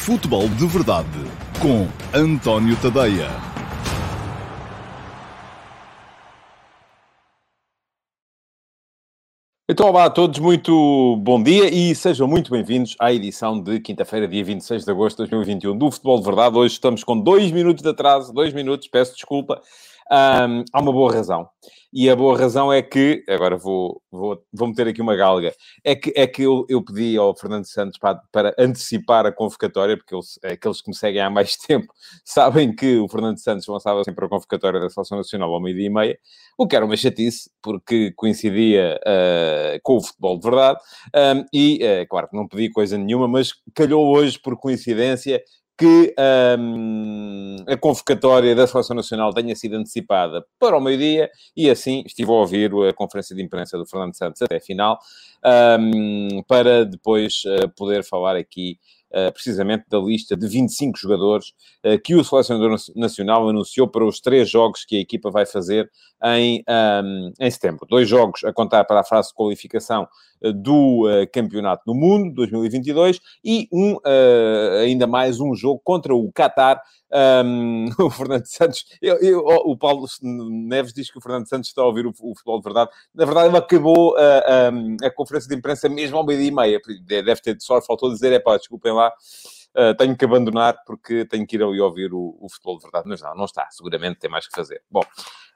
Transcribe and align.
Futebol 0.00 0.48
de 0.48 0.66
Verdade 0.66 1.06
com 1.60 1.86
António 2.18 2.74
Tadeia. 2.80 3.28
Então, 9.68 9.86
olá 9.86 10.06
a 10.06 10.10
todos, 10.10 10.38
muito 10.38 11.16
bom 11.18 11.40
dia 11.42 11.68
e 11.68 11.94
sejam 11.94 12.26
muito 12.26 12.50
bem-vindos 12.50 12.96
à 12.98 13.12
edição 13.12 13.62
de 13.62 13.78
quinta-feira, 13.78 14.26
dia 14.26 14.42
26 14.42 14.86
de 14.86 14.90
agosto 14.90 15.22
de 15.22 15.30
2021 15.30 15.76
do 15.76 15.90
Futebol 15.90 16.18
de 16.18 16.24
Verdade. 16.24 16.56
Hoje 16.56 16.74
estamos 16.74 17.04
com 17.04 17.20
dois 17.20 17.52
minutos 17.52 17.82
de 17.82 17.90
atraso, 17.90 18.32
dois 18.32 18.54
minutos, 18.54 18.88
peço 18.88 19.14
desculpa. 19.14 19.60
Um, 20.12 20.64
há 20.72 20.80
uma 20.80 20.92
boa 20.92 21.12
razão. 21.12 21.48
E 21.92 22.08
a 22.08 22.14
boa 22.14 22.38
razão 22.38 22.72
é 22.72 22.82
que, 22.82 23.24
agora 23.28 23.56
vou, 23.56 24.00
vou, 24.10 24.40
vou 24.52 24.68
meter 24.68 24.86
aqui 24.86 25.02
uma 25.02 25.16
galga, 25.16 25.52
é 25.84 25.96
que, 25.96 26.12
é 26.16 26.24
que 26.24 26.42
eu, 26.42 26.64
eu 26.68 26.84
pedi 26.84 27.16
ao 27.16 27.36
Fernando 27.36 27.64
Santos 27.64 27.98
para, 27.98 28.20
para 28.30 28.54
antecipar 28.56 29.26
a 29.26 29.32
convocatória, 29.32 29.96
porque 29.96 30.14
eles, 30.14 30.38
aqueles 30.44 30.80
que 30.80 30.90
me 30.90 30.96
seguem 30.96 31.20
há 31.20 31.28
mais 31.28 31.56
tempo 31.66 31.92
sabem 32.24 32.74
que 32.74 32.96
o 32.98 33.08
Fernando 33.08 33.38
Santos 33.38 33.66
lançava 33.66 34.04
sempre 34.04 34.24
a 34.24 34.28
convocatória 34.28 34.80
da 34.80 34.88
Seleção 34.88 35.18
Nacional 35.18 35.52
ao 35.52 35.60
meio-dia 35.60 35.86
e 35.86 35.90
meia, 35.90 36.18
o 36.56 36.66
que 36.66 36.76
era 36.76 36.84
uma 36.84 36.96
chatice, 36.96 37.50
porque 37.60 38.12
coincidia 38.16 39.00
uh, 39.04 39.80
com 39.82 39.96
o 39.96 40.02
futebol 40.02 40.38
de 40.38 40.44
verdade, 40.44 40.78
um, 41.14 41.44
e, 41.52 41.80
uh, 41.84 42.06
claro 42.08 42.28
não 42.32 42.46
pedi 42.46 42.70
coisa 42.70 42.96
nenhuma, 42.96 43.26
mas 43.26 43.52
calhou 43.74 44.16
hoje, 44.16 44.38
por 44.38 44.56
coincidência, 44.56 45.42
que 45.80 46.14
um, 46.58 47.56
a 47.66 47.74
convocatória 47.74 48.54
da 48.54 48.66
Seleção 48.66 48.94
Nacional 48.94 49.32
tenha 49.32 49.56
sido 49.56 49.76
antecipada 49.76 50.44
para 50.58 50.76
o 50.76 50.80
meio-dia 50.80 51.30
e 51.56 51.70
assim 51.70 52.02
estive 52.04 52.30
a 52.30 52.34
ouvir 52.34 52.70
a 52.86 52.92
conferência 52.92 53.34
de 53.34 53.42
imprensa 53.42 53.78
do 53.78 53.86
Fernando 53.86 54.14
Santos 54.14 54.42
até 54.42 54.58
a 54.58 54.60
final, 54.60 54.98
um, 55.80 56.42
para 56.46 56.84
depois 56.84 57.44
uh, 57.46 57.66
poder 57.74 58.04
falar 58.04 58.36
aqui 58.36 58.78
uh, 59.10 59.32
precisamente 59.32 59.84
da 59.88 59.98
lista 59.98 60.36
de 60.36 60.46
25 60.46 60.98
jogadores 60.98 61.54
uh, 61.82 61.98
que 62.04 62.14
o 62.14 62.22
Selecionador 62.22 62.76
Nacional 62.94 63.48
anunciou 63.48 63.88
para 63.88 64.04
os 64.04 64.20
três 64.20 64.50
jogos 64.50 64.84
que 64.84 64.98
a 64.98 65.00
equipa 65.00 65.30
vai 65.30 65.46
fazer 65.46 65.90
em, 66.22 66.62
um, 66.68 67.32
em 67.40 67.50
setembro. 67.50 67.86
Dois 67.88 68.06
jogos 68.06 68.44
a 68.44 68.52
contar 68.52 68.84
para 68.84 69.00
a 69.00 69.04
fase 69.04 69.28
de 69.28 69.34
qualificação 69.34 70.06
do 70.42 71.06
uh, 71.06 71.26
Campeonato 71.32 71.82
do 71.86 71.94
Mundo 71.94 72.34
2022 72.34 73.20
e 73.44 73.68
um, 73.72 73.94
uh, 73.94 74.78
ainda 74.82 75.06
mais 75.06 75.40
um 75.40 75.54
jogo 75.54 75.80
contra 75.84 76.14
o 76.14 76.32
Qatar. 76.32 76.80
Um, 77.12 77.88
o 77.98 78.08
Fernando 78.08 78.46
Santos, 78.46 78.84
eu, 79.02 79.16
eu, 79.18 79.40
o 79.40 79.76
Paulo 79.76 80.06
Neves 80.22 80.92
diz 80.92 81.10
que 81.10 81.18
o 81.18 81.20
Fernando 81.20 81.48
Santos 81.48 81.68
está 81.68 81.82
a 81.82 81.86
ouvir 81.86 82.06
o, 82.06 82.10
o 82.10 82.34
futebol 82.34 82.58
de 82.58 82.64
verdade. 82.64 82.90
Na 83.14 83.24
verdade, 83.24 83.48
ele 83.48 83.56
acabou 83.56 84.14
uh, 84.14 84.72
um, 84.72 84.96
a 85.02 85.10
conferência 85.10 85.48
de 85.48 85.56
imprensa 85.56 85.88
mesmo 85.88 86.16
ao 86.16 86.24
meio-dia 86.24 86.48
e 86.48 86.54
meia. 86.54 86.80
Deve 87.06 87.40
ter 87.40 87.56
só 87.60 87.80
faltou 87.82 88.10
dizer: 88.10 88.32
é 88.32 88.38
pá, 88.38 88.56
desculpem 88.56 88.92
lá. 88.92 89.12
Uh, 89.76 89.94
tenho 89.96 90.16
que 90.16 90.24
abandonar 90.24 90.82
porque 90.84 91.24
tenho 91.24 91.46
que 91.46 91.54
ir 91.56 91.62
ali 91.62 91.80
ouvir 91.80 92.12
o, 92.12 92.36
o, 92.40 92.48
futebol 92.50 92.76
de 92.76 92.82
verdade. 92.82 93.08
Mas 93.08 93.22
não, 93.22 93.34
não 93.36 93.44
está. 93.44 93.68
Seguramente 93.70 94.18
tem 94.18 94.30
mais 94.30 94.46
que 94.46 94.54
fazer. 94.54 94.82
Bom, 94.90 95.02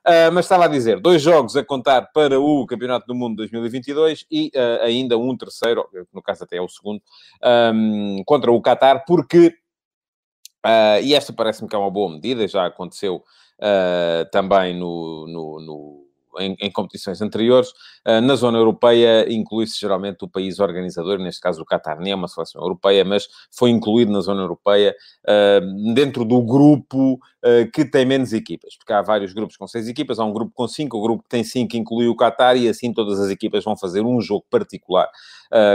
Uh, 0.07 0.29
mas 0.34 0.45
estava 0.45 0.67
a 0.67 0.69
dizer, 0.69 1.01
dois 1.01 1.23
jogos 1.23 1.57
a 1.57 1.65
contar 1.65 2.03
para 2.12 2.39
o 2.39 2.67
Campeonato 2.67 3.07
do 3.07 3.15
Mundo 3.15 3.37
2022 3.37 4.27
e 4.31 4.53
uh, 4.55 4.83
ainda 4.83 5.17
um 5.17 5.35
terceiro, 5.35 5.89
no 6.12 6.20
caso 6.20 6.45
até 6.45 6.59
é 6.59 6.61
o 6.61 6.69
segundo, 6.69 7.01
um, 7.73 8.23
contra 8.27 8.53
o 8.53 8.61
Qatar, 8.61 9.07
porque, 9.07 9.57
e 11.03 11.15
esta 11.15 11.33
parece-me 11.33 11.70
que 11.70 11.75
é 11.75 11.79
uma 11.79 11.91
boa 11.91 12.12
medida, 12.12 12.47
já 12.47 12.67
aconteceu 12.67 13.25
também 14.31 14.79
no, 14.79 15.27
no, 15.27 15.61
no 15.61 16.04
em, 16.39 16.57
em, 16.61 16.71
competições 16.71 17.21
anteriores. 17.21 17.71
Uh, 18.07 18.21
na 18.21 18.35
zona 18.37 18.59
europeia, 18.59 19.33
inclui-se 19.33 19.79
geralmente 19.79 20.25
o 20.25 20.29
país 20.29 20.59
organizador, 20.61 21.19
neste 21.19 21.41
caso 21.41 21.63
o 21.63 21.65
Qatar, 21.65 21.99
nem 22.01 22.13
é 22.13 22.15
uma 22.15 22.29
seleção 22.29 22.63
europeia, 22.63 23.05
mas 23.05 23.29
foi 23.51 23.71
incluído 23.71 24.13
na 24.13 24.21
zona 24.21 24.43
europeia 24.43 24.95
uh, 25.29 25.95
dentro 25.95 26.25
do 26.25 26.43
grupo 26.43 27.19
que 27.73 27.84
tem 27.84 28.06
menos 28.06 28.33
equipas, 28.33 28.77
porque 28.77 28.92
há 28.92 29.03
vários 29.03 29.33
grupos 29.33 29.56
com 29.56 29.67
seis 29.67 29.87
equipas, 29.89 30.19
há 30.19 30.25
um 30.25 30.33
grupo 30.33 30.53
com 30.55 30.67
cinco, 30.67 30.97
o 30.97 31.03
grupo 31.03 31.23
que 31.23 31.29
tem 31.29 31.45
cinco 31.45 31.77
inclui 31.77 32.08
o 32.08 32.17
Qatar 32.17 32.57
e 32.57 32.69
assim 32.69 32.92
todas 32.92 33.20
as 33.20 33.30
equipas 33.30 33.63
vão 33.63 33.77
fazer 33.77 34.01
um 34.01 34.20
jogo 34.20 34.46
particular 34.51 35.08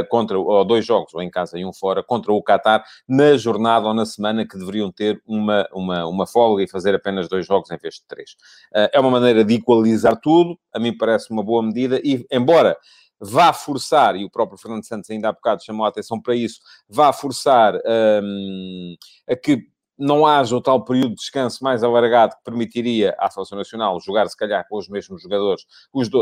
contra, 0.10 0.40
ou 0.40 0.66
dois 0.66 0.86
jogos, 0.86 1.14
ou 1.14 1.22
em 1.22 1.30
casa 1.30 1.60
e 1.60 1.66
um 1.66 1.72
fora, 1.72 2.02
contra 2.04 2.34
o 2.34 2.42
Qatar, 2.42 2.84
na 3.08 3.38
jornada 3.38 3.88
ou 3.88 3.94
na 3.94 4.06
semana 4.06 4.48
que 4.48 4.58
deveriam 4.58 4.92
ter 4.92 5.22
uma, 5.28 5.68
uma, 5.72 6.06
uma 6.08 6.28
folga 6.28 6.64
e 6.64 6.68
fazer 6.68 6.96
apenas 6.96 7.30
dois 7.30 7.46
jogos 7.46 7.70
em 7.70 7.78
vez 7.78 7.96
de 7.96 8.04
três. 8.08 8.36
é 8.74 9.00
uma 9.00 9.12
maneira 9.12 9.44
de 9.46 9.56
equalizar 9.56 10.20
tudo, 10.20 10.58
a 10.74 10.80
mim 10.80 10.98
parece 10.98 11.32
uma 11.32 11.44
boa 11.44 11.62
medida, 11.62 12.02
e 12.04 12.26
embora 12.32 12.76
vá 13.20 13.52
forçar, 13.52 14.16
e 14.16 14.24
o 14.24 14.30
próprio 14.30 14.58
Fernando 14.58 14.86
Santos 14.86 15.10
ainda 15.10 15.30
há 15.30 15.32
bocado 15.34 15.64
chamou 15.64 15.86
a 15.86 15.90
atenção 15.90 16.22
para 16.22 16.36
isso, 16.36 16.60
vá 16.88 17.12
forçar 17.12 17.76
um, 18.24 18.96
a 19.30 19.36
que 19.36 19.68
não 20.00 20.26
haja 20.26 20.56
o 20.56 20.62
tal 20.62 20.84
período 20.86 21.10
de 21.10 21.16
descanso 21.16 21.64
mais 21.64 21.84
alargado 21.84 22.36
que 22.38 22.44
permitiria 22.44 23.16
à 23.20 23.30
Seleção 23.30 23.58
Nacional 23.58 24.00
jogar, 24.00 24.28
se 24.30 24.38
calhar, 24.38 24.66
com 24.68 24.78
os 24.78 24.88
mesmos 24.88 25.22
jogadores 25.22 25.66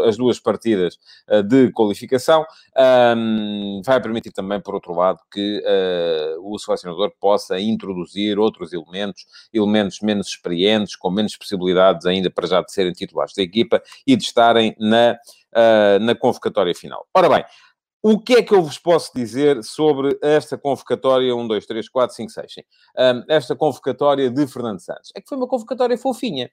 as 0.05 0.17
duas 0.17 0.39
partidas 0.39 0.97
uh, 1.29 1.43
de 1.43 1.71
qualificação, 1.71 2.45
um, 3.15 3.81
vai 3.85 4.01
permitir 4.01 4.31
também, 4.31 4.59
por 4.59 4.73
outro 4.73 4.93
lado, 4.93 5.19
que 5.31 5.63
uh, 5.63 6.53
o 6.53 6.57
selecionador 6.57 7.11
possa 7.19 7.59
introduzir 7.59 8.39
outros 8.39 8.73
elementos, 8.73 9.25
elementos 9.53 9.99
menos 10.01 10.27
experientes, 10.27 10.95
com 10.95 11.11
menos 11.11 11.35
possibilidades 11.37 12.05
ainda 12.05 12.31
para 12.31 12.47
já 12.47 12.61
de 12.61 12.71
serem 12.71 12.93
titulares 12.93 13.33
da 13.35 13.43
equipa 13.43 13.81
e 14.05 14.15
de 14.15 14.23
estarem 14.23 14.75
na, 14.79 15.17
uh, 15.53 15.99
na 15.99 16.15
convocatória 16.15 16.73
final. 16.73 17.07
Ora 17.13 17.29
bem, 17.29 17.45
o 18.01 18.19
que 18.19 18.35
é 18.35 18.43
que 18.43 18.53
eu 18.53 18.61
vos 18.61 18.77
posso 18.77 19.11
dizer 19.15 19.63
sobre 19.63 20.17
esta 20.21 20.57
convocatória 20.57 21.35
1, 21.35 21.47
2, 21.47 21.65
3, 21.65 21.89
4, 21.89 22.15
5, 22.15 22.31
6? 22.31 22.53
Sim. 22.53 22.61
Um, 22.97 23.23
esta 23.27 23.55
convocatória 23.55 24.29
de 24.29 24.47
Fernando 24.47 24.79
Santos. 24.79 25.11
É 25.15 25.21
que 25.21 25.27
foi 25.27 25.37
uma 25.37 25.47
convocatória 25.47 25.97
fofinha. 25.97 26.49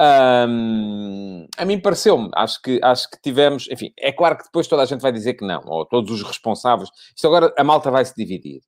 Um, 0.00 1.46
a 1.56 1.64
mim 1.64 1.80
pareceu-me, 1.80 2.30
acho 2.34 2.62
que, 2.62 2.78
acho 2.84 3.10
que 3.10 3.20
tivemos, 3.20 3.68
enfim, 3.68 3.92
é 3.98 4.12
claro 4.12 4.38
que 4.38 4.44
depois 4.44 4.68
toda 4.68 4.82
a 4.82 4.86
gente 4.86 5.00
vai 5.00 5.10
dizer 5.10 5.34
que 5.34 5.44
não, 5.44 5.60
ou 5.66 5.84
todos 5.84 6.12
os 6.12 6.22
responsáveis. 6.22 6.88
Isto 7.16 7.26
agora 7.26 7.52
a 7.58 7.64
malta 7.64 7.90
vai 7.90 8.04
se 8.04 8.14
dividir. 8.16 8.60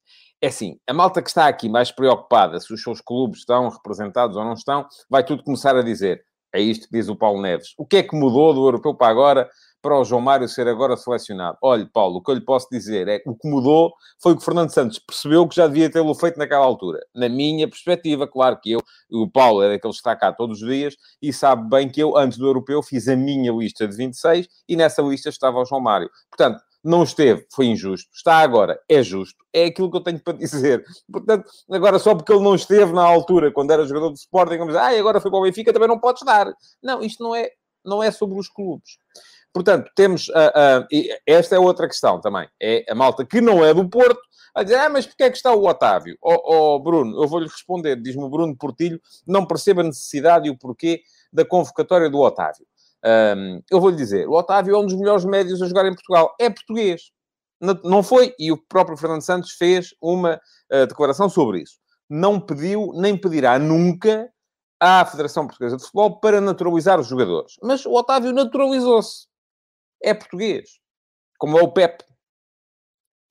É 0.42 0.48
assim, 0.48 0.78
a 0.88 0.92
malta 0.92 1.22
que 1.22 1.28
está 1.28 1.46
aqui 1.46 1.68
mais 1.68 1.92
preocupada 1.92 2.58
se 2.58 2.72
os 2.72 2.82
seus 2.82 3.00
clubes 3.00 3.40
estão 3.40 3.68
representados 3.68 4.36
ou 4.36 4.44
não 4.44 4.54
estão, 4.54 4.86
vai 5.08 5.22
tudo 5.22 5.44
começar 5.44 5.76
a 5.76 5.82
dizer. 5.82 6.24
É 6.52 6.60
isto 6.60 6.88
que 6.88 6.96
diz 6.96 7.08
o 7.08 7.14
Paulo 7.14 7.40
Neves. 7.40 7.74
O 7.78 7.86
que 7.86 7.98
é 7.98 8.02
que 8.02 8.16
mudou 8.16 8.52
do 8.52 8.66
europeu 8.66 8.94
para 8.94 9.08
agora? 9.08 9.50
Para 9.82 9.98
o 9.98 10.04
João 10.04 10.20
Mário 10.20 10.48
ser 10.48 10.68
agora 10.68 10.96
selecionado. 10.96 11.56
Olhe, 11.62 11.86
Paulo, 11.86 12.18
o 12.18 12.22
que 12.22 12.30
eu 12.30 12.34
lhe 12.34 12.44
posso 12.44 12.68
dizer 12.70 13.08
é 13.08 13.18
que 13.18 13.28
o 13.28 13.34
que 13.34 13.48
mudou 13.48 13.92
foi 14.22 14.34
que 14.34 14.42
o 14.42 14.44
Fernando 14.44 14.70
Santos 14.70 14.98
percebeu 14.98 15.46
que 15.48 15.56
já 15.56 15.66
devia 15.66 15.90
tê-lo 15.90 16.14
feito 16.14 16.38
naquela 16.38 16.64
altura. 16.64 17.00
Na 17.14 17.28
minha 17.28 17.68
perspectiva, 17.68 18.26
claro 18.26 18.58
que 18.60 18.72
eu, 18.72 18.80
o 19.10 19.30
Paulo 19.30 19.62
é 19.62 19.68
daquele 19.70 19.92
que 19.92 19.98
está 19.98 20.14
cá 20.16 20.32
todos 20.32 20.62
os 20.62 20.68
dias 20.68 20.96
e 21.20 21.32
sabe 21.32 21.68
bem 21.68 21.88
que 21.88 22.02
eu, 22.02 22.16
antes 22.16 22.38
do 22.38 22.46
europeu, 22.46 22.82
fiz 22.82 23.08
a 23.08 23.16
minha 23.16 23.52
lista 23.52 23.86
de 23.86 23.96
26 23.96 24.48
e 24.68 24.76
nessa 24.76 25.02
lista 25.02 25.28
estava 25.28 25.58
o 25.58 25.64
João 25.64 25.80
Mário. 25.80 26.10
Portanto, 26.30 26.60
não 26.82 27.02
esteve, 27.02 27.46
foi 27.52 27.66
injusto. 27.66 28.08
Está 28.14 28.38
agora, 28.38 28.80
é 28.88 29.02
justo. 29.02 29.44
É 29.52 29.66
aquilo 29.66 29.90
que 29.90 29.96
eu 29.98 30.02
tenho 30.02 30.18
para 30.20 30.32
dizer. 30.38 30.84
Portanto, 31.10 31.50
agora 31.70 31.98
só 31.98 32.14
porque 32.14 32.32
ele 32.32 32.42
não 32.42 32.54
esteve 32.54 32.92
na 32.92 33.02
altura, 33.02 33.52
quando 33.52 33.70
era 33.70 33.86
jogador 33.86 34.12
de 34.12 34.18
Sporting, 34.18 34.58
vamos 34.58 34.74
dizer, 34.74 34.84
ah, 34.84 34.98
agora 34.98 35.20
foi 35.20 35.30
para 35.30 35.40
o 35.40 35.42
Benfica, 35.42 35.72
também 35.72 35.88
não 35.88 35.98
pode 35.98 36.20
estar. 36.20 36.52
Não, 36.82 37.02
isto 37.02 37.22
não 37.22 37.34
é, 37.34 37.50
não 37.84 38.02
é 38.02 38.10
sobre 38.10 38.38
os 38.38 38.48
clubes. 38.48 38.98
Portanto, 39.52 39.90
temos. 39.94 40.28
Uh, 40.28 40.82
uh, 40.82 40.86
esta 41.26 41.56
é 41.56 41.58
outra 41.58 41.88
questão 41.88 42.20
também. 42.20 42.48
É 42.60 42.84
a 42.88 42.94
malta 42.94 43.24
que 43.24 43.40
não 43.40 43.64
é 43.64 43.74
do 43.74 43.88
Porto 43.88 44.20
a 44.54 44.62
dizer: 44.62 44.76
ah, 44.76 44.88
mas 44.88 45.06
porquê 45.06 45.24
é 45.24 45.30
que 45.30 45.36
está 45.36 45.52
o 45.52 45.66
Otávio? 45.66 46.16
Ó 46.22 46.34
oh, 46.34 46.74
oh, 46.74 46.78
Bruno, 46.78 47.22
eu 47.22 47.28
vou-lhe 47.28 47.46
responder. 47.46 47.96
Diz-me 48.00 48.22
o 48.22 48.28
Bruno 48.28 48.56
Portilho, 48.56 49.00
não 49.26 49.44
percebe 49.44 49.80
a 49.80 49.84
necessidade 49.84 50.48
e 50.48 50.50
o 50.50 50.58
porquê 50.58 51.02
da 51.32 51.44
convocatória 51.44 52.08
do 52.08 52.18
Otávio. 52.18 52.66
Um, 53.04 53.62
eu 53.70 53.80
vou-lhe 53.80 53.96
dizer: 53.96 54.28
o 54.28 54.32
Otávio 54.32 54.74
é 54.74 54.78
um 54.78 54.86
dos 54.86 54.94
melhores 54.94 55.24
médios 55.24 55.60
a 55.62 55.66
jogar 55.66 55.86
em 55.86 55.94
Portugal. 55.94 56.34
É 56.38 56.48
português. 56.48 57.10
Não 57.84 58.02
foi, 58.02 58.34
e 58.38 58.50
o 58.50 58.56
próprio 58.56 58.96
Fernando 58.96 59.20
Santos 59.20 59.50
fez 59.50 59.94
uma 60.00 60.40
uh, 60.72 60.86
declaração 60.86 61.28
sobre 61.28 61.60
isso. 61.60 61.74
Não 62.08 62.40
pediu, 62.40 62.90
nem 62.94 63.14
pedirá 63.14 63.58
nunca 63.58 64.30
à 64.80 65.04
Federação 65.04 65.46
Portuguesa 65.46 65.76
de 65.76 65.82
Futebol 65.82 66.18
para 66.20 66.40
naturalizar 66.40 66.98
os 66.98 67.06
jogadores. 67.06 67.56
Mas 67.62 67.84
o 67.84 67.92
Otávio 67.92 68.32
naturalizou-se 68.32 69.29
é 70.02 70.14
português, 70.14 70.70
como 71.38 71.58
é 71.58 71.62
o 71.62 71.72
Pep. 71.72 72.04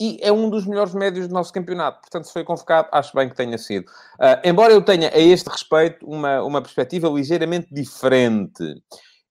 E 0.02 0.18
é 0.22 0.32
um 0.32 0.50
dos 0.50 0.66
melhores 0.66 0.94
médios 0.94 1.28
do 1.28 1.34
nosso 1.34 1.52
campeonato. 1.52 2.00
Portanto, 2.00 2.26
se 2.26 2.32
foi 2.32 2.46
convocado, 2.46 2.88
acho 2.92 3.14
bem 3.14 3.28
que 3.28 3.36
tenha 3.36 3.58
sido. 3.58 3.86
Uh, 4.16 4.40
embora 4.46 4.72
eu 4.72 4.82
tenha, 4.82 5.10
a 5.10 5.20
este 5.20 5.50
respeito, 5.50 6.06
uma, 6.06 6.42
uma 6.42 6.62
perspectiva 6.62 7.10
ligeiramente 7.10 7.68
diferente. 7.70 8.64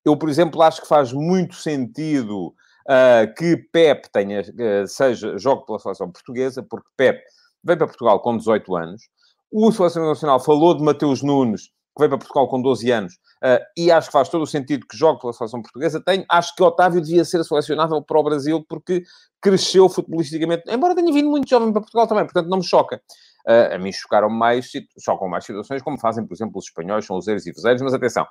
Eu, 0.04 0.16
por 0.16 0.28
exemplo, 0.28 0.60
acho 0.60 0.82
que 0.82 0.88
faz 0.88 1.10
muito 1.10 1.54
sentido 1.54 2.48
uh, 2.48 3.34
que 3.36 3.56
Pep 3.72 4.10
tenha, 4.12 4.42
uh, 4.42 4.86
seja, 4.86 5.38
jogue 5.38 5.64
pela 5.64 5.78
seleção 5.78 6.10
portuguesa, 6.10 6.62
porque 6.62 6.88
Pep 6.98 7.18
veio 7.64 7.78
para 7.78 7.86
Portugal 7.86 8.20
com 8.20 8.36
18 8.36 8.76
anos. 8.76 9.02
O 9.50 9.72
Seleção 9.72 10.06
Nacional 10.06 10.38
falou 10.38 10.76
de 10.76 10.82
Mateus 10.82 11.22
Nunes, 11.22 11.70
que 11.98 12.02
veio 12.02 12.10
para 12.10 12.18
Portugal 12.18 12.48
com 12.48 12.62
12 12.62 12.90
anos, 12.90 13.14
uh, 13.42 13.58
e 13.76 13.90
acho 13.90 14.08
que 14.08 14.12
faz 14.12 14.28
todo 14.28 14.42
o 14.42 14.46
sentido 14.46 14.86
que 14.88 14.96
jogue 14.96 15.20
pela 15.20 15.32
seleção 15.32 15.60
portuguesa. 15.60 16.00
Tenho, 16.04 16.24
acho 16.30 16.54
que 16.54 16.62
Otávio 16.62 17.00
devia 17.00 17.24
ser 17.24 17.44
selecionável 17.44 18.00
para 18.00 18.20
o 18.20 18.22
Brasil 18.22 18.64
porque 18.68 19.02
cresceu 19.42 19.88
futebolisticamente, 19.88 20.62
embora 20.68 20.94
tenha 20.94 21.12
vindo 21.12 21.28
muito 21.28 21.48
jovem 21.48 21.72
para 21.72 21.80
Portugal 21.80 22.06
também, 22.06 22.24
portanto 22.24 22.48
não 22.48 22.58
me 22.58 22.64
choca. 22.64 23.02
uh, 23.48 23.74
a 23.74 23.78
mim 23.78 23.92
chocaram 23.92 24.30
mais, 24.30 24.70
chocam 25.00 25.28
mais 25.28 25.44
situações, 25.44 25.82
como 25.82 25.98
fazem, 25.98 26.24
por 26.24 26.34
exemplo, 26.34 26.58
os 26.58 26.66
espanhóis, 26.66 27.04
são 27.04 27.16
os 27.18 27.26
erros 27.26 27.46
e 27.46 27.52
vezeiros, 27.52 27.82
mas 27.82 27.92
atenção, 27.92 28.26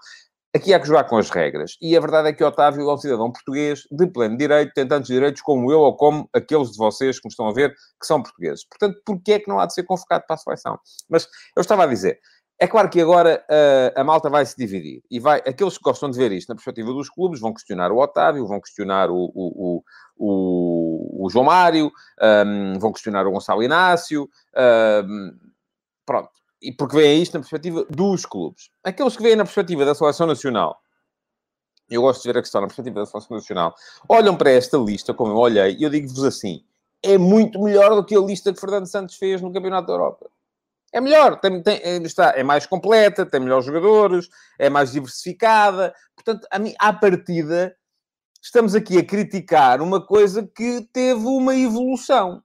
aqui 0.56 0.74
há 0.74 0.80
que 0.80 0.88
jogar 0.88 1.06
com 1.06 1.18
as 1.18 1.30
regras. 1.30 1.78
E 1.82 1.96
a 1.96 2.00
verdade 2.00 2.30
é 2.30 2.34
que 2.34 2.44
Otávio 2.44 2.90
é 2.90 2.94
um 2.94 2.98
cidadão 2.98 3.32
português 3.32 3.82
de 3.92 4.08
pleno 4.08 4.38
direito, 4.38 4.74
tem 4.74 4.88
tantos 4.88 5.08
direitos 5.08 5.42
como 5.42 5.72
eu 5.72 5.80
ou 5.80 5.96
como 5.96 6.30
aqueles 6.34 6.72
de 6.72 6.78
vocês 6.78 7.20
que 7.20 7.28
me 7.28 7.32
estão 7.32 7.48
a 7.48 7.54
ver 7.54 7.74
que 8.00 8.06
são 8.06 8.22
portugueses. 8.22 8.66
Portanto, 8.66 9.02
porquê 9.06 9.34
é 9.34 9.40
que 9.40 9.48
não 9.48 9.60
há 9.60 9.66
de 9.66 9.74
ser 9.74 9.84
convocado 9.84 10.26
para 10.28 10.36
a 10.36 10.38
seleção? 10.38 10.80
Mas 11.10 11.28
eu 11.56 11.62
estava 11.62 11.84
a 11.84 11.88
dizer, 11.88 12.20
é 12.60 12.68
claro 12.68 12.90
que 12.90 13.00
agora 13.00 13.44
uh, 13.50 14.00
a 14.00 14.04
malta 14.04 14.30
vai 14.30 14.46
se 14.46 14.58
dividir. 14.58 15.04
E 15.12 15.20
vai, 15.20 15.40
aqueles 15.40 15.78
que 15.78 15.84
gostam 15.84 16.10
de 16.10 16.18
ver 16.18 16.32
isto 16.32 16.50
na 16.50 16.56
perspectiva 16.56 16.92
dos 16.92 17.10
clubes 17.10 17.40
vão 17.40 17.54
questionar 17.54 17.92
o 17.92 18.00
Otávio, 18.00 18.48
vão 18.48 18.60
questionar 18.60 19.12
o, 19.12 19.32
o, 19.36 19.84
o, 20.18 21.26
o 21.26 21.30
João 21.30 21.46
Mário, 21.46 21.92
um, 22.20 22.80
vão 22.80 22.92
questionar 22.92 23.28
o 23.28 23.32
Gonçalo 23.32 23.62
Inácio. 23.62 24.28
Um, 25.06 25.38
pronto. 26.04 26.32
E 26.60 26.72
porque 26.72 26.96
veem 26.96 27.22
isto 27.22 27.36
na 27.36 27.42
perspectiva 27.42 27.86
dos 27.92 28.26
clubes. 28.26 28.72
Aqueles 28.84 29.16
que 29.16 29.22
veem 29.22 29.36
na 29.36 29.44
perspectiva 29.44 29.86
da 29.86 29.94
seleção 29.94 30.26
nacional, 30.26 30.82
eu 31.88 32.02
gosto 32.02 32.24
de 32.24 32.30
ver 32.34 32.40
a 32.40 32.42
questão 32.42 32.62
na 32.62 32.68
perspectiva 32.68 33.02
da 33.02 33.06
seleção 33.06 33.38
nacional, 33.38 33.76
olham 34.10 34.36
para 34.36 34.50
esta 34.50 34.78
lista, 34.78 35.14
como 35.14 35.32
eu 35.32 35.38
olhei, 35.38 35.78
e 35.78 35.84
eu 35.84 35.92
digo-vos 35.92 36.24
assim: 36.24 36.64
é 37.04 37.20
muito 37.20 37.62
melhor 37.62 37.94
do 37.94 38.04
que 38.04 38.16
a 38.16 38.20
lista 38.20 38.52
que 38.52 38.60
Fernando 38.60 38.88
Santos 38.88 39.16
fez 39.16 39.42
no 39.42 39.54
Campeonato 39.54 39.86
da 39.86 39.94
Europa. 39.94 40.28
É 40.98 41.00
melhor, 41.02 41.40
tem, 41.40 41.62
tem, 41.62 42.02
está, 42.02 42.34
é 42.36 42.42
mais 42.42 42.66
completa, 42.66 43.24
tem 43.24 43.40
melhores 43.40 43.68
jogadores, 43.68 44.28
é 44.58 44.68
mais 44.68 44.94
diversificada. 44.94 45.94
Portanto, 46.16 46.48
a 46.50 46.58
mim, 46.58 46.74
à 46.80 46.92
partida, 46.92 47.78
estamos 48.42 48.74
aqui 48.74 48.98
a 48.98 49.06
criticar 49.06 49.80
uma 49.80 50.04
coisa 50.04 50.50
que 50.56 50.90
teve 50.92 51.24
uma 51.24 51.56
evolução. 51.56 52.42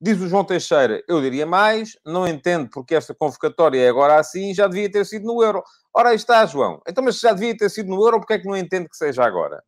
Diz 0.00 0.18
o 0.18 0.28
João 0.28 0.46
Teixeira, 0.46 1.04
eu 1.06 1.20
diria 1.20 1.44
mais, 1.44 1.98
não 2.06 2.26
entendo 2.26 2.70
porque 2.70 2.94
esta 2.94 3.14
convocatória 3.14 3.78
é 3.78 3.90
agora 3.90 4.18
assim, 4.18 4.54
já 4.54 4.66
devia 4.66 4.90
ter 4.90 5.04
sido 5.04 5.26
no 5.26 5.42
Euro. 5.42 5.62
Ora, 5.94 6.08
aí 6.08 6.16
está, 6.16 6.46
João. 6.46 6.80
Então, 6.88 7.04
mas 7.04 7.20
já 7.20 7.34
devia 7.34 7.54
ter 7.54 7.68
sido 7.68 7.90
no 7.90 8.02
Euro, 8.02 8.18
porque 8.18 8.32
é 8.32 8.38
que 8.38 8.48
não 8.48 8.56
entende 8.56 8.88
que 8.88 8.96
seja 8.96 9.26
agora? 9.26 9.62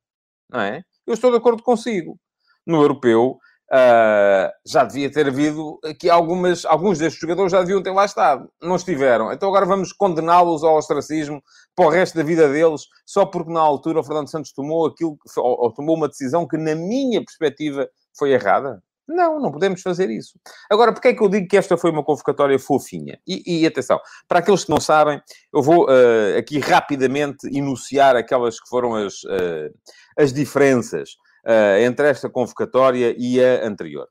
Não 0.49 0.61
é? 0.61 0.83
Eu 1.07 1.13
estou 1.13 1.31
de 1.31 1.37
acordo 1.37 1.63
consigo. 1.63 2.19
No 2.67 2.81
Europeu, 2.81 3.39
Uh, 3.73 4.53
já 4.65 4.85
devia 4.85 5.11
ter 5.11 5.27
havido 5.27 5.79
aqui 5.85 6.11
algumas, 6.11 6.65
alguns 6.67 6.99
destes 6.99 7.21
jogadores 7.21 7.51
já 7.51 7.61
deviam 7.61 7.83
ter 7.83 7.91
lá 7.91 8.05
estado, 8.05 8.49
não 8.63 8.77
estiveram. 8.77 9.33
Então 9.33 9.49
agora 9.49 9.65
vamos 9.65 9.93
condená-los 9.93 10.63
ao 10.63 10.77
ostracismo 10.77 11.43
para 11.75 11.87
o 11.87 11.89
resto 11.89 12.17
da 12.17 12.23
vida 12.23 12.49
deles, 12.49 12.83
só 13.07 13.25
porque 13.25 13.53
na 13.53 13.61
altura 13.61 14.01
o 14.01 14.05
Fernando 14.05 14.31
Santos 14.31 14.53
tomou 14.53 14.87
aquilo, 14.87 15.17
ou, 15.39 15.65
ou 15.65 15.73
tomou 15.73 15.97
uma 15.97 16.09
decisão 16.09 16.47
que, 16.47 16.59
na 16.59 16.75
minha 16.75 17.25
perspectiva, 17.25 17.89
foi 18.17 18.33
errada. 18.33 18.83
Não, 19.07 19.39
não 19.39 19.53
podemos 19.53 19.83
fazer 19.83 20.09
isso. 20.11 20.39
Agora, 20.71 20.93
porque 20.93 21.09
é 21.09 21.15
que 21.15 21.23
eu 21.23 21.29
digo 21.29 21.47
que 21.47 21.57
esta 21.57 21.77
foi 21.77 21.91
uma 21.91 22.03
convocatória 22.03 22.59
fofinha? 22.59 23.19
E, 23.27 23.61
e 23.61 23.67
atenção, 23.67 24.01
para 24.27 24.39
aqueles 24.39 24.65
que 24.65 24.71
não 24.71 24.81
sabem, 24.81 25.21
eu 25.53 25.63
vou 25.63 25.85
uh, 25.85 26.39
aqui 26.39 26.59
rapidamente 26.59 27.47
enunciar 27.55 28.17
aquelas 28.17 28.59
que 28.59 28.69
foram 28.69 28.95
as, 28.95 29.23
uh, 29.25 29.71
as 30.19 30.33
diferenças 30.33 31.17
uh, 31.47 31.79
entre 31.81 32.09
esta 32.09 32.29
convocatória 32.29 33.15
e 33.19 33.43
a 33.43 33.67
anterior. 33.67 34.09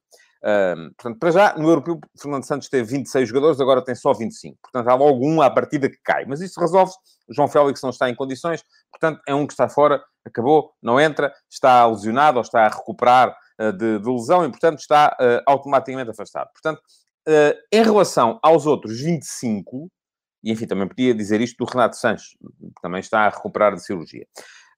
Portanto, 0.97 1.19
para 1.19 1.31
já, 1.31 1.57
no 1.57 1.69
Europeu, 1.69 2.01
Fernando 2.19 2.43
Santos 2.43 2.67
teve 2.67 2.97
26 2.97 3.29
jogadores, 3.29 3.61
agora 3.61 3.81
tem 3.81 3.95
só 3.95 4.13
25. 4.13 4.57
Portanto, 4.61 4.89
há 4.89 4.93
logo 4.93 5.25
um 5.25 5.41
à 5.41 5.49
partida 5.49 5.89
que 5.89 5.95
cai. 6.03 6.25
Mas 6.25 6.41
isso 6.41 6.59
resolve-se. 6.59 6.97
João 7.29 7.47
Félix 7.47 7.81
não 7.81 7.89
está 7.89 8.09
em 8.09 8.15
condições, 8.15 8.63
portanto, 8.91 9.21
é 9.27 9.33
um 9.33 9.47
que 9.47 9.53
está 9.53 9.69
fora, 9.69 10.03
acabou, 10.25 10.73
não 10.81 10.99
entra, 10.99 11.33
está 11.49 11.85
lesionado 11.87 12.37
ou 12.37 12.41
está 12.41 12.65
a 12.65 12.69
recuperar 12.69 13.35
uh, 13.59 13.71
de, 13.71 13.99
de, 13.99 14.09
lesão 14.09 14.45
e, 14.45 14.49
portanto, 14.49 14.79
está 14.79 15.15
uh, 15.19 15.41
automaticamente 15.45 16.11
afastado. 16.11 16.49
Portanto, 16.51 16.81
uh, 17.27 17.57
em 17.71 17.83
relação 17.83 18.39
aos 18.43 18.65
outros 18.65 18.99
25, 18.99 19.89
e 20.43 20.51
enfim, 20.51 20.67
também 20.67 20.87
podia 20.87 21.13
dizer 21.13 21.39
isto 21.41 21.63
do 21.63 21.69
Renato 21.69 21.95
Sanches, 21.95 22.31
que 22.39 22.81
também 22.81 22.99
está 22.99 23.21
a 23.21 23.29
recuperar 23.29 23.73
de 23.73 23.83
cirurgia. 23.83 24.27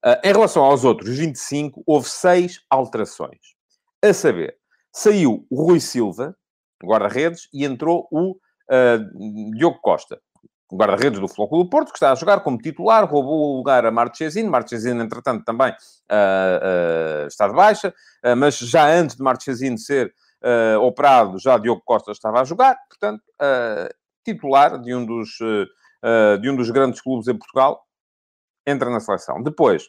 Uh, 0.06 0.22
em 0.24 0.32
relação 0.32 0.64
aos 0.64 0.84
outros 0.84 1.18
25, 1.18 1.82
houve 1.84 2.08
seis 2.08 2.62
alterações. 2.70 3.56
A 4.04 4.14
saber, 4.14 4.56
saiu 4.94 5.48
o 5.50 5.64
Rui 5.64 5.80
Silva, 5.80 6.38
guarda-redes, 6.84 7.50
e 7.52 7.66
entrou 7.66 8.08
o 8.12 8.34
uh, 8.34 9.52
Diogo 9.58 9.80
Costa, 9.82 10.22
guarda-redes 10.72 11.20
do 11.20 11.28
Flóculo 11.28 11.64
do 11.64 11.70
Porto, 11.72 11.88
que 11.88 11.98
está 11.98 12.12
a 12.12 12.16
jogar 12.16 12.42
como 12.42 12.60
titular, 12.60 13.04
roubou 13.10 13.56
o 13.56 13.58
lugar 13.58 13.84
a 13.84 13.90
Marchesino. 13.90 14.52
Marchesino, 14.52 15.02
entretanto, 15.02 15.44
também 15.44 15.72
uh, 15.72 17.26
está 17.26 17.48
de 17.48 17.56
baixa, 17.56 17.92
mas 18.38 18.60
já 18.60 18.88
antes 18.88 19.16
de 19.16 19.24
Marchesino 19.24 19.78
ser 19.78 20.14
operado, 20.82 21.40
já 21.40 21.58
Diogo 21.58 21.82
Costa 21.84 22.12
estava 22.12 22.42
a 22.42 22.44
jogar. 22.44 22.78
Portanto, 22.88 23.24
titular 24.24 24.80
de 24.80 24.94
um 24.94 25.04
dos, 25.04 25.30
de 26.40 26.50
um 26.50 26.56
dos 26.56 26.70
grandes 26.70 27.02
clubes 27.02 27.28
em 27.28 27.36
Portugal, 27.36 27.85
entra 28.66 28.90
na 28.90 29.00
seleção. 29.00 29.42
Depois, 29.42 29.88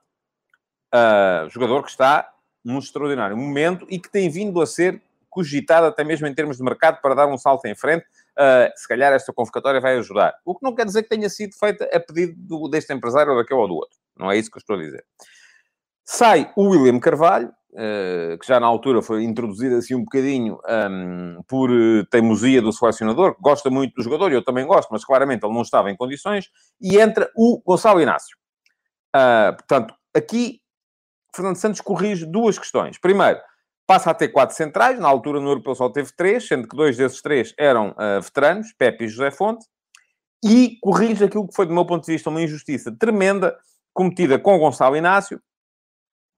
uh, 0.93 1.49
jogador 1.49 1.83
que 1.83 1.89
está 1.89 2.31
num 2.63 2.79
extraordinário 2.79 3.37
momento 3.37 3.85
e 3.89 3.99
que 3.99 4.09
tem 4.09 4.29
vindo 4.29 4.61
a 4.61 4.65
ser 4.65 5.01
cogitado 5.29 5.87
até 5.87 6.03
mesmo 6.03 6.27
em 6.27 6.33
termos 6.33 6.57
de 6.57 6.63
mercado 6.63 7.01
para 7.01 7.15
dar 7.15 7.27
um 7.27 7.37
salto 7.37 7.65
em 7.65 7.75
frente. 7.75 8.05
Uh, 8.37 8.71
se 8.75 8.87
calhar 8.87 9.13
esta 9.13 9.31
convocatória 9.33 9.79
vai 9.79 9.97
ajudar. 9.97 10.33
O 10.45 10.55
que 10.55 10.63
não 10.63 10.75
quer 10.75 10.85
dizer 10.85 11.03
que 11.03 11.09
tenha 11.09 11.29
sido 11.29 11.55
feita 11.57 11.89
a 11.93 11.99
pedido 11.99 12.33
do, 12.35 12.67
deste 12.67 12.93
empresário 12.93 13.31
ou 13.31 13.37
daquele 13.37 13.59
ou 13.59 13.67
do 13.67 13.75
outro. 13.75 13.97
Não 14.17 14.31
é 14.31 14.37
isso 14.37 14.51
que 14.51 14.57
eu 14.57 14.59
estou 14.61 14.75
a 14.75 14.79
dizer. 14.79 15.03
Sai 16.13 16.51
o 16.57 16.67
William 16.69 16.99
Carvalho, 16.99 17.53
Uh, 17.73 18.37
que 18.37 18.45
já 18.45 18.59
na 18.59 18.67
altura 18.67 19.01
foi 19.01 19.23
introduzido 19.23 19.77
assim 19.77 19.95
um 19.95 20.03
bocadinho 20.03 20.59
um, 20.67 21.41
por 21.47 21.71
uh, 21.71 22.05
teimosia 22.07 22.61
do 22.61 22.73
selecionador, 22.73 23.33
que 23.33 23.41
gosta 23.41 23.69
muito 23.69 23.93
do 23.93 24.03
jogador, 24.03 24.29
e 24.29 24.35
eu 24.35 24.43
também 24.43 24.67
gosto, 24.67 24.89
mas 24.91 25.05
claramente 25.05 25.45
ele 25.45 25.53
não 25.53 25.61
estava 25.61 25.89
em 25.89 25.95
condições, 25.95 26.49
e 26.81 26.99
entra 26.99 27.31
o 27.33 27.61
Gonçalo 27.65 28.01
Inácio. 28.01 28.35
Uh, 29.15 29.55
portanto, 29.55 29.93
aqui 30.13 30.59
Fernando 31.33 31.55
Santos 31.55 31.79
corrige 31.79 32.25
duas 32.25 32.59
questões. 32.59 32.97
Primeiro, 32.99 33.39
passa 33.87 34.11
a 34.11 34.13
ter 34.13 34.27
quatro 34.27 34.53
centrais, 34.53 34.99
na 34.99 35.07
altura 35.07 35.39
no 35.39 35.47
Europeu 35.47 35.73
só 35.73 35.87
teve 35.89 36.11
três, 36.13 36.45
sendo 36.45 36.67
que 36.67 36.75
dois 36.75 36.97
desses 36.97 37.21
três 37.21 37.53
eram 37.57 37.95
veteranos, 38.21 38.73
Pepe 38.77 39.05
e 39.05 39.07
José 39.07 39.31
Fonte, 39.31 39.65
e 40.43 40.77
corrige 40.81 41.23
aquilo 41.23 41.47
que 41.47 41.55
foi, 41.55 41.65
do 41.65 41.73
meu 41.73 41.85
ponto 41.85 42.05
de 42.05 42.11
vista, 42.11 42.29
uma 42.29 42.41
injustiça 42.41 42.93
tremenda 42.99 43.55
cometida 43.93 44.37
com 44.37 44.59
Gonçalo 44.59 44.97
Inácio, 44.97 45.37
eh, 45.37 45.50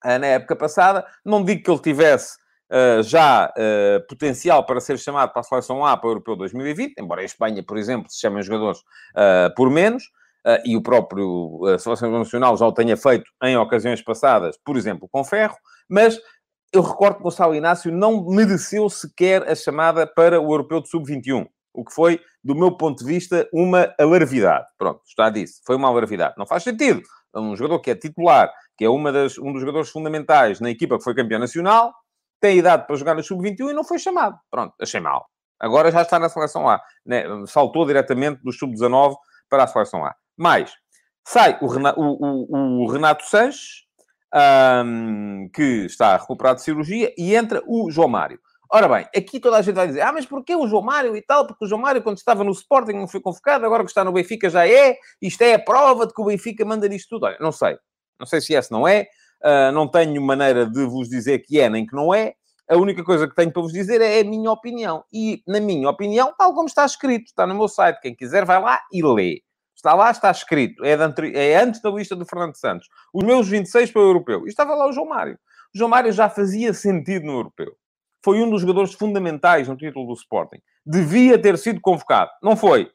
na 0.04 0.28
época 0.28 0.56
passada. 0.56 1.06
Não 1.24 1.44
digo 1.44 1.64
que 1.64 1.72
ele 1.72 1.80
tivesse 1.80 2.38
uh, 2.72 3.04
já 3.04 3.52
uh, 3.52 4.08
potencial 4.08 4.66
para 4.66 4.80
ser 4.80 4.98
chamado 4.98 5.32
para 5.32 5.42
a 5.42 5.44
seleção 5.44 5.86
A 5.86 5.96
para 5.98 6.08
o 6.08 6.12
Europeu 6.12 6.36
2020, 6.36 6.96
embora 7.00 7.22
em 7.22 7.26
Espanha, 7.26 7.64
por 7.64 7.78
exemplo, 7.78 8.10
se 8.10 8.20
chamem 8.20 8.44
jogadores 8.44 8.80
uh, 8.80 9.54
por 9.56 9.70
menos, 9.70 10.04
e 10.66 10.76
o 10.76 10.84
próprio 10.84 11.62
Seleção 11.80 12.12
Nacional 12.12 12.58
já 12.58 12.68
o 12.68 12.74
tenha 12.74 12.98
feito 12.98 13.24
em 13.42 13.56
ocasiões 13.56 14.02
passadas, 14.02 14.58
por 14.66 14.76
exemplo, 14.76 15.08
com 15.10 15.24
Ferro, 15.24 15.56
mas 15.88 16.20
eu 16.74 16.82
recordo 16.82 17.16
que 17.16 17.24
Gonçalo 17.24 17.56
Inácio 17.56 17.90
não 17.94 18.26
mereceu 18.26 18.90
sequer 18.90 19.50
a 19.50 19.56
chamada 19.56 20.06
para 20.06 20.42
o 20.42 20.52
Europeu 20.52 20.82
de 20.82 20.90
Sub-21 20.90 21.48
o 21.74 21.84
que 21.84 21.94
foi, 21.94 22.22
do 22.44 22.56
meu 22.56 22.78
ponto 22.78 23.00
de 23.00 23.06
vista, 23.06 23.50
uma 23.52 23.94
alarvidade. 24.00 24.66
Pronto, 24.78 25.02
está 25.06 25.30
disso. 25.30 25.62
Foi 25.66 25.76
uma 25.76 25.88
alarvidade. 25.88 26.36
Não 26.38 26.46
faz 26.46 26.64
sentido. 26.64 27.02
Um 27.36 27.56
jogador 27.56 27.80
que 27.80 27.92
é 27.92 27.96
titular 27.96 28.52
que 28.78 28.86
é 28.86 28.90
uma 28.90 29.12
das, 29.12 29.38
um 29.38 29.52
dos 29.52 29.62
jogadores 29.62 29.90
fundamentais 29.90 30.60
na 30.60 30.70
equipa 30.70 30.98
que 30.98 31.04
foi 31.04 31.14
campeão 31.14 31.40
nacional, 31.40 31.94
tem 32.40 32.58
idade 32.58 32.86
para 32.86 32.96
jogar 32.96 33.16
no 33.16 33.24
Sub-21 33.24 33.70
e 33.70 33.74
não 33.74 33.84
foi 33.84 34.00
chamado. 34.00 34.38
Pronto, 34.50 34.74
achei 34.82 35.00
mal. 35.00 35.28
Agora 35.60 35.92
já 35.92 36.02
está 36.02 36.20
na 36.20 36.28
seleção 36.28 36.68
A. 36.68 36.82
Né? 37.06 37.24
Saltou 37.48 37.86
diretamente 37.86 38.42
do 38.44 38.52
Sub-19 38.52 39.16
para 39.50 39.64
a 39.64 39.68
seleção 39.68 40.04
A. 40.04 40.16
Mais, 40.36 40.74
sai 41.26 41.58
o, 41.62 41.68
Renato, 41.68 42.00
o, 42.02 42.48
o, 42.50 42.84
o 42.84 42.92
Renato 42.92 43.24
Sanches, 43.26 43.84
um, 44.86 45.50
que 45.54 45.86
está 45.86 46.18
recuperado 46.18 46.58
de 46.58 46.64
cirurgia, 46.64 47.14
e 47.18 47.36
entra 47.36 47.62
o 47.68 47.90
João 47.92 48.08
Mário. 48.08 48.40
Ora 48.76 48.88
bem, 48.88 49.08
aqui 49.16 49.40
toda 49.40 49.58
a 49.58 49.62
gente 49.62 49.76
vai 49.76 49.86
dizer, 49.86 50.02
ah, 50.02 50.12
mas 50.12 50.26
porquê 50.26 50.56
o 50.56 50.66
João 50.66 50.82
Mário 50.82 51.16
e 51.16 51.22
tal? 51.22 51.46
Porque 51.46 51.64
o 51.64 51.68
João 51.68 51.80
Mário, 51.80 52.02
quando 52.02 52.18
estava 52.18 52.44
no 52.44 52.50
Sporting, 52.50 52.94
não 52.94 53.08
foi 53.08 53.22
convocado, 53.22 53.64
agora 53.64 53.84
que 53.84 53.92
está 53.92 54.04
no 54.04 54.12
Benfica 54.12 54.50
já 54.50 54.68
é, 54.68 54.98
isto 55.22 55.44
é 55.44 55.54
a 55.54 55.60
prova 55.60 56.08
de 56.08 56.14
que 56.14 56.20
o 56.20 56.26
Benfica 56.26 56.66
manda 56.66 56.88
nisto 56.88 57.10
tudo. 57.10 57.28
Olha, 57.28 57.38
não 57.40 57.52
sei. 57.52 57.78
Não 58.20 58.26
sei 58.26 58.42
se 58.42 58.56
é, 58.56 58.60
se 58.60 58.72
não 58.72 58.88
é. 58.88 59.06
Uh, 59.44 59.72
não 59.72 59.88
tenho 59.88 60.20
maneira 60.20 60.66
de 60.66 60.86
vos 60.88 61.08
dizer 61.08 61.38
que 61.46 61.60
é 61.60 61.70
nem 61.70 61.86
que 61.86 61.96
não 61.96 62.12
é. 62.16 62.34
a 62.68 62.76
única 62.76 63.04
coisa 63.04 63.28
que 63.28 63.36
tenho 63.36 63.54
para 63.54 63.62
vos 63.62 63.72
dizer 63.72 64.02
é 64.02 64.22
a 64.22 64.24
minha 64.24 64.52
opinião. 64.52 65.04
E, 65.14 65.44
na 65.48 65.60
minha 65.60 65.88
opinião, 65.88 66.34
tal 66.36 66.56
como 66.56 66.68
está 66.68 66.84
escrito, 66.84 67.26
está 67.26 67.46
no 67.46 67.54
meu 67.54 67.68
site. 67.68 68.02
Quem 68.02 68.16
quiser 68.16 68.44
vai 68.44 68.60
lá 68.60 68.80
e 68.92 69.04
lê. 69.04 69.44
Está 69.76 69.94
lá, 69.94 70.10
está 70.10 70.32
escrito. 70.32 70.84
É, 70.84 70.98
de, 70.98 71.38
é 71.38 71.62
antes 71.62 71.80
da 71.80 71.92
lista 71.92 72.16
do 72.16 72.26
Fernando 72.26 72.56
Santos. 72.56 72.88
Os 73.14 73.24
meus 73.24 73.48
26 73.48 73.92
para 73.92 74.02
o 74.02 74.06
europeu. 74.06 74.48
E 74.48 74.50
estava 74.50 74.74
lá 74.74 74.88
o 74.88 74.92
João 74.92 75.10
Mário. 75.10 75.38
O 75.76 75.78
João 75.78 75.92
Mário 75.92 76.12
já 76.12 76.28
fazia 76.28 76.74
sentido 76.74 77.28
no 77.28 77.34
europeu. 77.34 77.76
Foi 78.24 78.42
um 78.42 78.50
dos 78.50 78.62
jogadores 78.62 78.94
fundamentais 78.94 79.68
no 79.68 79.76
título 79.76 80.08
do 80.08 80.14
Sporting. 80.14 80.60
Devia 80.86 81.38
ter 81.38 81.58
sido 81.58 81.82
convocado. 81.82 82.32
Não 82.42 82.56
foi. 82.56 82.90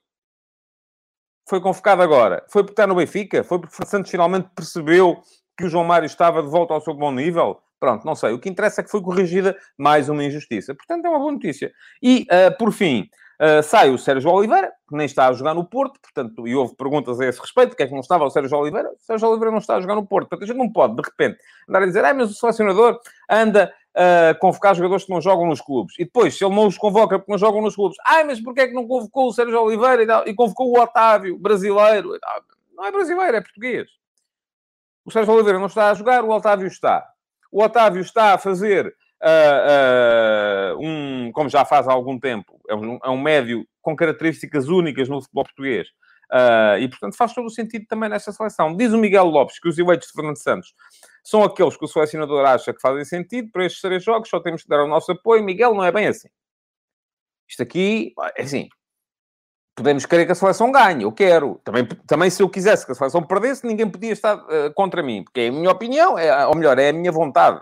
Foi 1.48 1.60
convocado 1.60 2.02
agora. 2.02 2.44
Foi 2.48 2.62
porque 2.62 2.72
está 2.72 2.86
no 2.86 2.94
Benfica? 2.94 3.44
Foi 3.44 3.58
porque 3.58 3.86
Santos 3.86 4.10
finalmente 4.10 4.48
percebeu 4.54 5.20
que 5.56 5.64
o 5.64 5.68
João 5.68 5.84
Mário 5.84 6.06
estava 6.06 6.42
de 6.42 6.48
volta 6.48 6.74
ao 6.74 6.80
seu 6.80 6.94
bom 6.94 7.10
nível? 7.10 7.60
Pronto, 7.80 8.04
não 8.04 8.14
sei. 8.14 8.32
O 8.32 8.38
que 8.38 8.48
interessa 8.48 8.80
é 8.80 8.84
que 8.84 8.90
foi 8.90 9.00
corrigida 9.00 9.56
mais 9.76 10.08
uma 10.08 10.24
injustiça. 10.24 10.74
Portanto, 10.74 11.04
é 11.04 11.08
uma 11.08 11.18
boa 11.18 11.32
notícia. 11.32 11.72
E, 12.02 12.26
uh, 12.30 12.56
por 12.58 12.72
fim, 12.72 13.08
uh, 13.40 13.62
sai 13.62 13.90
o 13.90 13.98
Sérgio 13.98 14.30
Oliveira, 14.30 14.72
que 14.88 14.96
nem 14.96 15.06
está 15.06 15.28
a 15.28 15.32
jogar 15.32 15.54
no 15.54 15.64
Porto, 15.64 16.00
portanto, 16.00 16.46
e 16.46 16.54
houve 16.54 16.74
perguntas 16.74 17.20
a 17.20 17.26
esse 17.26 17.40
respeito, 17.40 17.70
porque 17.70 17.84
é 17.84 17.86
que 17.86 17.92
não 17.92 18.00
estava 18.00 18.24
o 18.24 18.30
Sérgio 18.30 18.58
Oliveira? 18.58 18.88
O 18.90 18.98
Sérgio 18.98 19.28
Oliveira 19.28 19.52
não 19.52 19.58
está 19.58 19.76
a 19.76 19.80
jogar 19.80 19.94
no 19.94 20.06
Porto. 20.06 20.28
Portanto, 20.28 20.44
a 20.44 20.46
gente 20.46 20.58
não 20.58 20.72
pode, 20.72 20.96
de 20.96 21.02
repente, 21.02 21.38
andar 21.68 21.82
a 21.82 21.86
dizer, 21.86 22.04
ah, 22.04 22.14
mas 22.14 22.30
o 22.30 22.34
selecionador 22.34 22.98
anda 23.30 23.72
uh, 23.96 24.38
convocar 24.38 24.74
jogadores 24.74 25.04
que 25.04 25.10
não 25.10 25.20
jogam 25.20 25.46
nos 25.46 25.60
clubes. 25.60 25.94
E 25.98 26.04
depois, 26.04 26.36
se 26.36 26.44
ele 26.44 26.54
não 26.54 26.66
os 26.66 26.78
convoca 26.78 27.18
porque 27.18 27.32
não 27.32 27.38
jogam 27.38 27.62
nos 27.62 27.74
clubes, 27.74 27.96
ah, 28.04 28.24
mas 28.24 28.40
porquê 28.40 28.62
é 28.62 28.68
que 28.68 28.74
não 28.74 28.86
convocou 28.86 29.28
o 29.28 29.32
Sérgio 29.32 29.60
Oliveira 29.60 30.02
e, 30.02 30.06
tal, 30.06 30.26
e 30.26 30.34
convocou 30.34 30.70
o 30.70 30.80
Otávio, 30.80 31.38
brasileiro? 31.38 32.18
Não 32.74 32.84
é 32.84 32.92
brasileiro, 32.92 33.36
é 33.36 33.40
português. 33.40 33.88
O 35.04 35.10
Sérgio 35.10 35.34
Oliveira 35.34 35.58
não 35.58 35.66
está 35.66 35.90
a 35.90 35.94
jogar, 35.94 36.24
o 36.24 36.30
Otávio 36.30 36.66
está. 36.66 37.06
O 37.50 37.62
Otávio 37.62 38.02
está 38.02 38.34
a 38.34 38.38
fazer 38.38 38.94
uh, 39.22 40.76
uh, 40.76 40.78
um, 40.80 41.32
como 41.32 41.48
já 41.48 41.64
faz 41.64 41.88
há 41.88 41.92
algum 41.92 42.18
tempo, 42.18 42.60
é 42.68 42.74
um, 42.74 42.98
é 43.02 43.08
um 43.08 43.20
médio 43.20 43.66
com 43.80 43.96
características 43.96 44.68
únicas 44.68 45.08
no 45.08 45.20
futebol 45.20 45.44
português. 45.44 45.88
Uh, 46.30 46.78
e, 46.78 46.88
portanto, 46.88 47.16
faz 47.16 47.32
todo 47.32 47.46
o 47.46 47.50
sentido 47.50 47.86
também 47.86 48.08
nesta 48.08 48.32
seleção. 48.32 48.76
Diz 48.76 48.92
o 48.92 48.98
Miguel 48.98 49.24
Lopes 49.24 49.58
que 49.58 49.68
os 49.68 49.78
eleitos 49.78 50.08
de 50.08 50.12
Fernando 50.12 50.36
Santos 50.36 50.74
são 51.24 51.42
aqueles 51.42 51.76
que 51.76 51.84
o 51.84 51.88
selecionador 51.88 52.44
acha 52.44 52.72
que 52.72 52.80
fazem 52.80 53.04
sentido 53.04 53.50
para 53.50 53.64
estes 53.64 53.80
três 53.80 54.04
jogos, 54.04 54.28
só 54.28 54.40
temos 54.40 54.62
que 54.62 54.68
dar 54.68 54.82
o 54.82 54.88
nosso 54.88 55.12
apoio. 55.12 55.42
Miguel, 55.42 55.74
não 55.74 55.84
é 55.84 55.92
bem 55.92 56.06
assim. 56.06 56.28
Isto 57.48 57.62
aqui, 57.62 58.12
é 58.36 58.42
assim, 58.42 58.68
podemos 59.78 60.04
querer 60.04 60.26
que 60.26 60.32
a 60.32 60.34
seleção 60.34 60.72
ganhe, 60.72 61.04
eu 61.04 61.12
quero. 61.12 61.60
Também, 61.64 61.86
também 62.06 62.28
se 62.28 62.42
eu 62.42 62.48
quisesse 62.48 62.84
que 62.84 62.92
a 62.92 62.94
seleção 62.94 63.22
perdesse, 63.22 63.66
ninguém 63.66 63.88
podia 63.88 64.12
estar 64.12 64.36
uh, 64.36 64.72
contra 64.74 65.02
mim, 65.02 65.22
porque 65.22 65.40
é 65.40 65.48
a 65.48 65.52
minha 65.52 65.70
opinião, 65.70 66.18
é, 66.18 66.46
ou 66.46 66.56
melhor, 66.56 66.78
é 66.78 66.90
a 66.90 66.92
minha 66.92 67.12
vontade. 67.12 67.60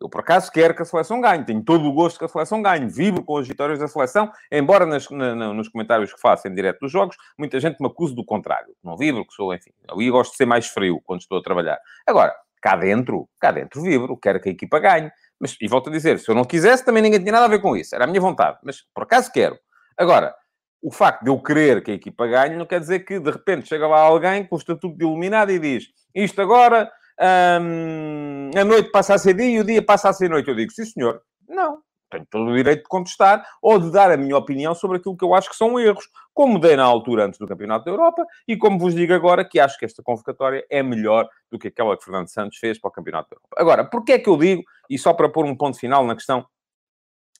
Eu, 0.00 0.10
por 0.10 0.20
acaso, 0.20 0.52
quero 0.52 0.74
que 0.74 0.82
a 0.82 0.84
seleção 0.84 1.20
ganhe. 1.20 1.44
Tenho 1.44 1.62
todo 1.62 1.86
o 1.86 1.92
gosto 1.92 2.18
que 2.18 2.24
a 2.24 2.28
seleção 2.28 2.60
ganhe. 2.60 2.86
Vibro 2.86 3.22
com 3.24 3.38
as 3.38 3.48
vitórias 3.48 3.78
da 3.78 3.88
seleção, 3.88 4.30
embora 4.52 4.84
nas, 4.84 5.08
na, 5.08 5.34
nos 5.54 5.68
comentários 5.68 6.12
que 6.12 6.20
faço 6.20 6.46
em 6.46 6.54
direto 6.54 6.80
dos 6.80 6.92
jogos, 6.92 7.16
muita 7.38 7.58
gente 7.58 7.80
me 7.80 7.86
acuse 7.86 8.14
do 8.14 8.24
contrário. 8.24 8.74
Não 8.84 8.96
vibro, 8.96 9.26
que 9.26 9.32
sou, 9.32 9.54
enfim. 9.54 9.70
Eu 9.88 9.96
gosto 10.12 10.32
de 10.32 10.36
ser 10.36 10.46
mais 10.46 10.66
frio 10.66 11.00
quando 11.04 11.20
estou 11.20 11.38
a 11.38 11.42
trabalhar. 11.42 11.78
Agora, 12.06 12.34
cá 12.60 12.76
dentro, 12.76 13.28
cá 13.40 13.50
dentro 13.50 13.82
vibro. 13.82 14.16
Quero 14.18 14.40
que 14.40 14.50
a 14.50 14.52
equipa 14.52 14.78
ganhe. 14.78 15.10
Mas, 15.40 15.56
e 15.60 15.66
volto 15.66 15.88
a 15.88 15.92
dizer, 15.92 16.18
se 16.18 16.30
eu 16.30 16.34
não 16.34 16.44
quisesse, 16.44 16.84
também 16.84 17.02
ninguém 17.02 17.20
tinha 17.20 17.32
nada 17.32 17.46
a 17.46 17.48
ver 17.48 17.60
com 17.60 17.74
isso. 17.76 17.94
Era 17.94 18.04
a 18.04 18.06
minha 18.06 18.20
vontade. 18.20 18.58
Mas, 18.62 18.82
por 18.94 19.04
acaso, 19.04 19.32
quero. 19.32 19.58
Agora, 19.96 20.34
o 20.82 20.90
facto 20.90 21.24
de 21.24 21.30
eu 21.30 21.38
querer 21.40 21.82
que 21.82 21.90
a 21.90 21.94
equipa 21.94 22.26
ganhe 22.26 22.54
não 22.54 22.66
quer 22.66 22.80
dizer 22.80 23.00
que, 23.00 23.18
de 23.18 23.30
repente, 23.30 23.66
chega 23.66 23.86
lá 23.86 24.00
alguém 24.00 24.44
com 24.44 24.56
o 24.56 24.58
estatuto 24.58 24.96
de 24.96 25.04
iluminado 25.04 25.50
e 25.50 25.58
diz 25.58 25.88
isto 26.14 26.40
agora, 26.40 26.90
a 27.18 28.64
noite 28.64 28.90
passa 28.90 29.14
a 29.14 29.18
ser 29.18 29.34
dia 29.34 29.56
e 29.56 29.60
o 29.60 29.64
dia 29.64 29.82
passa 29.82 30.08
a 30.08 30.12
ser 30.12 30.28
noite. 30.28 30.48
Eu 30.48 30.54
digo, 30.54 30.72
sim, 30.72 30.84
senhor. 30.84 31.22
Não. 31.48 31.78
Tenho 32.10 32.26
todo 32.30 32.50
o 32.50 32.56
direito 32.56 32.82
de 32.82 32.88
contestar 32.88 33.44
ou 33.60 33.78
de 33.80 33.90
dar 33.90 34.12
a 34.12 34.16
minha 34.16 34.36
opinião 34.36 34.74
sobre 34.74 34.98
aquilo 34.98 35.16
que 35.16 35.24
eu 35.24 35.34
acho 35.34 35.50
que 35.50 35.56
são 35.56 35.78
erros, 35.78 36.08
como 36.32 36.58
dei 36.60 36.76
na 36.76 36.84
altura 36.84 37.24
antes 37.24 37.38
do 37.38 37.48
Campeonato 37.48 37.84
da 37.84 37.90
Europa 37.90 38.24
e 38.46 38.56
como 38.56 38.78
vos 38.78 38.94
digo 38.94 39.12
agora 39.12 39.44
que 39.44 39.58
acho 39.58 39.76
que 39.76 39.84
esta 39.84 40.02
convocatória 40.02 40.64
é 40.70 40.82
melhor 40.82 41.28
do 41.50 41.58
que 41.58 41.68
aquela 41.68 41.96
que 41.96 42.04
Fernando 42.04 42.28
Santos 42.28 42.58
fez 42.58 42.78
para 42.78 42.88
o 42.88 42.92
Campeonato 42.92 43.30
da 43.30 43.36
Europa. 43.36 43.56
Agora, 43.58 43.84
porquê 43.84 44.12
é 44.12 44.18
que 44.18 44.28
eu 44.28 44.36
digo, 44.36 44.62
e 44.88 44.96
só 44.98 45.12
para 45.12 45.28
pôr 45.28 45.44
um 45.44 45.56
ponto 45.56 45.78
final 45.78 46.06
na 46.06 46.14
questão 46.14 46.46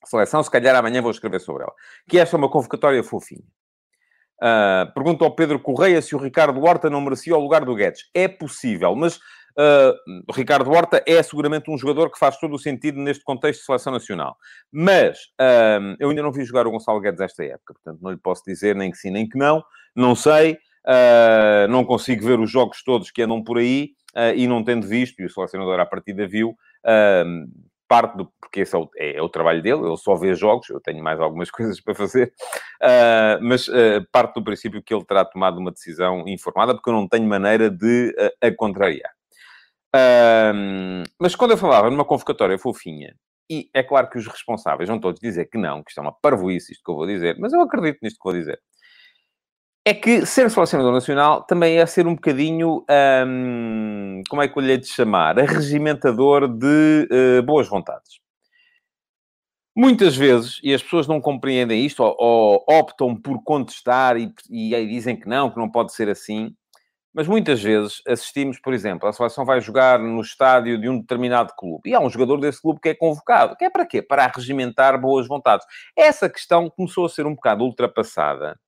seleção, 0.05 0.43
se 0.43 0.51
calhar 0.51 0.75
amanhã 0.75 1.01
vou 1.03 1.11
escrever 1.11 1.41
sobre 1.41 1.65
ela, 1.65 1.73
que 2.09 2.19
esta 2.19 2.37
é 2.37 2.39
uma 2.39 2.51
convocatória 2.51 3.03
fofinha. 3.03 3.45
Uh, 4.43 5.25
ao 5.25 5.35
Pedro 5.35 5.59
Correia 5.59 6.03
se 6.03 6.15
o 6.15 6.19
Ricardo 6.19 6.63
Horta 6.63 6.91
não 6.91 7.01
merecia 7.01 7.37
o 7.37 7.41
lugar 7.41 7.65
do 7.65 7.75
Guedes. 7.75 8.03
É 8.15 8.29
possível, 8.29 8.95
mas 8.95 9.19
uh, 9.59 10.33
Ricardo 10.33 10.71
Horta 10.71 11.03
é 11.07 11.23
seguramente 11.23 11.71
um 11.71 11.79
jogador 11.79 12.11
que 12.11 12.19
faz 12.19 12.39
todo 12.39 12.55
o 12.55 12.59
sentido 12.59 13.01
neste 13.01 13.25
contexto 13.25 13.61
de 13.61 13.67
seleção 13.67 13.93
nacional. 13.93 14.37
Mas 14.73 15.19
uh, 15.41 15.97
eu 15.99 16.11
ainda 16.11 16.23
não 16.23 16.33
vi 16.33 16.45
jogar 16.45 16.67
o 16.67 16.71
Gonçalo 16.71 17.01
Guedes 17.01 17.21
esta 17.21 17.45
época, 17.45 17.75
portanto 17.75 18.01
não 18.03 18.11
lhe 18.11 18.19
posso 18.19 18.43
dizer 18.47 18.75
nem 18.75 18.91
que 18.91 18.99
sim 18.99 19.11
nem 19.11 19.29
que 19.29 19.39
não. 19.39 19.63
Não 19.95 20.15
sei, 20.15 20.59
não 21.71 21.83
consigo 21.83 22.27
ver 22.27 22.39
os 22.39 22.51
jogos 22.51 22.83
todos 22.85 23.11
que 23.11 23.23
andam 23.23 23.43
por 23.43 23.57
aí 23.57 23.93
e 24.35 24.47
não 24.47 24.63
tendo 24.63 24.87
visto, 24.87 25.21
e 25.21 25.25
o 25.25 25.31
selecionador 25.31 25.81
à 25.81 25.87
partida 25.87 26.29
viu, 26.29 26.55
parte 27.89 28.17
do. 28.17 28.31
porque 28.41 28.61
esse 28.61 28.75
é 28.75 28.79
o, 28.79 28.89
é, 28.97 29.17
é 29.17 29.23
o, 29.23 29.29
trabalho 29.29 29.63
dele, 29.63 29.87
ele 29.87 29.97
só 29.97 30.15
vê 30.15 30.35
jogos, 30.35 30.69
eu 30.69 30.81
tenho 30.81 31.03
mais 31.03 31.21
algumas 31.21 31.51
coisas 31.51 31.81
para 31.81 31.95
fazer, 31.95 32.33
uh, 32.83 33.43
mas 33.43 33.69
uh, 33.69 34.07
parte 34.13 34.35
do 34.35 34.45
princípio 34.45 34.83
que 34.83 34.95
ele 34.95 35.05
terá 35.05 35.25
tomado 35.25 35.59
uma 35.59 35.73
decisão 35.73 36.25
informada, 36.27 36.75
porque 36.75 36.91
eu 36.91 36.95
não 36.95 37.09
tenho 37.09 37.27
maneira 37.27 37.71
de 37.71 38.15
uh, 38.19 38.47
a 38.47 38.55
contrariar. 38.55 39.16
Mas 41.21 41.35
quando 41.35 41.53
eu 41.53 41.59
falava 41.59 41.91
numa 41.91 42.05
convocatória 42.05 42.59
fofinha, 42.59 43.15
e 43.51 43.71
é 43.73 43.83
claro 43.83 44.11
que 44.11 44.19
os 44.19 44.27
responsáveis 44.27 44.89
vão 44.89 44.99
todos 44.99 45.21
dizer 45.21 45.47
que 45.47 45.59
não, 45.59 45.83
que 45.83 45.91
isto 45.91 45.99
é 45.99 46.03
uma 46.03 46.13
parvoíce, 46.13 46.73
isto 46.73 46.83
que 46.85 46.91
eu 46.91 46.97
vou 46.97 47.07
dizer, 47.07 47.37
mas 47.39 47.53
eu 47.53 47.61
acredito 47.61 47.99
nisto 48.03 48.19
que 48.19 48.25
vou 48.29 48.33
dizer 48.33 48.61
é 49.87 49.95
que 49.95 50.27
ser 50.27 50.51
selecionador 50.51 50.93
nacional 50.93 51.45
também 51.45 51.79
é 51.79 51.87
ser 51.87 52.09
um 52.09 52.17
bocadinho, 52.17 52.85
hum, 53.25 54.21
como 54.29 54.43
é 54.43 54.49
que 54.49 54.59
eu 54.59 54.63
lhe 54.63 54.73
hei 54.73 54.79
de 54.79 54.89
chamar, 54.89 55.39
arregimentador 55.39 56.49
de 56.49 57.09
uh, 57.39 57.43
boas 57.45 57.69
vontades. 57.69 58.19
Muitas 59.77 60.17
vezes, 60.17 60.59
e 60.65 60.75
as 60.75 60.83
pessoas 60.83 61.07
não 61.07 61.21
compreendem 61.21 61.87
isto, 61.87 62.03
ou, 62.03 62.17
ou 62.19 62.65
optam 62.69 63.15
por 63.15 63.41
contestar 63.45 64.17
e, 64.17 64.33
e 64.51 64.75
aí 64.75 64.89
dizem 64.89 65.15
que 65.15 65.29
não, 65.29 65.51
que 65.51 65.57
não 65.59 65.71
pode 65.71 65.95
ser 65.95 66.09
assim, 66.09 66.53
mas 67.17 67.27
muitas 67.27 67.63
vezes 67.63 68.03
assistimos, 68.07 68.61
por 68.61 68.75
exemplo, 68.75 69.09
a 69.09 69.13
seleção 69.13 69.43
vai 69.47 69.59
jogar 69.59 69.99
no 69.99 70.21
estádio 70.21 70.79
de 70.79 70.87
um 70.87 71.01
determinado 71.01 71.55
clube 71.57 71.89
e 71.89 71.95
há 71.95 71.99
um 71.99 72.11
jogador 72.11 72.39
desse 72.39 72.61
clube 72.61 72.79
que 72.79 72.91
é 72.91 72.95
convocado. 72.95 73.57
Que 73.57 73.65
é 73.65 73.71
para 73.71 73.87
quê? 73.87 74.03
Para 74.03 74.27
arregimentar 74.27 75.01
boas 75.01 75.27
vontades. 75.27 75.67
Essa 75.97 76.29
questão 76.29 76.69
começou 76.69 77.07
a 77.07 77.09
ser 77.09 77.25
um 77.25 77.35
bocado 77.35 77.65
ultrapassada 77.65 78.61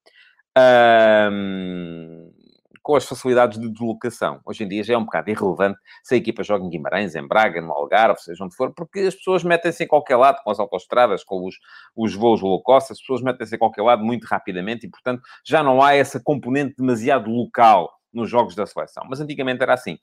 com 2.83 2.97
as 2.97 3.05
facilidades 3.05 3.59
de 3.59 3.69
deslocação. 3.69 4.41
Hoje 4.47 4.65
em 4.65 4.69
dia 4.69 4.83
já 4.83 4.95
é 4.95 4.97
um 4.97 5.05
bocado 5.05 5.29
irrelevante 5.29 5.79
se 6.03 6.15
a 6.15 6.17
equipa 6.17 6.43
joga 6.43 6.65
em 6.65 6.71
Guimarães, 6.71 7.15
em 7.15 7.29
Braga, 7.29 7.61
no 7.61 7.71
Algarve, 7.71 8.19
seja 8.19 8.43
onde 8.43 8.57
for, 8.57 8.73
porque 8.73 9.01
as 9.01 9.15
pessoas 9.15 9.45
metem-se 9.45 9.85
em 9.85 9.87
qualquer 9.87 10.17
lado, 10.17 10.43
com 10.43 10.51
as 10.51 10.59
autostradas, 10.59 11.23
com 11.23 11.47
os, 11.47 11.57
os 11.95 12.15
voos 12.15 12.41
low 12.41 12.63
cost, 12.63 12.93
as 12.93 12.99
pessoas 12.99 13.21
metem-se 13.21 13.57
em 13.57 13.59
qualquer 13.59 13.83
lado 13.83 14.03
muito 14.03 14.25
rapidamente 14.25 14.87
e, 14.87 14.91
portanto, 14.91 15.21
já 15.45 15.63
não 15.63 15.83
há 15.83 15.95
essa 15.95 16.19
componente 16.19 16.77
demasiado 16.79 17.31
local 17.31 17.98
nos 18.13 18.31
jogos 18.31 18.55
da 18.55 18.67
seleção. 18.67 19.05
Mas 19.09 19.21
antigamente 19.21 19.63
era 19.63 19.75
assim. 19.75 19.99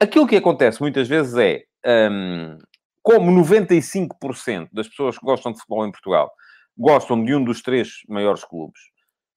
Aquilo 0.00 0.26
que 0.26 0.36
acontece 0.36 0.80
muitas 0.80 1.08
vezes 1.08 1.36
é, 1.36 1.64
um, 2.10 2.58
como 3.02 3.30
95% 3.30 4.68
das 4.72 4.88
pessoas 4.88 5.18
que 5.18 5.24
gostam 5.24 5.52
de 5.52 5.58
futebol 5.58 5.86
em 5.86 5.92
Portugal 5.92 6.32
gostam 6.76 7.24
de 7.24 7.34
um 7.34 7.44
dos 7.44 7.62
três 7.62 8.00
maiores 8.08 8.44
clubes, 8.44 8.80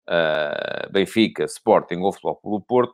uh, 0.09 0.91
Benfica, 0.91 1.43
Sporting 1.45 1.97
ou 1.97 2.11
Futebol 2.11 2.35
Clube 2.37 2.65
Porto, 2.67 2.93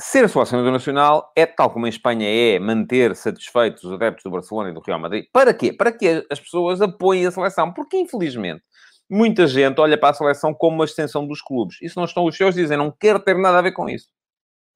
ser 0.00 0.28
selecionador 0.28 0.72
nacional 0.72 1.32
é, 1.36 1.46
tal 1.46 1.70
como 1.70 1.86
em 1.86 1.90
Espanha 1.90 2.26
é, 2.26 2.58
manter 2.58 3.14
satisfeitos 3.14 3.84
os 3.84 3.92
adeptos 3.92 4.24
do 4.24 4.30
Barcelona 4.30 4.70
e 4.70 4.74
do 4.74 4.80
Real 4.80 4.98
Madrid. 4.98 5.26
Para 5.32 5.54
quê? 5.54 5.72
Para 5.72 5.92
que 5.92 6.26
as 6.30 6.40
pessoas 6.40 6.80
apoiem 6.80 7.26
a 7.26 7.30
seleção. 7.30 7.72
Porque, 7.72 7.96
infelizmente, 7.96 8.62
muita 9.08 9.46
gente 9.46 9.80
olha 9.80 9.98
para 9.98 10.10
a 10.10 10.14
seleção 10.14 10.54
como 10.54 10.76
uma 10.76 10.84
extensão 10.84 11.26
dos 11.26 11.40
clubes. 11.40 11.78
Se 11.78 11.96
não 11.96 12.04
estão 12.04 12.24
os 12.24 12.36
seus, 12.36 12.54
dizem, 12.54 12.76
não 12.76 12.90
quero 12.90 13.20
ter 13.20 13.36
nada 13.36 13.58
a 13.58 13.62
ver 13.62 13.72
com 13.72 13.88
isso. 13.88 14.08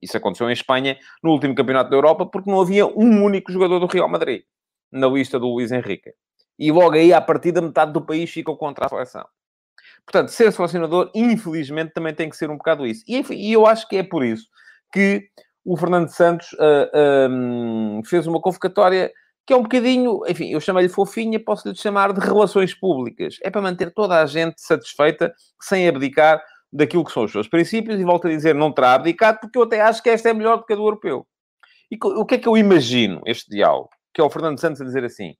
Isso 0.01 0.15
aconteceu 0.15 0.49
em 0.49 0.53
Espanha 0.53 0.97
no 1.21 1.31
último 1.31 1.55
Campeonato 1.55 1.89
da 1.89 1.95
Europa 1.95 2.25
porque 2.25 2.49
não 2.49 2.61
havia 2.61 2.85
um 2.85 3.23
único 3.23 3.51
jogador 3.51 3.79
do 3.79 3.85
Real 3.85 4.07
Madrid 4.07 4.43
na 4.91 5.07
lista 5.07 5.37
do 5.37 5.47
Luís 5.47 5.71
Henrique. 5.71 6.13
E 6.57 6.71
logo 6.71 6.95
aí, 6.95 7.13
à 7.13 7.21
partida, 7.21 7.61
metade 7.61 7.93
do 7.93 8.01
país 8.01 8.29
ficou 8.29 8.57
contra 8.57 8.85
a 8.85 8.89
seleção. 8.89 9.25
Portanto, 10.05 10.29
ser 10.29 10.51
selecionador, 10.51 11.11
infelizmente, 11.13 11.93
também 11.93 12.13
tem 12.13 12.29
que 12.29 12.35
ser 12.35 12.49
um 12.49 12.57
bocado 12.57 12.85
isso. 12.85 13.03
E, 13.07 13.17
enfim, 13.17 13.39
eu 13.49 13.65
acho 13.65 13.87
que 13.87 13.97
é 13.97 14.03
por 14.03 14.23
isso 14.23 14.47
que 14.91 15.29
o 15.63 15.77
Fernando 15.77 16.09
Santos 16.09 16.51
uh, 16.53 16.89
ah, 16.93 17.27
um, 17.29 18.01
fez 18.03 18.25
uma 18.25 18.41
convocatória 18.41 19.11
que 19.49 19.53
é 19.53 19.57
um 19.57 19.63
bocadinho, 19.63 20.21
enfim, 20.27 20.51
eu 20.51 20.61
chamei-lhe 20.61 20.89
fofinha, 20.89 21.43
posso-lhe 21.43 21.73
chamar 21.73 22.13
de 22.13 22.19
relações 22.19 22.71
públicas. 22.71 23.39
É 23.41 23.49
para 23.49 23.63
manter 23.63 23.91
toda 23.91 24.21
a 24.21 24.25
gente 24.27 24.61
satisfeita, 24.61 25.33
sem 25.59 25.87
abdicar 25.87 26.39
daquilo 26.71 27.03
que 27.03 27.11
são 27.11 27.23
os 27.23 27.31
seus 27.31 27.47
princípios, 27.47 27.99
e 27.99 28.03
volto 28.03 28.27
a 28.27 28.29
dizer, 28.29 28.53
não 28.53 28.71
terá 28.71 28.93
abdicado, 28.93 29.39
porque 29.41 29.57
eu 29.57 29.63
até 29.63 29.81
acho 29.81 30.03
que 30.03 30.09
esta 30.11 30.29
é 30.29 30.35
melhor 30.35 30.57
do 30.57 30.65
que 30.67 30.73
a 30.73 30.75
do 30.75 30.83
europeu. 30.83 31.25
E 31.89 31.97
o 31.99 32.27
que 32.27 32.35
é 32.35 32.37
que 32.37 32.47
eu 32.47 32.55
imagino, 32.55 33.23
este 33.25 33.49
diálogo? 33.49 33.89
Que 34.13 34.21
é 34.21 34.23
o 34.23 34.29
Fernando 34.29 34.59
Santos 34.59 34.81
a 34.81 34.85
dizer 34.85 35.03
assim, 35.03 35.33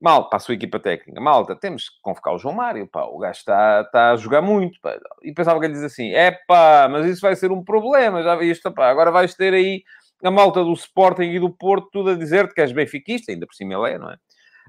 Mal, 0.00 0.28
para 0.28 0.38
a 0.38 0.40
sua 0.40 0.54
equipa 0.54 0.78
técnica, 0.78 1.20
malta, 1.20 1.54
temos 1.54 1.88
que 1.88 1.96
convocar 2.02 2.34
o 2.34 2.38
João 2.38 2.54
Mário, 2.54 2.86
pá, 2.86 3.04
o 3.04 3.18
gajo 3.18 3.38
está, 3.38 3.80
está 3.80 4.10
a 4.10 4.16
jogar 4.16 4.42
muito, 4.42 4.78
pá. 4.80 4.98
E 5.22 5.32
pensava 5.32 5.58
que 5.58 5.66
ele 5.66 5.72
diz 5.72 5.84
assim, 5.84 6.12
é 6.12 6.32
pá, 6.46 6.86
mas 6.90 7.06
isso 7.06 7.22
vai 7.22 7.34
ser 7.34 7.50
um 7.50 7.64
problema, 7.64 8.22
já 8.22 8.34
viste, 8.34 8.68
pá, 8.72 8.90
agora 8.90 9.10
vais 9.10 9.34
ter 9.34 9.54
aí 9.54 9.84
a 10.22 10.30
malta 10.30 10.62
do 10.64 10.72
Sporting 10.72 11.30
e 11.30 11.38
do 11.38 11.50
Porto 11.50 11.88
tudo 11.92 12.10
a 12.10 12.14
dizer-te 12.14 12.54
que 12.54 12.60
és 12.60 12.72
benfiquista, 12.72 13.32
ainda 13.32 13.46
por 13.46 13.54
cima 13.54 13.74
ele 13.74 13.94
é, 13.94 13.98
não 13.98 14.10
é? 14.10 14.16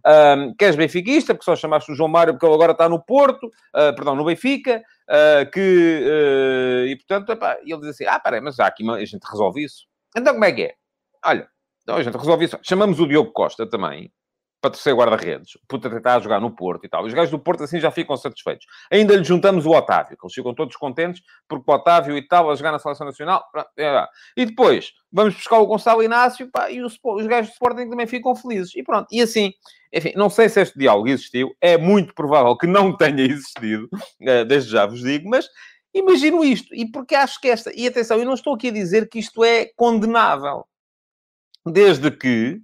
Um, 0.06 0.54
que 0.54 0.63
és 0.63 0.75
benfiquista, 0.75 1.34
porque 1.34 1.46
só 1.46 1.56
chamaste 1.56 1.92
o 1.92 1.96
João 1.96 2.10
Mário 2.10 2.34
porque 2.34 2.46
ele 2.46 2.54
agora 2.54 2.72
está 2.72 2.88
no 2.88 3.04
Porto, 3.04 3.48
uh, 3.48 3.96
perdão, 3.96 4.16
no 4.16 4.24
Benfica, 4.24 4.84
uh, 5.10 5.50
que, 5.51 5.60
uh, 5.60 6.86
e 6.88 6.96
portanto, 6.96 7.32
epá, 7.32 7.58
ele 7.63 7.80
diz 7.80 7.89
assim, 7.89 8.06
ah, 8.06 8.20
peraí, 8.20 8.39
mas 8.39 8.56
já 8.56 8.68
aqui 8.68 8.88
a 8.89 9.06
gente 9.06 9.24
resolve 9.24 9.63
isso. 9.63 9.86
Então 10.16 10.34
como 10.34 10.46
é 10.46 10.51
que 10.51 10.63
é? 10.63 10.75
Olha, 11.25 11.50
então 11.82 11.96
a 11.96 12.04
gente 12.04 12.18
resolve 12.18 12.46
isso. 12.46 12.60
Chamamos 12.62 13.00
o 13.00 13.08
Diogo 13.08 13.32
Costa 13.32 13.68
também, 13.68 14.12
para 14.62 14.72
terceiro 14.72 14.98
guarda-redes. 14.98 15.58
Puta, 15.68 15.90
tentar 15.90 16.20
jogar 16.20 16.40
no 16.40 16.52
Porto 16.52 16.86
e 16.86 16.90
tal. 16.90 17.06
Os 17.06 17.14
gajos 17.14 17.32
do 17.32 17.40
Porto 17.40 17.64
assim 17.64 17.80
já 17.80 17.92
ficam 17.92 18.18
satisfeitos. 18.18 18.66
Ainda 18.92 19.16
lhe 19.16 19.24
juntamos 19.24 19.66
o 19.66 19.72
Otávio, 19.72 20.18
que 20.18 20.26
eles 20.26 20.34
ficam 20.34 20.54
todos 20.54 20.76
contentes, 20.76 21.22
porque 21.48 21.70
o 21.70 21.74
Otávio 21.74 22.18
e 22.18 22.28
tal, 22.28 22.50
a 22.50 22.56
jogar 22.56 22.72
na 22.72 22.80
Seleção 22.80 23.06
Nacional. 23.06 23.44
É 23.78 24.06
e 24.36 24.46
depois, 24.46 24.94
vamos 25.12 25.36
buscar 25.36 25.60
o 25.60 25.68
Gonçalo 25.68 26.04
Inácio, 26.04 26.50
pá, 26.52 26.72
e 26.72 26.82
os, 26.82 26.98
os 27.02 27.28
gajos 27.28 27.52
do 27.52 27.54
Sporting 27.54 27.90
também 27.90 28.08
ficam 28.08 28.36
felizes. 28.36 28.76
E 28.76 28.84
pronto. 28.84 29.08
E 29.12 29.22
assim, 29.22 29.54
enfim, 29.94 30.14
não 30.16 30.30
sei 30.30 30.50
se 30.50 30.62
este 30.62 30.78
diálogo 30.78 31.08
existiu. 31.08 31.56
É 31.62 31.78
muito 31.78 32.14
provável 32.16 32.58
que 32.58 32.68
não 32.68 32.96
tenha 32.96 33.24
existido, 33.24 33.88
eh, 34.22 34.44
desde 34.44 34.72
já 34.72 34.86
vos 34.86 35.02
digo, 35.02 35.30
mas 35.30 35.48
imagino 35.94 36.44
isto. 36.44 36.74
E 36.74 36.90
porque 36.90 37.16
acho 37.16 37.40
que 37.40 37.48
esta... 37.48 37.72
E 37.76 37.88
atenção, 37.88 38.18
eu 38.18 38.26
não 38.26 38.34
estou 38.34 38.56
aqui 38.56 38.70
a 38.70 38.74
dizer 38.74 39.08
que 39.08 39.20
isto 39.20 39.44
é 39.44 39.66
condenável. 39.76 40.66
Desde 41.66 42.10
que 42.10 42.62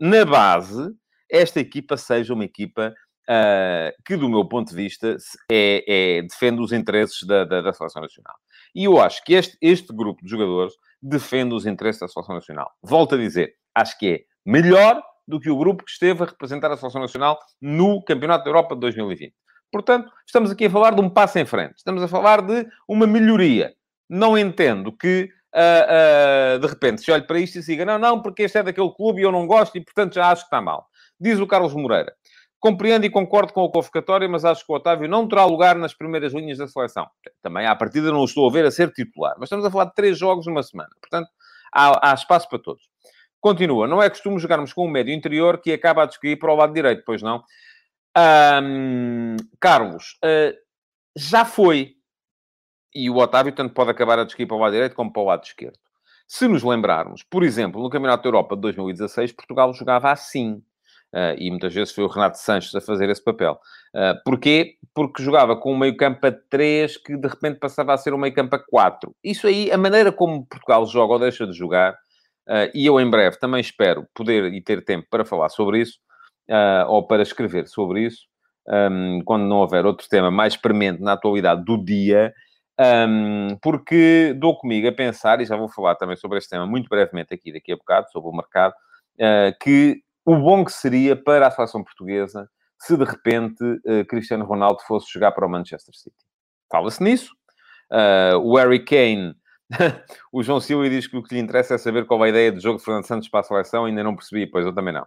na 0.00 0.24
base, 0.24 0.92
esta 1.30 1.60
equipa 1.60 1.96
seja 1.96 2.34
uma 2.34 2.44
equipa 2.44 2.94
uh, 3.28 4.02
que, 4.04 4.16
do 4.16 4.28
meu 4.28 4.44
ponto 4.46 4.70
de 4.70 4.74
vista, 4.74 5.16
é, 5.50 5.84
é 6.18 6.22
defende 6.22 6.60
os 6.60 6.72
interesses 6.72 7.22
da, 7.24 7.44
da, 7.44 7.60
da, 7.60 7.72
Seleção 7.72 8.02
Nacional. 8.02 8.34
E 8.74 8.84
eu 8.84 9.00
acho 9.00 9.22
que 9.24 9.34
este, 9.34 9.56
este 9.60 9.94
grupo 9.94 10.24
de 10.24 10.30
jogadores 10.30 10.74
defende 11.02 11.54
os 11.54 11.66
interesses 11.66 12.00
da 12.00 12.08
Seleção 12.08 12.34
Nacional. 12.34 12.70
Volto 12.82 13.14
a 13.14 13.18
dizer, 13.18 13.54
acho 13.74 13.98
que 13.98 14.08
é 14.08 14.20
melhor 14.44 15.02
do 15.26 15.38
que 15.38 15.50
o 15.50 15.58
grupo 15.58 15.84
que 15.84 15.90
esteve 15.90 16.22
a 16.22 16.26
representar 16.26 16.70
a 16.72 16.76
Seleção 16.76 17.02
Nacional 17.02 17.38
no 17.60 18.02
Campeonato 18.02 18.44
da 18.44 18.50
Europa 18.50 18.74
de 18.74 18.80
2020. 18.80 19.34
Portanto, 19.70 20.10
estamos 20.26 20.50
aqui 20.50 20.64
a 20.64 20.70
falar 20.70 20.94
de 20.94 21.00
um 21.02 21.10
passo 21.10 21.38
em 21.38 21.44
frente. 21.44 21.74
Estamos 21.76 22.02
a 22.02 22.08
falar 22.08 22.40
de 22.40 22.66
uma 22.88 23.06
melhoria. 23.06 23.74
Não 24.08 24.38
entendo 24.38 24.90
que 24.90 25.28
uh, 25.54 26.58
de 26.58 26.66
repente 26.66 27.02
se 27.02 27.10
olhe 27.10 27.26
para 27.26 27.38
isto 27.38 27.58
e 27.58 27.62
diga, 27.62 27.84
não, 27.84 27.98
não, 27.98 28.22
porque 28.22 28.42
este 28.42 28.58
é 28.58 28.62
daquele 28.62 28.92
clube 28.92 29.20
e 29.20 29.24
eu 29.24 29.32
não 29.32 29.46
gosto 29.46 29.76
e, 29.76 29.80
portanto, 29.84 30.14
já 30.14 30.30
acho 30.30 30.42
que 30.42 30.46
está 30.46 30.60
mal. 30.60 30.86
Diz 31.20 31.38
o 31.38 31.46
Carlos 31.46 31.74
Moreira. 31.74 32.12
Compreendo 32.60 33.06
e 33.06 33.10
concordo 33.10 33.52
com 33.52 33.64
a 33.64 33.70
convocatória, 33.70 34.28
mas 34.28 34.44
acho 34.44 34.66
que 34.66 34.72
o 34.72 34.74
Otávio 34.74 35.08
não 35.08 35.28
terá 35.28 35.44
lugar 35.44 35.76
nas 35.76 35.94
primeiras 35.94 36.32
linhas 36.32 36.58
da 36.58 36.66
seleção. 36.66 37.06
Também, 37.40 37.66
à 37.66 37.76
partida, 37.76 38.10
não 38.10 38.20
o 38.20 38.24
estou 38.24 38.48
a 38.48 38.52
ver 38.52 38.66
a 38.66 38.70
ser 38.70 38.90
titular. 38.92 39.34
Mas 39.36 39.44
estamos 39.46 39.64
a 39.64 39.70
falar 39.70 39.84
de 39.84 39.94
três 39.94 40.18
jogos 40.18 40.44
numa 40.46 40.62
semana. 40.64 40.90
Portanto, 41.00 41.28
há, 41.72 42.10
há 42.10 42.14
espaço 42.14 42.48
para 42.48 42.58
todos. 42.58 42.82
Continua. 43.40 43.86
Não 43.86 44.02
é 44.02 44.10
costume 44.10 44.40
jogarmos 44.40 44.72
com 44.72 44.86
um 44.86 44.90
médio 44.90 45.14
interior 45.14 45.60
que 45.60 45.72
acaba 45.72 46.02
a 46.02 46.06
descair 46.06 46.36
para 46.36 46.52
o 46.52 46.56
lado 46.56 46.72
direito, 46.72 47.04
pois 47.06 47.22
não? 47.22 47.44
Um, 48.16 49.36
Carlos, 49.60 50.18
uh, 50.24 50.52
já 51.16 51.44
foi 51.44 51.94
e 52.94 53.10
o 53.10 53.16
Otávio 53.16 53.52
tanto 53.52 53.74
pode 53.74 53.90
acabar 53.90 54.18
a 54.18 54.24
descair 54.24 54.46
para 54.46 54.56
o 54.56 54.60
lado 54.60 54.72
direito 54.72 54.94
como 54.94 55.12
para 55.12 55.22
o 55.22 55.26
lado 55.26 55.44
esquerdo. 55.44 55.78
Se 56.26 56.46
nos 56.46 56.62
lembrarmos, 56.62 57.22
por 57.22 57.42
exemplo, 57.42 57.82
no 57.82 57.88
Campeonato 57.88 58.22
da 58.22 58.28
Europa 58.28 58.54
de 58.54 58.62
2016, 58.62 59.32
Portugal 59.32 59.72
jogava 59.72 60.10
assim. 60.10 60.62
Uh, 61.10 61.32
e 61.38 61.50
muitas 61.50 61.72
vezes 61.72 61.94
foi 61.94 62.04
o 62.04 62.06
Renato 62.06 62.36
Sanches 62.36 62.74
a 62.74 62.82
fazer 62.82 63.08
esse 63.08 63.24
papel. 63.24 63.58
Uh, 63.94 64.22
porquê? 64.26 64.74
Porque 64.92 65.22
jogava 65.22 65.56
com 65.56 65.72
um 65.72 65.78
meio 65.78 65.96
campo 65.96 66.26
a 66.26 66.30
3 66.30 66.98
que 66.98 67.16
de 67.16 67.26
repente 67.26 67.58
passava 67.58 67.94
a 67.94 67.96
ser 67.96 68.12
um 68.12 68.18
meio 68.18 68.34
campo 68.34 68.56
a 68.56 68.58
4. 68.58 69.14
Isso 69.24 69.46
aí, 69.46 69.72
a 69.72 69.78
maneira 69.78 70.12
como 70.12 70.44
Portugal 70.44 70.84
joga 70.84 71.14
ou 71.14 71.18
deixa 71.18 71.46
de 71.46 71.54
jogar, 71.54 71.94
uh, 72.46 72.70
e 72.74 72.84
eu 72.84 73.00
em 73.00 73.08
breve 73.08 73.38
também 73.38 73.60
espero 73.62 74.06
poder 74.14 74.52
e 74.52 74.60
ter 74.60 74.84
tempo 74.84 75.06
para 75.08 75.24
falar 75.24 75.48
sobre 75.48 75.80
isso, 75.80 75.98
ou 76.88 77.06
para 77.06 77.22
escrever 77.22 77.68
sobre 77.68 78.06
isso, 78.06 78.22
um, 78.68 79.20
quando 79.24 79.44
não 79.44 79.58
houver 79.58 79.84
outro 79.84 80.06
tema 80.08 80.30
mais 80.30 80.56
premente 80.56 81.00
na 81.02 81.12
atualidade 81.12 81.64
do 81.64 81.82
dia, 81.82 82.32
um, 82.80 83.56
porque 83.60 84.34
dou 84.38 84.56
comigo 84.56 84.88
a 84.88 84.92
pensar, 84.92 85.40
e 85.40 85.44
já 85.44 85.56
vou 85.56 85.68
falar 85.68 85.96
também 85.96 86.16
sobre 86.16 86.38
este 86.38 86.50
tema 86.50 86.66
muito 86.66 86.88
brevemente 86.88 87.34
aqui 87.34 87.52
daqui 87.52 87.72
a 87.72 87.76
bocado, 87.76 88.10
sobre 88.10 88.30
o 88.30 88.32
mercado, 88.32 88.72
uh, 89.18 89.56
que 89.60 90.00
o 90.24 90.36
bom 90.36 90.64
que 90.64 90.72
seria 90.72 91.16
para 91.16 91.46
a 91.46 91.50
seleção 91.50 91.82
portuguesa 91.82 92.48
se 92.78 92.96
de 92.96 93.04
repente 93.04 93.62
uh, 93.64 94.04
Cristiano 94.08 94.44
Ronaldo 94.44 94.80
fosse 94.86 95.12
jogar 95.12 95.32
para 95.32 95.46
o 95.46 95.50
Manchester 95.50 95.94
City. 95.94 96.16
Fala-se 96.70 97.02
nisso. 97.02 97.32
Uh, 97.90 98.36
o 98.38 98.56
Harry 98.56 98.84
Kane, 98.84 99.34
o 100.32 100.42
João 100.42 100.60
Silva 100.60 100.88
diz 100.88 101.06
que 101.06 101.16
o 101.16 101.22
que 101.22 101.34
lhe 101.34 101.40
interessa 101.40 101.74
é 101.74 101.78
saber 101.78 102.06
qual 102.06 102.22
é 102.24 102.26
a 102.26 102.30
ideia 102.30 102.52
de 102.52 102.60
jogo 102.60 102.78
de 102.78 102.84
Fernando 102.84 103.06
Santos 103.06 103.28
para 103.28 103.40
a 103.40 103.42
seleção, 103.42 103.86
ainda 103.86 104.04
não 104.04 104.14
percebi, 104.14 104.46
pois 104.46 104.64
eu 104.64 104.74
também 104.74 104.94
não. 104.94 105.02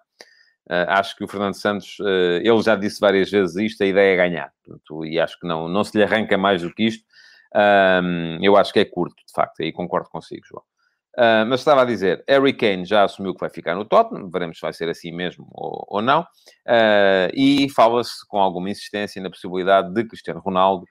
Uh, 0.70 0.88
acho 0.90 1.16
que 1.16 1.24
o 1.24 1.28
Fernando 1.28 1.56
Santos, 1.56 1.98
uh, 2.00 2.40
ele 2.42 2.62
já 2.62 2.76
disse 2.76 3.00
várias 3.00 3.30
vezes 3.30 3.56
isto, 3.56 3.84
a 3.84 3.86
ideia 3.86 4.14
é 4.14 4.18
ganhar. 4.18 4.52
Portanto, 4.64 5.06
e 5.06 5.20
acho 5.20 5.40
que 5.40 5.48
não, 5.48 5.68
não 5.68 5.84
se 5.84 5.98
lhe 5.98 6.04
arranca 6.04 6.38
mais 6.38 6.62
do 6.62 6.74
que 6.74 6.84
isto. 6.84 7.04
Um, 7.54 8.38
eu 8.42 8.56
acho 8.56 8.72
que 8.72 8.80
é 8.80 8.86
curto, 8.86 9.16
de 9.16 9.34
facto, 9.34 9.62
aí 9.62 9.72
concordo 9.72 10.10
consigo, 10.10 10.46
João. 10.46 10.64
Uh, 11.18 11.44
mas 11.46 11.60
estava 11.60 11.82
a 11.82 11.86
dizer, 11.86 12.24
Harry 12.28 12.54
Kane 12.54 12.86
já 12.86 13.04
assumiu 13.04 13.34
que 13.34 13.42
vai 13.42 13.50
ficar 13.50 13.76
no 13.76 13.84
Tottenham, 13.84 14.30
veremos 14.30 14.58
se 14.58 14.62
vai 14.62 14.72
ser 14.72 14.88
assim 14.88 15.12
mesmo 15.12 15.46
ou, 15.52 15.86
ou 15.90 16.02
não, 16.02 16.22
uh, 16.22 17.30
e 17.34 17.68
fala-se 17.70 18.26
com 18.30 18.40
alguma 18.40 18.70
insistência 18.70 19.22
na 19.22 19.30
possibilidade 19.30 19.94
de 19.94 20.06
Cristiano 20.06 20.40
Ronaldo, 20.40 20.86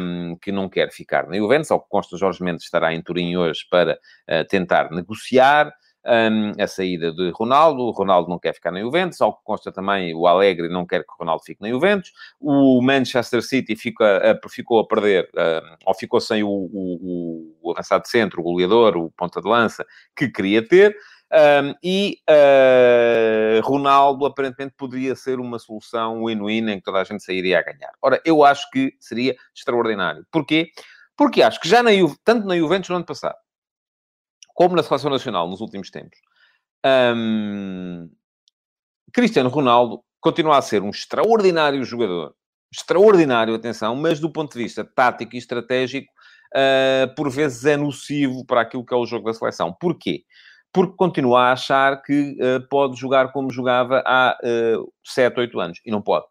um, 0.00 0.36
que 0.40 0.50
não 0.50 0.70
quer 0.70 0.90
ficar 0.90 1.28
na 1.28 1.36
Juventus, 1.36 1.70
ao 1.70 1.80
que 1.80 1.88
consta 1.90 2.16
Jorge 2.16 2.42
Mendes 2.42 2.64
estará 2.64 2.94
em 2.94 3.02
Turim 3.02 3.36
hoje 3.36 3.60
para 3.70 3.98
uh, 4.30 4.44
tentar 4.48 4.90
negociar, 4.90 5.70
um, 6.06 6.52
a 6.62 6.66
saída 6.66 7.12
de 7.12 7.30
Ronaldo. 7.30 7.82
O 7.82 7.90
Ronaldo 7.90 8.28
não 8.28 8.38
quer 8.38 8.54
ficar 8.54 8.70
na 8.70 8.80
Juventus, 8.80 9.20
ao 9.20 9.36
que 9.36 9.44
consta 9.44 9.72
também 9.72 10.14
o 10.14 10.26
Alegre 10.26 10.68
não 10.68 10.86
quer 10.86 11.04
que 11.04 11.12
o 11.12 11.18
Ronaldo 11.18 11.42
fique 11.44 11.60
na 11.62 11.68
Juventus. 11.68 12.12
O 12.40 12.80
Manchester 12.82 13.42
City 13.42 13.76
fica, 13.76 14.38
ficou 14.48 14.80
a 14.80 14.86
perder, 14.86 15.28
ou 15.84 15.94
ficou 15.94 16.20
sem 16.20 16.42
o, 16.42 16.48
o, 16.48 17.56
o 17.62 17.70
avançado 17.72 18.06
centro, 18.08 18.40
o 18.40 18.44
goleador, 18.44 18.96
o 18.96 19.10
ponta 19.10 19.40
de 19.40 19.48
lança, 19.48 19.84
que 20.16 20.28
queria 20.28 20.66
ter. 20.66 20.96
Um, 21.32 21.74
e 21.82 22.18
uh, 22.28 23.66
Ronaldo 23.66 24.26
aparentemente 24.26 24.74
poderia 24.76 25.16
ser 25.16 25.40
uma 25.40 25.58
solução 25.58 26.24
win-win 26.24 26.70
em 26.70 26.76
que 26.76 26.82
toda 26.82 27.00
a 27.00 27.04
gente 27.04 27.24
sairia 27.24 27.58
a 27.58 27.62
ganhar. 27.62 27.90
Ora, 28.02 28.20
eu 28.22 28.44
acho 28.44 28.68
que 28.70 28.94
seria 29.00 29.34
extraordinário. 29.54 30.26
Porquê? 30.30 30.68
Porque 31.16 31.42
acho 31.42 31.58
que 31.58 31.68
já 31.68 31.82
na 31.82 31.92
Juve, 31.94 32.16
tanto 32.22 32.46
na 32.46 32.56
Juventus 32.56 32.90
no 32.90 32.96
ano 32.96 33.06
passado, 33.06 33.36
como 34.54 34.76
na 34.76 34.82
seleção 34.82 35.10
nacional 35.10 35.48
nos 35.48 35.60
últimos 35.60 35.90
tempos, 35.90 36.18
um, 36.84 38.10
Cristiano 39.12 39.48
Ronaldo 39.48 40.02
continua 40.20 40.58
a 40.58 40.62
ser 40.62 40.82
um 40.82 40.90
extraordinário 40.90 41.84
jogador. 41.84 42.34
Extraordinário, 42.72 43.54
atenção, 43.54 43.94
mas 43.94 44.18
do 44.18 44.32
ponto 44.32 44.52
de 44.52 44.62
vista 44.62 44.82
tático 44.82 45.34
e 45.34 45.38
estratégico, 45.38 46.10
uh, 46.54 47.14
por 47.14 47.30
vezes 47.30 47.64
é 47.66 47.76
nocivo 47.76 48.46
para 48.46 48.62
aquilo 48.62 48.84
que 48.84 48.94
é 48.94 48.96
o 48.96 49.04
jogo 49.04 49.26
da 49.26 49.34
seleção. 49.34 49.74
Porquê? 49.78 50.24
Porque 50.72 50.96
continua 50.96 51.48
a 51.48 51.52
achar 51.52 52.00
que 52.02 52.32
uh, 52.40 52.66
pode 52.70 52.98
jogar 52.98 53.30
como 53.32 53.52
jogava 53.52 54.02
há 54.06 54.38
uh, 54.42 54.90
7, 55.04 55.38
8 55.38 55.60
anos. 55.60 55.80
E 55.84 55.90
não 55.90 56.00
pode. 56.00 56.24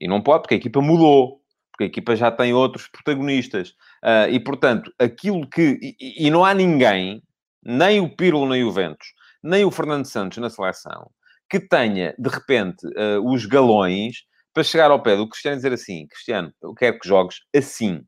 E 0.00 0.08
não 0.08 0.22
pode, 0.22 0.42
porque 0.42 0.54
a 0.54 0.58
equipa 0.58 0.80
mudou 0.80 1.43
porque 1.74 1.84
a 1.84 1.86
equipa 1.88 2.14
já 2.14 2.30
tem 2.30 2.54
outros 2.54 2.86
protagonistas. 2.86 3.70
Uh, 4.02 4.30
e, 4.30 4.38
portanto, 4.38 4.92
aquilo 4.96 5.48
que... 5.50 5.96
E, 6.00 6.26
e, 6.26 6.30
não 6.30 6.44
há 6.44 6.54
ninguém, 6.54 7.20
nem 7.64 8.00
o 8.00 8.08
Pirlo 8.08 8.46
na 8.46 8.56
Juventus, 8.56 9.08
nem 9.42 9.64
o 9.64 9.72
Fernando 9.72 10.06
Santos 10.06 10.38
na 10.38 10.48
seleção, 10.48 11.10
que 11.50 11.58
tenha, 11.58 12.14
de 12.16 12.30
repente, 12.30 12.86
uh, 12.86 13.20
os 13.28 13.44
galões 13.44 14.18
para 14.52 14.62
chegar 14.62 14.92
ao 14.92 15.02
pé 15.02 15.16
do 15.16 15.28
Cristiano 15.28 15.56
e 15.56 15.58
dizer 15.58 15.72
assim, 15.72 16.06
Cristiano, 16.06 16.52
eu 16.62 16.72
quero 16.74 16.98
que 17.00 17.08
jogues 17.08 17.38
assim. 17.54 18.00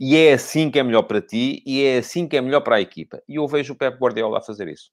E 0.00 0.16
é 0.16 0.34
assim 0.34 0.70
que 0.70 0.78
é 0.78 0.82
melhor 0.84 1.02
para 1.02 1.20
ti 1.20 1.60
e 1.66 1.82
é 1.82 1.98
assim 1.98 2.28
que 2.28 2.36
é 2.36 2.40
melhor 2.40 2.60
para 2.60 2.76
a 2.76 2.80
equipa. 2.80 3.20
E 3.28 3.34
eu 3.34 3.48
vejo 3.48 3.72
o 3.72 3.76
Pep 3.76 3.98
Guardiola 3.98 4.38
a 4.38 4.42
fazer 4.42 4.68
isso. 4.68 4.92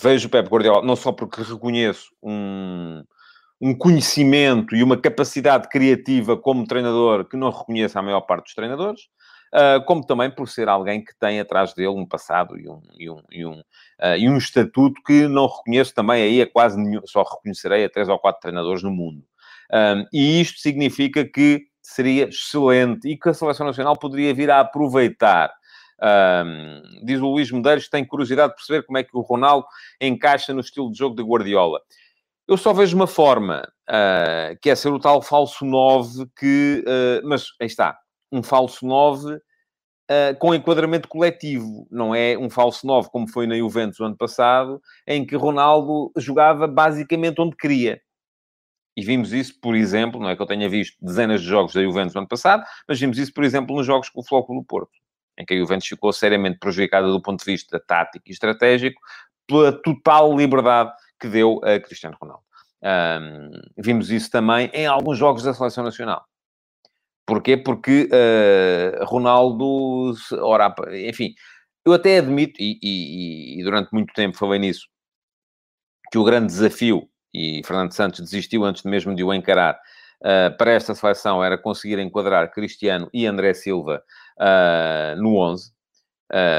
Vejo 0.00 0.28
o 0.28 0.30
Pep 0.30 0.48
Guardiola, 0.48 0.86
não 0.86 0.94
só 0.94 1.10
porque 1.10 1.42
reconheço 1.42 2.10
um 2.22 3.02
um 3.60 3.74
conhecimento 3.74 4.74
e 4.74 4.82
uma 4.82 4.96
capacidade 4.96 5.68
criativa 5.68 6.36
como 6.36 6.66
treinador 6.66 7.24
que 7.24 7.36
não 7.36 7.50
reconheço 7.50 7.98
a 7.98 8.02
maior 8.02 8.20
parte 8.20 8.44
dos 8.44 8.54
treinadores, 8.54 9.02
uh, 9.54 9.84
como 9.86 10.04
também 10.04 10.30
por 10.30 10.48
ser 10.48 10.68
alguém 10.68 11.02
que 11.02 11.16
tem 11.18 11.40
atrás 11.40 11.72
dele 11.72 11.88
um 11.88 12.06
passado 12.06 12.58
e 12.58 12.68
um, 12.68 12.82
e 12.98 13.10
um, 13.10 13.22
e 13.30 13.46
um, 13.46 13.58
uh, 13.60 14.16
e 14.18 14.28
um 14.28 14.36
estatuto 14.36 15.00
que 15.04 15.26
não 15.26 15.46
reconheço 15.46 15.94
também 15.94 16.22
aí 16.22 16.42
a 16.42 16.50
quase 16.50 16.78
nenhum, 16.78 17.00
só 17.06 17.22
reconhecerei 17.22 17.84
a 17.84 17.90
três 17.90 18.08
ou 18.08 18.18
quatro 18.18 18.40
treinadores 18.40 18.82
no 18.82 18.90
mundo. 18.90 19.24
Um, 19.72 20.06
e 20.12 20.40
isto 20.40 20.60
significa 20.60 21.24
que 21.24 21.64
seria 21.82 22.28
excelente 22.28 23.08
e 23.08 23.16
que 23.16 23.28
a 23.28 23.34
Seleção 23.34 23.66
Nacional 23.66 23.96
poderia 23.98 24.34
vir 24.34 24.50
a 24.50 24.60
aproveitar 24.60 25.50
Um, 25.98 26.82
diz 27.06 27.20
o 27.20 27.26
Luís 27.26 27.50
Medeiros 27.50 27.84
que 27.84 27.90
tem 27.90 28.04
curiosidade 28.04 28.50
de 28.50 28.56
perceber 28.56 28.84
como 28.84 28.98
é 28.98 29.02
que 29.02 29.16
o 29.16 29.22
Ronaldo 29.22 29.66
encaixa 29.98 30.52
no 30.52 30.60
estilo 30.60 30.92
de 30.92 30.98
jogo 30.98 31.16
de 31.16 31.22
Guardiola. 31.22 31.80
Eu 32.48 32.56
só 32.56 32.72
vejo 32.72 32.96
uma 32.96 33.06
forma, 33.06 33.66
uh, 33.88 34.56
que 34.62 34.70
é 34.70 34.74
ser 34.74 34.90
o 34.90 35.00
tal 35.00 35.20
falso 35.20 35.64
9 35.64 36.26
que... 36.38 36.84
Uh, 36.86 37.26
mas, 37.26 37.46
aí 37.60 37.66
está, 37.66 37.98
um 38.32 38.42
falso 38.42 38.86
9 38.86 39.40
Uh, 40.08 40.38
com 40.38 40.54
enquadramento 40.54 41.08
coletivo. 41.08 41.84
Não 41.90 42.14
é 42.14 42.38
um 42.38 42.48
falso 42.48 42.86
9, 42.86 43.10
como 43.10 43.28
foi 43.28 43.44
na 43.44 43.56
Juventus 43.56 43.98
ano 43.98 44.16
passado, 44.16 44.80
em 45.04 45.26
que 45.26 45.34
Ronaldo 45.34 46.12
jogava 46.16 46.68
basicamente 46.68 47.40
onde 47.40 47.56
queria. 47.56 48.00
E 48.96 49.04
vimos 49.04 49.32
isso, 49.32 49.60
por 49.60 49.74
exemplo, 49.74 50.20
não 50.20 50.30
é 50.30 50.36
que 50.36 50.40
eu 50.40 50.46
tenha 50.46 50.68
visto 50.68 50.96
dezenas 51.02 51.42
de 51.42 51.48
jogos 51.48 51.74
da 51.74 51.82
Juventus 51.82 52.14
no 52.14 52.20
ano 52.20 52.28
passado, 52.28 52.64
mas 52.88 53.00
vimos 53.00 53.18
isso, 53.18 53.32
por 53.34 53.42
exemplo, 53.42 53.76
nos 53.76 53.84
jogos 53.84 54.08
com 54.08 54.20
o 54.20 54.24
Flóculo 54.24 54.64
Porto, 54.64 54.92
em 55.36 55.44
que 55.44 55.52
a 55.52 55.58
Juventus 55.58 55.86
ficou 55.88 56.12
seriamente 56.12 56.58
prejudicada 56.58 57.08
do 57.08 57.20
ponto 57.20 57.44
de 57.44 57.52
vista 57.52 57.78
tático 57.78 58.24
e 58.28 58.32
estratégico 58.32 59.00
pela 59.46 59.70
total 59.70 60.34
liberdade 60.34 60.92
que 61.20 61.28
deu 61.28 61.60
a 61.64 61.78
Cristiano 61.80 62.16
Ronaldo. 62.20 62.44
Um, 62.82 63.50
vimos 63.78 64.10
isso 64.10 64.30
também 64.30 64.70
em 64.72 64.86
alguns 64.86 65.18
jogos 65.18 65.42
da 65.42 65.54
Seleção 65.54 65.82
Nacional. 65.82 66.24
Porquê? 67.26 67.56
Porque 67.56 68.08
uh, 68.12 69.04
Ronaldo, 69.04 70.14
ora, 70.40 70.72
enfim, 71.08 71.34
eu 71.84 71.92
até 71.92 72.18
admito, 72.18 72.60
e, 72.60 72.78
e, 72.80 73.60
e, 73.60 73.64
durante 73.64 73.92
muito 73.92 74.12
tempo 74.14 74.36
falei 74.36 74.60
nisso, 74.60 74.86
que 76.12 76.18
o 76.18 76.24
grande 76.24 76.46
desafio, 76.46 77.08
e 77.34 77.62
Fernando 77.66 77.92
Santos 77.92 78.20
desistiu 78.20 78.64
antes 78.64 78.84
mesmo 78.84 79.14
de 79.14 79.24
o 79.24 79.34
encarar, 79.34 79.74
uh, 80.22 80.56
para 80.56 80.70
esta 80.70 80.94
seleção 80.94 81.42
era 81.42 81.58
conseguir 81.58 81.98
enquadrar 81.98 82.52
Cristiano 82.52 83.10
e 83.12 83.26
André 83.26 83.54
Silva 83.54 84.02
uh, 84.38 85.20
no 85.20 85.36
11. 85.36 85.74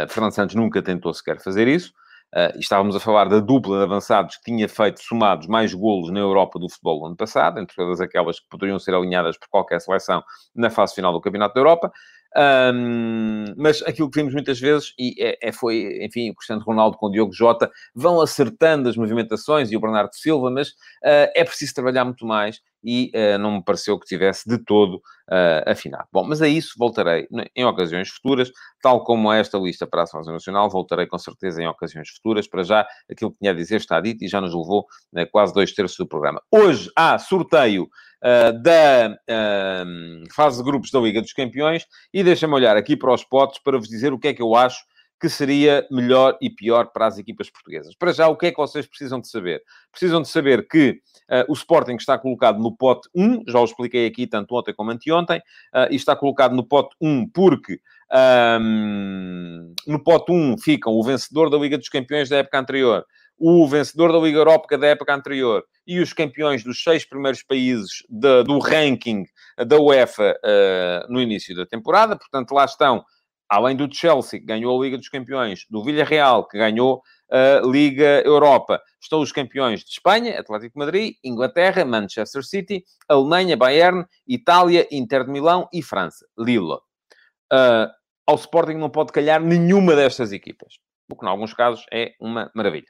Fernando 0.10 0.32
Santos 0.32 0.56
nunca 0.56 0.82
tentou 0.82 1.14
sequer 1.14 1.42
fazer 1.42 1.68
isso. 1.68 1.94
Uh, 2.36 2.60
estávamos 2.60 2.94
a 2.96 3.00
falar 3.00 3.30
da 3.30 3.40
dupla 3.40 3.78
de 3.78 3.84
avançados 3.84 4.36
que 4.36 4.44
tinha 4.44 4.68
feito 4.68 5.02
somados 5.02 5.48
mais 5.48 5.74
golos 5.74 6.12
na 6.12 6.20
Europa 6.20 6.60
do 6.60 6.70
futebol 6.70 7.00
no 7.00 7.06
ano 7.08 7.16
passado, 7.16 7.58
entre 7.60 7.76
todas 7.76 8.02
aquelas 8.02 8.40
que 8.40 8.48
poderiam 8.50 8.78
ser 8.78 8.94
alinhadas 8.94 9.38
por 9.38 9.48
qualquer 9.48 9.80
seleção 9.80 10.22
na 10.54 10.70
fase 10.70 10.94
final 10.94 11.14
do 11.14 11.22
Campeonato 11.22 11.54
da 11.54 11.62
Europa. 11.62 11.92
Um, 12.36 13.46
mas 13.56 13.82
aquilo 13.84 14.12
que 14.12 14.20
vimos 14.20 14.34
muitas 14.34 14.60
vezes, 14.60 14.94
e 15.00 15.16
é, 15.20 15.38
é, 15.42 15.52
foi, 15.52 16.04
enfim, 16.04 16.30
o 16.30 16.36
Cristiano 16.36 16.62
Ronaldo 16.62 16.98
com 16.98 17.08
o 17.08 17.12
Diogo 17.12 17.34
Jota, 17.34 17.72
vão 17.96 18.20
acertando 18.22 18.90
as 18.90 18.98
movimentações 18.98 19.72
e 19.72 19.78
o 19.78 19.80
Bernardo 19.80 20.14
Silva, 20.14 20.52
mas 20.52 20.70
uh, 20.70 21.32
é 21.34 21.44
preciso 21.44 21.74
trabalhar 21.74 22.06
muito 22.06 22.26
mais 22.26 22.62
e 22.84 23.12
uh, 23.16 23.38
não 23.38 23.58
me 23.58 23.64
pareceu 23.64 24.00
que 24.00 24.06
tivesse 24.06 24.48
de 24.48 24.58
todo 24.64 24.96
uh, 24.96 25.70
afinado. 25.70 26.08
Bom, 26.12 26.24
mas 26.24 26.42
a 26.42 26.48
isso 26.48 26.74
voltarei 26.78 27.28
em 27.56 27.66
ocasiões 27.66 28.10
futuras, 28.10 28.52
tal 28.82 29.04
como 29.04 29.30
a 29.30 29.38
esta 29.38 29.58
lista 29.58 29.88
para 29.88 30.04
a 30.04 30.06
Seleção 30.06 30.34
Nacional, 30.34 30.70
voltarei 30.70 31.08
com 31.08 31.18
certeza 31.18 31.62
em 31.62 31.68
ocasiões 31.68 32.10
futuras. 32.10 32.48
Para 32.48 32.64
já, 32.64 32.88
aquilo 33.10 33.32
que 33.32 33.40
tinha 33.40 33.52
a 33.52 33.56
dizer 33.56 33.78
está 33.78 34.00
dito 34.00 34.24
e 34.24 34.28
já 34.28 34.42
nos 34.42 34.54
levou 34.54 34.82
uh, 34.82 35.32
quase 35.32 35.54
dois 35.54 35.74
terços 35.74 35.98
do 35.98 36.08
programa. 36.08 36.42
Hoje 36.52 36.90
há 36.96 37.18
sorteio 37.18 37.88
da 38.64 39.16
fase 40.34 40.58
de 40.58 40.64
grupos 40.64 40.90
da 40.90 41.00
Liga 41.00 41.22
dos 41.22 41.34
Campeões 41.34 41.86
e 42.12 42.24
deixa-me 42.24 42.56
olhar 42.56 42.76
aqui 42.76 42.98
para 42.98 43.14
os 43.14 43.24
potes 43.24 43.62
para 43.62 43.78
vos 43.78 43.88
dizer 43.88 44.12
o 44.12 44.18
que 44.18 44.30
é 44.30 44.34
que 44.34 44.42
eu 44.42 44.56
acho 44.56 44.80
que 45.20 45.30
seria 45.30 45.86
melhor 45.90 46.38
e 46.42 46.50
pior 46.50 46.88
para 46.88 47.08
as 47.08 47.18
equipas 47.18 47.50
portuguesas. 47.50 47.96
Para 47.96 48.12
já, 48.12 48.28
o 48.28 48.36
que 48.36 48.48
é 48.48 48.52
que 48.52 48.58
vocês 48.58 48.86
precisam 48.86 49.20
de 49.20 49.28
saber? 49.28 49.64
Precisam 49.92 50.22
de 50.22 50.28
saber 50.28 50.68
que 50.68 51.02
uh, 51.30 51.52
o 51.52 51.54
Sporting 51.54 51.96
está 51.96 52.18
colocado 52.18 52.60
no 52.60 52.76
pote 52.76 53.10
1, 53.16 53.44
já 53.48 53.60
o 53.60 53.66
expliquei 53.66 54.06
aqui 54.06 54.28
tanto 54.28 54.56
ontem 54.56 54.74
como 54.74 54.92
anteontem, 54.92 55.40
uh, 55.40 55.92
e 55.92 55.96
está 55.96 56.16
colocado 56.16 56.56
no 56.56 56.64
pote 56.64 56.96
1 57.02 57.30
porque 57.30 57.80
um, 58.62 59.74
no 59.88 60.04
pote 60.04 60.32
1 60.32 60.58
ficam 60.60 60.94
o 60.94 61.04
vencedor 61.04 61.50
da 61.50 61.58
Liga 61.58 61.78
dos 61.78 61.90
Campeões 61.90 62.30
da 62.30 62.38
época 62.38 62.60
anterior, 62.60 63.06
o 63.40 63.68
vencedor 63.68 64.12
da 64.12 64.20
Liga 64.20 64.40
Europa 64.40 64.78
da 64.78 64.88
época 64.88 65.14
anterior 65.14 65.64
e 65.86 66.00
os 66.00 66.12
campeões 66.12 66.64
dos 66.64 66.82
seis 66.82 67.06
primeiros 67.06 67.44
países 67.44 68.04
de, 68.10 68.44
do 68.44 68.60
ranking 68.60 69.26
da 69.68 69.80
UEFA 69.80 70.36
uh, 70.44 71.12
no 71.12 71.22
início 71.22 71.56
da 71.56 71.66
temporada. 71.66 72.18
Portanto, 72.18 72.52
lá 72.52 72.66
estão 72.66 73.06
além 73.50 73.76
do 73.76 73.94
Chelsea, 73.94 74.40
que 74.40 74.46
ganhou 74.46 74.80
a 74.80 74.84
Liga 74.84 74.98
dos 74.98 75.10
Campeões, 75.10 75.66
do 75.70 75.84
Villarreal, 75.84 76.48
que 76.48 76.58
ganhou 76.58 77.02
a 77.30 77.62
Liga 77.66 78.22
Europa, 78.26 78.82
estão 79.02 79.20
os 79.20 79.32
campeões 79.32 79.84
de 79.84 79.92
Espanha, 79.92 80.40
Atlético 80.40 80.80
Madrid, 80.80 81.16
Inglaterra, 81.24 81.84
Manchester 81.84 82.44
City, 82.44 82.84
Alemanha, 83.08 83.58
Bayern, 83.58 84.06
Itália, 84.28 84.88
Inter 84.92 85.26
de 85.26 85.32
Milão 85.32 85.68
e 85.74 85.82
França, 85.82 86.26
Lille. 86.38 86.76
Uh, 87.52 87.88
ao 88.26 88.36
Sporting 88.36 88.76
não 88.76 88.90
pode 88.90 89.12
calhar 89.12 89.42
nenhuma 89.42 89.96
destas 89.96 90.32
equipas, 90.32 90.76
o 91.10 91.16
que, 91.16 91.26
em 91.26 91.30
alguns 91.30 91.54
casos, 91.54 91.86
é 91.92 92.14
uma 92.20 92.52
maravilha. 92.54 92.88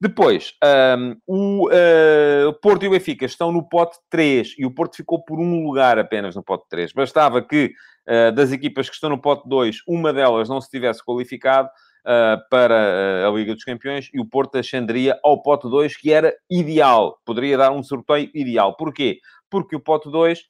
Depois, 0.00 0.54
um, 0.98 1.16
o 1.26 1.68
uh, 1.68 2.52
Porto 2.62 2.84
e 2.84 2.88
o 2.88 2.90
Benfica 2.90 3.26
estão 3.26 3.52
no 3.52 3.68
pote 3.68 3.98
3 4.08 4.54
e 4.56 4.64
o 4.64 4.70
Porto 4.70 4.96
ficou 4.96 5.22
por 5.22 5.38
um 5.38 5.62
lugar 5.62 5.98
apenas 5.98 6.34
no 6.34 6.42
pote 6.42 6.64
3. 6.70 6.94
Bastava 6.94 7.42
que 7.42 7.74
uh, 8.08 8.32
das 8.32 8.50
equipas 8.50 8.88
que 8.88 8.94
estão 8.94 9.10
no 9.10 9.20
pote 9.20 9.46
2, 9.46 9.82
uma 9.86 10.10
delas 10.10 10.48
não 10.48 10.58
se 10.58 10.70
tivesse 10.70 11.04
qualificado 11.04 11.68
uh, 11.68 12.40
para 12.48 13.28
a 13.28 13.30
Liga 13.30 13.54
dos 13.54 13.62
Campeões 13.62 14.08
e 14.14 14.18
o 14.18 14.24
Porto 14.24 14.56
ascenderia 14.56 15.20
ao 15.22 15.42
pote 15.42 15.68
2, 15.68 15.94
que 15.98 16.10
era 16.10 16.34
ideal. 16.50 17.20
Poderia 17.22 17.58
dar 17.58 17.70
um 17.70 17.82
sorteio 17.82 18.30
ideal. 18.34 18.74
Porquê? 18.78 19.18
Porque 19.50 19.76
o 19.76 19.80
pote 19.80 20.10
2 20.10 20.40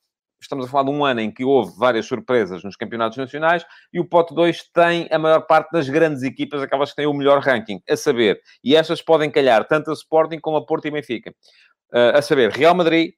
estamos 0.40 0.66
a 0.66 0.68
falar 0.68 0.84
de 0.84 0.90
um 0.90 1.04
ano 1.04 1.20
em 1.20 1.30
que 1.30 1.44
houve 1.44 1.72
várias 1.76 2.06
surpresas 2.06 2.64
nos 2.64 2.76
campeonatos 2.76 3.18
nacionais 3.18 3.64
e 3.92 4.00
o 4.00 4.04
pote 4.04 4.34
2 4.34 4.70
tem 4.72 5.08
a 5.10 5.18
maior 5.18 5.42
parte 5.42 5.70
das 5.70 5.88
grandes 5.88 6.22
equipas, 6.22 6.62
aquelas 6.62 6.90
que 6.90 6.96
têm 6.96 7.06
o 7.06 7.12
melhor 7.12 7.40
ranking, 7.40 7.82
a 7.88 7.96
saber, 7.96 8.40
e 8.64 8.74
estas 8.74 9.02
podem 9.02 9.30
calhar 9.30 9.66
tanto 9.66 9.90
a 9.90 9.94
Sporting 9.94 10.40
como 10.40 10.56
a 10.56 10.64
Porto 10.64 10.86
e 10.86 10.90
Benfica, 10.90 11.34
uh, 11.92 12.16
a 12.16 12.22
saber, 12.22 12.50
Real 12.50 12.74
Madrid, 12.74 13.12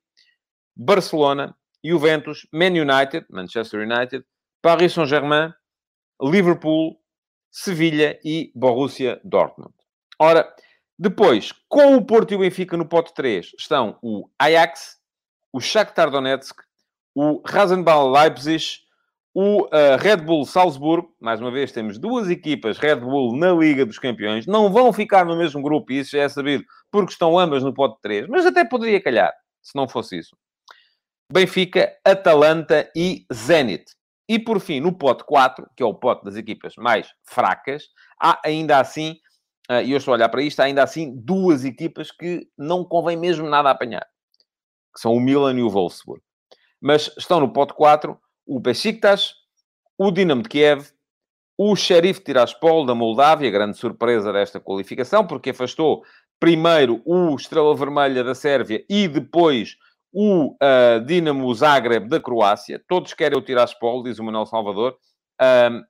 Barcelona, 0.76 1.54
Juventus, 1.84 2.46
Man 2.52 2.72
United, 2.72 3.26
Manchester 3.30 3.80
United, 3.80 4.24
Paris 4.60 4.92
Saint-Germain, 4.92 5.52
Liverpool, 6.20 6.98
Sevilha 7.50 8.18
e 8.24 8.50
Borussia 8.54 9.20
Dortmund. 9.24 9.74
Ora, 10.18 10.54
depois, 10.98 11.52
com 11.68 11.96
o 11.96 12.04
Porto 12.04 12.32
e 12.32 12.36
o 12.36 12.38
Benfica 12.38 12.76
no 12.76 12.88
pote 12.88 13.12
3, 13.12 13.52
estão 13.58 13.98
o 14.00 14.28
Ajax, 14.38 14.96
o 15.52 15.60
Shakhtar 15.60 16.10
Donetsk, 16.10 16.62
o 17.14 17.42
Rasenball 17.44 18.10
Leipzig, 18.10 18.82
o 19.34 19.62
uh, 19.64 19.96
Red 19.98 20.18
Bull 20.18 20.44
Salzburgo, 20.44 21.14
mais 21.20 21.40
uma 21.40 21.50
vez 21.50 21.72
temos 21.72 21.98
duas 21.98 22.28
equipas 22.28 22.78
Red 22.78 22.96
Bull 22.96 23.36
na 23.36 23.52
Liga 23.52 23.86
dos 23.86 23.98
Campeões, 23.98 24.46
não 24.46 24.70
vão 24.70 24.92
ficar 24.92 25.24
no 25.24 25.36
mesmo 25.36 25.62
grupo, 25.62 25.92
isso 25.92 26.10
já 26.12 26.22
é 26.22 26.28
sabido, 26.28 26.64
porque 26.90 27.12
estão 27.12 27.38
ambas 27.38 27.62
no 27.62 27.72
pote 27.72 27.98
3, 28.02 28.28
mas 28.28 28.44
até 28.44 28.64
poderia 28.64 29.00
calhar, 29.00 29.32
se 29.62 29.74
não 29.74 29.88
fosse 29.88 30.18
isso. 30.18 30.36
Benfica, 31.32 31.90
Atalanta 32.04 32.90
e 32.94 33.24
Zenit. 33.32 33.84
E 34.28 34.38
por 34.38 34.60
fim, 34.60 34.80
no 34.80 34.92
pote 34.92 35.24
4, 35.24 35.66
que 35.76 35.82
é 35.82 35.86
o 35.86 35.94
pote 35.94 36.24
das 36.24 36.36
equipas 36.36 36.74
mais 36.76 37.08
fracas, 37.24 37.84
há 38.20 38.38
ainda 38.44 38.78
assim, 38.78 39.12
uh, 39.70 39.82
e 39.82 39.92
eu 39.92 39.96
estou 39.96 40.12
a 40.12 40.16
olhar 40.16 40.28
para 40.28 40.42
isto, 40.42 40.60
há 40.60 40.64
ainda 40.64 40.82
assim 40.82 41.14
duas 41.16 41.64
equipas 41.64 42.10
que 42.10 42.46
não 42.56 42.84
convém 42.84 43.16
mesmo 43.16 43.48
nada 43.48 43.70
apanhar, 43.70 44.06
que 44.94 45.00
são 45.00 45.14
o 45.14 45.20
Milan 45.20 45.58
e 45.58 45.62
o 45.62 45.70
Wolfsburg. 45.70 46.22
Mas 46.82 47.14
estão 47.16 47.38
no 47.38 47.52
pote 47.52 47.72
4 47.74 48.18
o 48.46 48.58
Besiktas, 48.58 49.34
o 49.96 50.10
Dinamo 50.10 50.42
de 50.42 50.48
Kiev, 50.48 50.88
o 51.56 51.76
Sheriff 51.76 52.20
Tiraspol 52.20 52.84
da 52.84 52.94
Moldávia, 52.94 53.50
grande 53.50 53.76
surpresa 53.78 54.32
desta 54.32 54.58
qualificação, 54.58 55.24
porque 55.24 55.50
afastou 55.50 56.02
primeiro 56.40 57.00
o 57.04 57.36
Estrela 57.36 57.74
Vermelha 57.76 58.24
da 58.24 58.34
Sérvia 58.34 58.84
e 58.90 59.06
depois 59.06 59.76
o 60.12 60.56
uh, 60.56 61.04
Dinamo 61.06 61.54
Zagreb 61.54 62.08
da 62.08 62.18
Croácia. 62.18 62.82
Todos 62.88 63.14
querem 63.14 63.38
o 63.38 63.42
Tiraspol, 63.42 64.02
diz 64.02 64.18
o 64.18 64.24
Manuel 64.24 64.46
Salvador. 64.46 64.96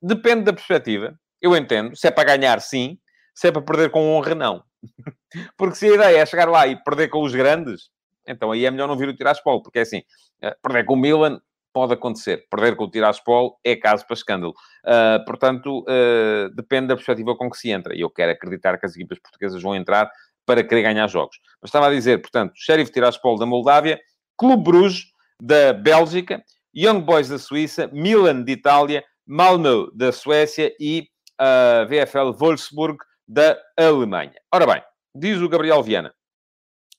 Depende 0.00 0.44
da 0.44 0.52
perspectiva. 0.52 1.14
Eu 1.40 1.56
entendo. 1.56 1.96
Se 1.96 2.06
é 2.06 2.10
para 2.10 2.36
ganhar, 2.36 2.60
sim. 2.60 2.98
Se 3.34 3.48
é 3.48 3.52
para 3.52 3.62
perder 3.62 3.90
com 3.90 4.14
honra, 4.14 4.34
não. 4.34 4.62
porque 5.56 5.74
se 5.74 5.86
a 5.86 5.94
ideia 5.94 6.18
é 6.18 6.26
chegar 6.26 6.48
lá 6.48 6.66
e 6.66 6.76
perder 6.76 7.08
com 7.08 7.22
os 7.22 7.34
grandes, 7.34 7.90
então 8.26 8.52
aí 8.52 8.64
é 8.64 8.70
melhor 8.70 8.88
não 8.88 8.96
vir 8.96 9.08
o 9.08 9.16
Tiraspol, 9.16 9.62
porque 9.62 9.78
é 9.78 9.82
assim, 9.82 10.02
eh, 10.40 10.56
perder 10.62 10.84
com 10.84 10.94
o 10.94 10.96
Milan 10.96 11.40
pode 11.72 11.94
acontecer. 11.94 12.46
Perder 12.50 12.76
com 12.76 12.84
o 12.84 12.90
Tiraspol 12.90 13.58
é 13.64 13.74
caso 13.74 14.06
para 14.06 14.14
escândalo. 14.14 14.52
Uh, 14.84 15.24
portanto, 15.24 15.80
uh, 15.80 16.54
depende 16.54 16.88
da 16.88 16.94
perspectiva 16.94 17.34
com 17.34 17.50
que 17.50 17.56
se 17.56 17.70
entra. 17.70 17.96
E 17.96 18.00
eu 18.00 18.10
quero 18.10 18.32
acreditar 18.32 18.78
que 18.78 18.86
as 18.86 18.94
equipas 18.94 19.18
portuguesas 19.18 19.62
vão 19.62 19.74
entrar 19.74 20.10
para 20.44 20.62
querer 20.62 20.82
ganhar 20.82 21.06
jogos. 21.08 21.38
Mas 21.60 21.68
estava 21.68 21.86
a 21.86 21.90
dizer, 21.90 22.20
portanto, 22.20 22.52
Sheriff 22.56 22.92
Tiraspol 22.92 23.38
da 23.38 23.46
Moldávia, 23.46 23.98
Clube 24.36 24.62
Bruges 24.62 25.06
da 25.40 25.72
Bélgica, 25.72 26.42
Young 26.76 27.00
Boys 27.00 27.28
da 27.28 27.38
Suíça, 27.38 27.88
Milan 27.92 28.42
de 28.42 28.52
Itália, 28.52 29.04
Malmö 29.26 29.86
da 29.94 30.12
Suécia 30.12 30.72
e 30.80 31.08
uh, 31.40 31.86
VfL 31.86 32.32
Wolfsburg 32.38 32.98
da 33.26 33.58
Alemanha. 33.78 34.34
Ora 34.52 34.66
bem, 34.66 34.82
diz 35.14 35.40
o 35.40 35.48
Gabriel 35.48 35.82
Viana, 35.82 36.12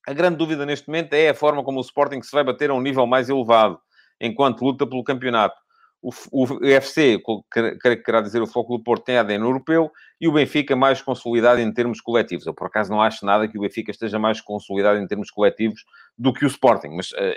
a 0.08 0.14
grande 0.14 0.38
dúvida 0.38 0.66
neste 0.66 0.88
momento 0.88 1.14
é 1.14 1.30
a 1.30 1.34
forma 1.34 1.64
como 1.64 1.80
o 1.80 1.82
Sporting 1.82 2.22
se 2.22 2.32
vai 2.32 2.44
bater 2.44 2.70
a 2.70 2.74
um 2.74 2.82
nível 2.82 3.08
mais 3.08 3.30
elevado, 3.30 3.80
enquanto 4.20 4.64
luta 4.64 4.86
pelo 4.86 5.04
campeonato. 5.04 5.56
O, 6.04 6.12
o 6.44 6.66
FC, 6.66 7.18
que 7.52 7.96
querá 7.98 8.20
dizer 8.20 8.42
o 8.42 8.48
Foco 8.48 8.78
do 8.78 8.84
Porto, 8.84 9.06
tem 9.06 9.18
ADN 9.18 9.46
europeu 9.46 9.90
e 10.20 10.28
o 10.28 10.34
Benfica 10.34 10.76
mais 10.76 11.02
consolidado 11.02 11.62
em 11.62 11.74
termos 11.74 12.02
coletivos. 12.02 12.46
Eu, 12.46 12.54
por 12.54 12.68
acaso, 12.68 12.92
não 12.92 13.02
acho 13.02 13.26
nada 13.26 13.48
que 13.48 13.58
o 13.58 13.62
Benfica 13.62 13.90
esteja 13.90 14.20
mais 14.20 14.42
consolidado 14.42 15.00
em 15.00 15.08
termos 15.08 15.32
coletivos 15.32 15.86
do 16.18 16.34
que 16.34 16.44
o 16.44 16.48
Sporting, 16.48 16.90
mas 16.90 17.12
uh, 17.12 17.34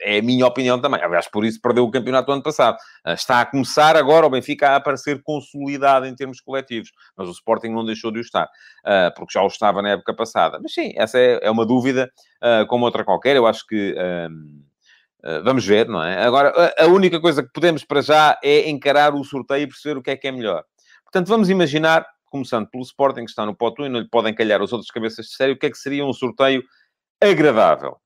é 0.00 0.18
a 0.18 0.22
minha 0.22 0.46
opinião 0.46 0.78
também. 0.78 1.02
Aliás, 1.02 1.28
por 1.30 1.46
isso 1.46 1.58
perdeu 1.62 1.84
o 1.84 1.90
campeonato 1.90 2.30
ano 2.30 2.42
passado. 2.42 2.76
Uh, 3.06 3.12
está 3.12 3.40
a 3.40 3.46
começar 3.46 3.96
agora 3.96 4.26
o 4.26 4.30
Benfica 4.30 4.68
a 4.68 4.76
aparecer 4.76 5.22
consolidado 5.22 6.04
em 6.04 6.14
termos 6.14 6.42
coletivos, 6.42 6.92
mas 7.16 7.26
o 7.26 7.32
Sporting 7.32 7.68
não 7.68 7.86
deixou 7.86 8.12
de 8.12 8.18
o 8.18 8.20
estar, 8.20 8.44
uh, 8.44 9.14
porque 9.16 9.32
já 9.32 9.42
o 9.42 9.46
estava 9.46 9.80
na 9.80 9.92
época 9.92 10.14
passada. 10.14 10.58
Mas 10.62 10.74
sim, 10.74 10.92
essa 10.96 11.18
é, 11.18 11.40
é 11.42 11.50
uma 11.50 11.64
dúvida 11.64 12.10
como 12.68 12.86
outra 12.86 13.04
qualquer. 13.04 13.36
Eu 13.36 13.46
acho 13.46 13.66
que. 13.66 13.94
Vamos 15.44 15.66
ver, 15.66 15.88
não 15.88 16.02
é? 16.02 16.22
Agora, 16.24 16.74
a, 16.78 16.86
única 16.86 17.20
coisa 17.20 17.42
que 17.42 17.50
podemos 17.52 17.84
para 17.84 18.00
já 18.00 18.38
é 18.42 18.68
encarar 18.68 19.14
o 19.14 19.24
sorteio 19.24 19.64
e 19.64 19.66
perceber 19.66 19.98
o 19.98 20.02
que 20.02 20.10
é 20.10 20.16
que 20.16 20.28
é 20.28 20.32
melhor. 20.32 20.64
Portanto, 21.04 21.28
vamos 21.28 21.50
imaginar, 21.50 22.06
começando 22.26 22.68
pelo 22.68 22.82
Sporting, 22.82 23.24
que 23.24 23.30
está 23.30 23.44
no 23.44 23.54
pote 23.54 23.82
1 23.82 23.86
e 23.86 23.88
não 23.88 24.00
lhe 24.00 24.08
podem 24.08 24.34
calhar 24.34 24.62
os 24.62 24.72
outros 24.72 24.90
cabeças 24.90 25.26
de 25.26 25.34
série, 25.34 25.52
o 25.52 25.58
que 25.58 25.66
é 25.66 25.70
que 25.70 25.78
seria 25.78 26.04
um 26.04 26.12
sorteio 26.12 26.62
agradável. 27.20 27.96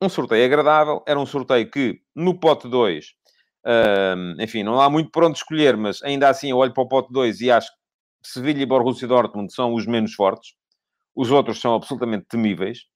Um 0.00 0.08
sorteio 0.08 0.44
agradável 0.44 1.02
era 1.06 1.18
um 1.18 1.26
sorteio 1.26 1.70
que, 1.70 2.00
no 2.14 2.38
pote 2.38 2.68
2, 2.68 3.06
uh, 3.66 4.42
enfim, 4.42 4.62
não 4.62 4.80
há 4.80 4.88
muito 4.88 5.10
por 5.10 5.24
onde 5.24 5.38
escolher, 5.38 5.76
mas 5.76 6.02
ainda 6.02 6.28
assim 6.28 6.50
eu 6.50 6.56
olho 6.56 6.72
para 6.72 6.82
o 6.82 6.88
pote 6.88 7.12
2 7.12 7.40
e 7.40 7.50
acho 7.50 7.68
que 7.70 8.28
Sevilha 8.28 8.62
e 8.62 8.66
Borussia 8.66 9.06
Dortmund 9.06 9.52
são 9.52 9.74
os 9.74 9.86
menos 9.86 10.14
fortes. 10.14 10.54
Os 11.14 11.30
outros 11.30 11.60
são 11.60 11.74
absolutamente 11.74 12.26
temíveis 12.28 12.91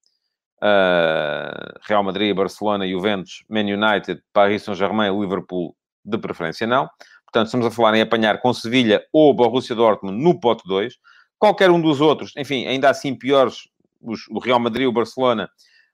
uh, 0.63 1.79
Real 1.83 2.03
Madrid, 2.03 2.35
Barcelona, 2.35 2.87
Juventus, 2.89 3.45
Man 3.49 3.63
United, 3.65 4.21
Paris 4.33 4.63
Saint-Germain, 4.63 5.19
Liverpool, 5.19 5.77
de 6.05 6.19
preferência 6.19 6.67
não. 6.67 6.89
Portanto, 7.25 7.47
estamos 7.47 7.67
a 7.67 7.71
falar 7.71 7.97
em 7.97 8.01
apanhar 8.01 8.41
com 8.41 8.53
Sevilha 8.55 9.03
ou 9.13 9.35
Borussia 9.35 9.75
Dortmund 9.75 10.23
no 10.23 10.39
pote 10.39 10.63
2. 10.67 10.95
Qualquer 11.39 11.71
um 11.71 11.81
dos 11.81 12.01
outros, 12.01 12.33
enfim, 12.37 12.67
ainda 12.67 12.89
assim 12.89 13.15
piores, 13.15 13.69
os, 14.01 14.27
o 14.29 14.39
Real 14.39 14.59
Madrid, 14.59 14.87
o 14.87 14.93
Barcelona, 14.93 15.51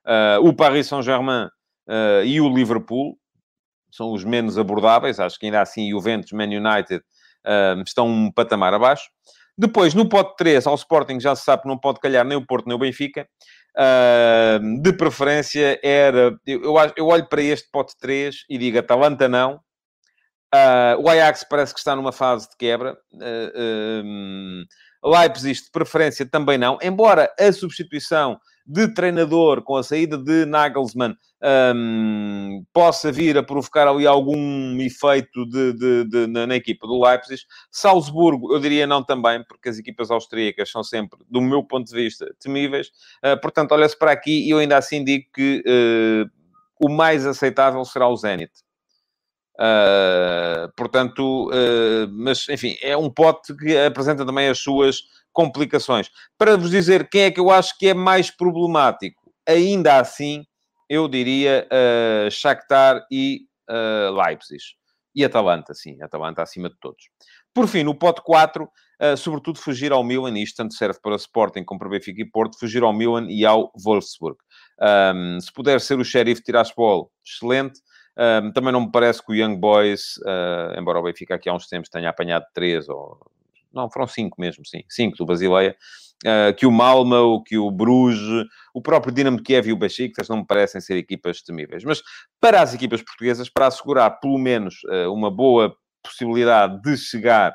uh, 0.07 0.47
o 0.47 0.55
Paris 0.55 0.87
Saint-Germain 0.87 1.47
uh, 1.89 2.25
e 2.25 2.41
o 2.41 2.55
Liverpool, 2.55 3.19
são 3.91 4.13
os 4.13 4.25
menos 4.25 4.59
abordáveis. 4.59 5.19
Acho 5.19 5.39
que 5.39 5.47
ainda 5.47 5.61
assim 5.61 5.91
Juventus, 5.91 6.33
Man 6.33 6.45
United 6.45 7.03
uh, 7.45 7.83
estão 7.85 8.07
um 8.07 8.31
patamar 8.31 8.73
abaixo. 8.73 9.11
Depois, 9.57 9.95
no 9.95 10.09
pote 10.09 10.37
3, 10.37 10.67
ao 10.67 10.75
Sporting 10.75 11.21
já 11.21 11.37
se 11.37 11.45
sabe 11.45 11.63
que 11.63 11.69
não 11.69 11.79
pode 11.79 12.01
calhar 12.01 12.25
nem 12.25 12.37
o 12.37 12.47
Porto 12.47 12.67
nem 12.67 12.75
o 12.75 12.79
Benfica. 12.79 13.29
Uh, 13.77 14.83
de 14.83 14.93
preferência 14.93 15.79
era. 15.83 16.35
Eu, 16.47 16.75
eu 16.97 17.07
olho 17.07 17.29
para 17.29 17.43
este 17.43 17.71
pote 17.71 17.95
3 17.99 18.45
e 18.49 18.59
digo 18.59 18.79
Atalanta 18.79 19.29
não. 19.29 19.61
Uh, 20.55 21.01
o 21.01 21.09
Ajax 21.09 21.45
parece 21.49 21.73
que 21.73 21.81
está 21.81 21.97
numa 21.97 22.13
fase 22.13 22.49
de 22.51 22.57
quebra. 22.57 22.97
Uh, 23.15 24.03
um, 24.05 24.65
Leipzig, 25.05 25.65
de 25.65 25.71
preferência, 25.71 26.27
também 26.27 26.59
não. 26.59 26.79
Embora 26.83 27.33
a 27.39 27.53
substituição 27.53 28.39
de 28.67 28.89
treinador 28.89 29.63
com 29.63 29.77
a 29.77 29.83
saída 29.83 30.17
de 30.17 30.45
Nagelsmann 30.47 31.17
um, 31.75 32.65
possa 32.73 33.11
vir 33.11 33.37
a 33.37 33.43
provocar 33.43 33.89
ali 33.89 34.07
algum 34.07 34.81
efeito 34.81 35.45
de, 35.47 35.73
de, 35.73 36.05
de, 36.05 36.27
na, 36.29 36.47
na, 36.47 36.55
equipa 36.55 36.87
do 36.87 37.03
Leipzig. 37.03 37.43
Salzburgo, 37.71 38.55
eu 38.55 38.61
diria 38.61 38.87
não 38.87 39.03
também, 39.03 39.43
porque 39.45 39.69
as 39.69 39.79
equipas 39.79 40.11
austríacas 40.11 40.71
são 40.71 40.85
sempre, 40.85 41.19
do 41.29 41.41
meu 41.41 41.65
ponto 41.65 41.89
de 41.89 41.95
vista, 41.95 42.33
temíveis. 42.39 42.89
Uh, 43.25 43.41
portanto, 43.41 43.73
olha-se 43.73 43.99
para 43.99 44.13
aqui 44.13 44.47
e 44.47 44.51
eu 44.51 44.59
ainda 44.59 44.77
assim 44.77 45.05
digo 45.05 45.25
que 45.35 45.63
uh, 45.67 46.31
o 46.81 46.89
mais 46.89 47.27
aceitável 47.27 47.85
será 47.85 48.09
o 48.09 48.17
Zenit. 48.17 48.53
Uh, 49.55 50.73
portanto, 50.77 51.51
mas 52.11 52.49
enfim, 52.49 52.77
é 52.83 52.97
um 52.97 53.11
pote 53.11 53.55
que 53.57 53.77
apresenta 53.77 54.25
também 54.25 54.49
as 54.49 54.59
suas 54.59 55.03
complicações. 55.33 56.11
Para 56.39 56.57
vos 56.57 56.71
dizer 56.71 57.09
quem 57.09 57.23
é 57.23 57.31
que 57.31 57.41
eu 57.41 57.51
acho 57.51 57.77
que 57.79 57.89
é 57.89 57.95
mais 57.95 58.31
problemático, 58.31 59.33
ainda 59.47 59.99
assim, 59.99 60.45
eu 60.89 61.09
diria 61.09 61.67
uh, 61.67 62.31
Shakhtar 62.31 63.05
e 63.11 63.47
uh, 63.69 64.13
Leipzig. 64.13 64.63
E 65.15 65.25
Atalanta, 65.25 65.75
sim, 65.75 66.01
Atalanta 66.03 66.43
acima 66.43 66.71
de 66.71 66.77
todos. 66.81 67.05
Por 67.55 67.69
fim, 67.69 67.83
no 67.83 67.95
pote 67.95 68.23
4, 68.23 68.65
uh, 68.65 69.17
sobretudo 69.17 69.59
fugir 69.59 69.93
ao 69.93 70.03
Milan, 70.03 70.39
e 70.39 70.43
isto 70.43 70.57
tanto 70.57 70.75
serve 70.75 70.99
para 71.03 71.17
Sporting 71.17 71.65
como 71.65 71.79
para 71.79 71.91
Benfica 71.91 72.23
e 72.23 72.25
Porto, 72.25 72.59
fugir 72.59 72.83
ao 72.83 72.93
Milan 72.93 73.27
e 73.29 73.45
ao 73.45 73.71
Wolfsburg. 73.85 74.39
Um, 75.15 75.39
se 75.39 75.53
puder 75.53 75.81
ser 75.81 75.99
o 75.99 76.05
Sheriff 76.05 76.43
Tiraspol, 76.43 77.11
excelente. 77.25 77.81
Um, 78.17 78.53
também 78.53 78.73
não 78.73 78.83
me 78.83 78.93
parece 78.93 79.25
que 79.25 79.33
o 79.33 79.35
Young 79.35 79.57
Boys, 79.57 80.17
uh, 80.19 80.79
embora 80.79 80.99
o 80.99 81.03
Benfica 81.03 81.35
aqui 81.35 81.49
há 81.49 81.55
uns 81.55 81.67
tempos 81.67 81.91
tenha 81.91 82.09
apanhado 82.09 82.45
três 82.55 82.89
ou 82.89 83.19
não, 83.75 83.91
foram 83.91 84.07
cinco 84.07 84.41
mesmo, 84.41 84.65
sim, 84.67 84.83
cinco 84.89 85.17
do 85.17 85.27
Basileia, 85.27 85.77
uh, 86.25 86.55
que 86.55 86.67
o 86.67 86.71
Malmo, 86.71 87.43
que 87.45 87.59
o 87.59 87.71
Bruges, 87.71 88.47
o 88.75 88.81
próprio 88.83 89.13
Dinamo 89.13 89.43
Kiev 89.43 89.69
e 89.69 89.73
o 89.73 89.77
Besiktas 89.77 90.29
não 90.29 90.39
me 90.39 90.47
parecem 90.47 90.81
ser 90.81 90.97
equipas 90.97 91.43
temíveis. 91.43 91.85
Mas 91.85 92.03
para 92.41 92.61
as 92.61 92.75
equipas 92.75 93.03
portuguesas, 93.03 93.49
para 93.49 93.67
assegurar 93.67 94.19
pelo 94.21 94.39
menos 94.39 94.77
uh, 94.85 95.13
uma 95.13 95.31
boa 95.31 95.75
possibilidade 96.03 96.81
de 96.83 96.97
chegar 96.97 97.55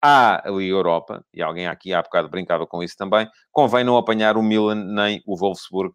à 0.00 0.42
Liga 0.46 0.74
Europa, 0.74 1.24
e 1.34 1.42
alguém 1.42 1.66
aqui 1.66 1.92
há 1.92 2.00
bocado 2.00 2.28
brincava 2.28 2.66
com 2.66 2.82
isso 2.82 2.96
também, 2.96 3.28
convém 3.50 3.82
não 3.82 3.96
apanhar 3.96 4.36
o 4.36 4.42
Milan 4.42 4.76
nem 4.76 5.20
o 5.26 5.36
Wolfsburg 5.36 5.92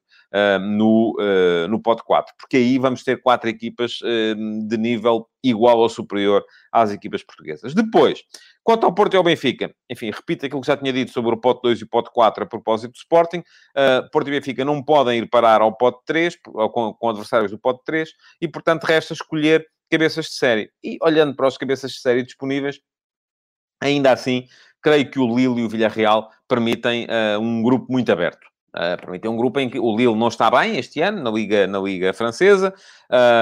no, 0.60 1.16
uh, 1.20 1.68
no 1.68 1.82
pote 1.82 2.04
4, 2.04 2.34
porque 2.40 2.58
aí 2.58 2.78
vamos 2.78 3.04
ter 3.04 3.22
quatro 3.22 3.50
equipas 3.50 4.00
uh, 4.02 4.68
de 4.68 4.78
nível 4.78 5.28
igual 5.44 5.78
ou 5.78 5.90
superior 5.90 6.44
às 6.72 6.92
equipas 6.92 7.24
portuguesas. 7.24 7.74
Depois, 7.74 8.24
Quanto 8.64 8.86
ao 8.86 8.96
Porto 8.96 9.14
e 9.14 9.18
ao 9.18 9.24
Benfica, 9.24 9.76
enfim, 9.90 10.10
repito 10.10 10.46
aquilo 10.46 10.62
que 10.62 10.68
já 10.68 10.78
tinha 10.78 10.94
dito 10.94 11.12
sobre 11.12 11.34
o 11.34 11.38
pote 11.38 11.62
2 11.64 11.82
e 11.82 11.84
o 11.84 11.88
pote 11.88 12.10
4 12.14 12.46
a 12.46 12.48
propósito 12.48 12.92
do 12.92 12.98
Sporting. 12.98 13.40
Uh, 13.40 14.10
Porto 14.10 14.30
e 14.30 14.32
Benfica 14.32 14.64
não 14.64 14.82
podem 14.82 15.20
ir 15.20 15.30
parar 15.30 15.62
ao 15.62 15.76
pote 15.76 16.00
3, 16.06 16.38
com, 16.72 16.94
com 16.94 17.10
adversários 17.10 17.52
do 17.52 17.60
pote 17.60 17.82
3, 17.86 18.10
e 18.40 18.48
portanto 18.48 18.86
resta 18.86 19.14
escolher 19.14 19.68
cabeças 19.92 20.28
de 20.28 20.36
série. 20.36 20.72
E 20.82 20.98
olhando 21.02 21.36
para 21.36 21.46
os 21.46 21.58
cabeças 21.58 21.92
de 21.92 22.00
série 22.00 22.24
disponíveis, 22.24 22.80
ainda 23.82 24.14
assim, 24.14 24.48
creio 24.82 25.12
que 25.12 25.20
o 25.20 25.28
Lille 25.28 25.62
e 25.62 25.66
o 25.66 25.70
Villarreal 25.70 26.30
permitem 26.48 27.06
uh, 27.06 27.40
um 27.42 27.62
grupo 27.62 27.92
muito 27.92 28.10
aberto. 28.14 28.53
Uh, 28.76 29.30
um 29.30 29.38
grupo 29.38 29.60
em 29.60 29.70
que 29.70 29.80
o 29.80 29.96
Lille 29.96 30.16
não 30.16 30.30
está 30.30 30.50
bem 30.50 30.78
este 30.78 31.00
ano, 31.00 31.22
na 31.22 31.30
Liga, 31.30 31.68
na 31.68 31.80
Liga 31.80 32.12
Francesa. 32.12 32.74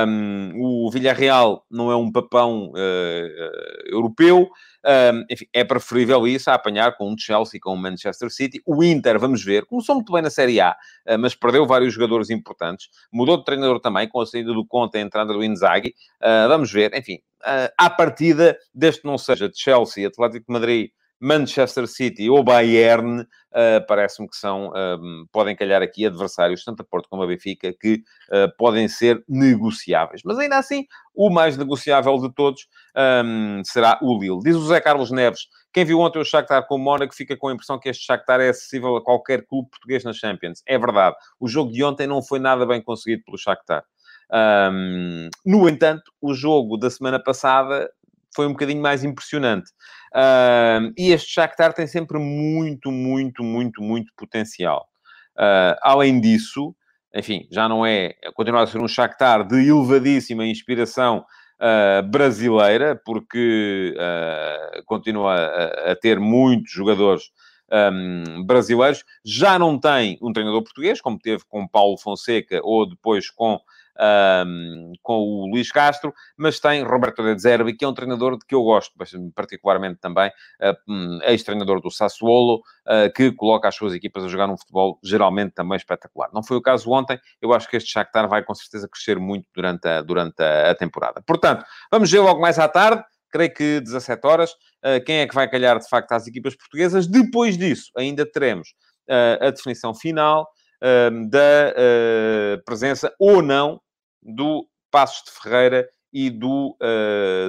Um, 0.05 0.51
o 0.57 0.91
Villarreal 0.91 1.65
não 1.71 1.89
é 1.89 1.95
um 1.95 2.11
papão 2.11 2.71
uh, 2.71 2.75
uh, 2.75 3.89
europeu. 3.89 4.49
Um, 4.85 5.25
enfim, 5.29 5.45
é 5.53 5.63
preferível 5.63 6.27
isso 6.27 6.51
a 6.51 6.55
apanhar 6.55 6.97
com 6.97 7.13
o 7.13 7.15
Chelsea, 7.17 7.61
com 7.61 7.73
o 7.73 7.77
Manchester 7.77 8.29
City. 8.29 8.61
O 8.65 8.83
Inter, 8.83 9.17
vamos 9.17 9.41
ver, 9.41 9.65
começou 9.65 9.95
muito 9.95 10.11
bem 10.11 10.21
na 10.21 10.29
Série 10.29 10.59
A, 10.59 10.75
mas 11.19 11.33
perdeu 11.33 11.65
vários 11.65 11.93
jogadores 11.93 12.29
importantes. 12.29 12.89
Mudou 13.11 13.37
de 13.37 13.45
treinador 13.45 13.79
também, 13.79 14.09
com 14.09 14.19
a 14.19 14.25
saída 14.25 14.51
do 14.51 14.65
Conte 14.65 14.97
a 14.97 15.01
entrada 15.01 15.31
do 15.31 15.43
Inzaghi. 15.43 15.93
vamos 16.47 16.71
ver, 16.71 16.93
enfim, 16.95 17.19
à 17.77 17.91
partida, 17.91 18.57
desde 18.73 19.01
que 19.01 19.07
não 19.07 19.19
seja 19.19 19.47
de 19.47 19.57
Chelsea, 19.57 20.07
Atlético 20.07 20.47
de 20.47 20.53
Madrid, 20.53 20.89
Manchester 21.21 21.87
City 21.87 22.29
ou 22.29 22.43
Bayern, 22.43 23.21
uh, 23.21 23.85
parece-me 23.87 24.27
que 24.27 24.35
são, 24.35 24.69
uh, 24.69 25.27
podem 25.31 25.55
calhar 25.55 25.81
aqui 25.81 26.05
adversários, 26.05 26.63
tanto 26.63 26.81
a 26.81 26.85
Porto 26.85 27.07
como 27.07 27.21
a 27.21 27.27
Benfica, 27.27 27.71
que 27.79 28.03
uh, 28.29 28.51
podem 28.57 28.87
ser 28.87 29.23
negociáveis. 29.29 30.21
Mas 30.25 30.39
ainda 30.39 30.57
assim, 30.57 30.85
o 31.13 31.29
mais 31.29 31.55
negociável 31.55 32.17
de 32.17 32.33
todos 32.33 32.67
um, 33.23 33.61
será 33.63 33.99
o 34.01 34.19
Lille. 34.19 34.39
Diz 34.43 34.55
o 34.55 34.65
Zé 34.65 34.81
Carlos 34.81 35.11
Neves, 35.11 35.47
quem 35.71 35.85
viu 35.85 35.99
ontem 35.99 36.19
o 36.19 36.25
Shakhtar 36.25 36.67
com 36.67 36.75
o 36.75 36.79
Mónaco 36.79 37.13
fica 37.13 37.37
com 37.37 37.47
a 37.47 37.53
impressão 37.53 37.79
que 37.79 37.87
este 37.87 38.05
Shakhtar 38.05 38.41
é 38.41 38.49
acessível 38.49 38.95
a 38.95 39.03
qualquer 39.03 39.45
clube 39.45 39.69
português 39.69 40.03
na 40.03 40.13
Champions. 40.13 40.63
É 40.65 40.77
verdade. 40.77 41.15
O 41.39 41.47
jogo 41.47 41.71
de 41.71 41.83
ontem 41.83 42.07
não 42.07 42.21
foi 42.21 42.39
nada 42.39 42.65
bem 42.65 42.81
conseguido 42.81 43.23
pelo 43.23 43.37
Shakhtar. 43.37 43.83
Um, 44.33 45.29
no 45.45 45.67
entanto, 45.67 46.11
o 46.21 46.33
jogo 46.33 46.77
da 46.77 46.89
semana 46.89 47.21
passada 47.21 47.91
foi 48.35 48.47
um 48.47 48.51
bocadinho 48.51 48.81
mais 48.81 49.03
impressionante. 49.03 49.69
Uh, 50.13 50.91
e 50.97 51.11
este 51.11 51.31
Shakhtar 51.33 51.73
tem 51.73 51.87
sempre 51.87 52.19
muito, 52.19 52.91
muito, 52.91 53.43
muito, 53.43 53.81
muito 53.81 54.11
potencial. 54.17 54.87
Uh, 55.37 55.75
além 55.81 56.19
disso, 56.19 56.75
enfim, 57.15 57.47
já 57.51 57.67
não 57.67 57.85
é, 57.85 58.13
continua 58.33 58.63
a 58.63 58.67
ser 58.67 58.79
um 58.79 58.87
Shakhtar 58.87 59.45
de 59.45 59.67
elevadíssima 59.67 60.45
inspiração 60.45 61.25
uh, 61.59 62.07
brasileira, 62.09 62.99
porque 63.05 63.95
uh, 63.95 64.83
continua 64.85 65.35
a, 65.35 65.91
a, 65.91 65.95
ter 65.95 66.19
muitos 66.19 66.71
jogadores 66.71 67.23
um, 67.71 68.43
brasileiros. 68.45 69.03
Já 69.25 69.57
não 69.57 69.79
tem 69.79 70.17
um 70.21 70.33
treinador 70.33 70.63
português, 70.63 70.99
como 70.99 71.19
teve 71.19 71.43
com 71.47 71.67
Paulo 71.67 71.97
Fonseca 71.97 72.59
ou 72.63 72.87
depois 72.87 73.29
com 73.29 73.59
um, 73.99 74.93
com 75.01 75.13
o 75.13 75.51
Luís 75.51 75.71
Castro, 75.71 76.13
mas 76.37 76.59
tem 76.59 76.83
Roberto 76.83 77.23
De 77.23 77.39
Zerbi, 77.39 77.75
que 77.75 77.85
é 77.85 77.87
um 77.87 77.93
treinador 77.93 78.37
de 78.37 78.45
que 78.45 78.55
eu 78.55 78.63
gosto 78.63 78.91
particularmente 79.35 79.99
também, 79.99 80.29
uh, 80.29 81.23
ex-treinador 81.23 81.81
do 81.81 81.91
Sassuolo, 81.91 82.61
uh, 82.87 83.11
que 83.15 83.31
coloca 83.31 83.67
as 83.67 83.75
suas 83.75 83.93
equipas 83.93 84.23
a 84.23 84.27
jogar 84.27 84.49
um 84.49 84.57
futebol 84.57 84.99
geralmente 85.03 85.53
também 85.53 85.75
espetacular. 85.75 86.29
Não 86.33 86.43
foi 86.43 86.57
o 86.57 86.61
caso 86.61 86.89
ontem, 86.91 87.19
eu 87.41 87.53
acho 87.53 87.69
que 87.69 87.77
este 87.77 87.91
Shakhtar 87.91 88.27
vai 88.27 88.43
com 88.43 88.55
certeza 88.55 88.87
crescer 88.87 89.19
muito 89.19 89.47
durante 89.53 89.87
a, 89.87 90.01
durante 90.01 90.41
a 90.41 90.75
temporada. 90.75 91.21
Portanto, 91.25 91.65
vamos 91.91 92.11
ver 92.11 92.19
logo 92.19 92.41
mais 92.41 92.57
à 92.59 92.67
tarde, 92.67 93.03
creio 93.31 93.53
que 93.53 93.79
17 93.79 94.27
horas. 94.27 94.53
quem 95.05 95.19
é 95.19 95.27
que 95.27 95.33
vai 95.33 95.49
calhar, 95.49 95.79
de 95.79 95.87
facto, 95.87 96.11
às 96.11 96.27
equipas 96.27 96.55
portuguesas? 96.55 97.07
Depois 97.07 97.57
disso, 97.57 97.89
ainda 97.97 98.29
teremos 98.29 98.73
a 99.39 99.49
definição 99.49 99.93
final 99.93 100.47
da 101.29 101.73
presença 102.65 103.13
ou 103.19 103.41
não 103.41 103.79
do 104.21 104.67
Passos 104.89 105.23
de 105.25 105.31
Ferreira 105.31 105.87
e 106.11 106.29
do 106.29 106.75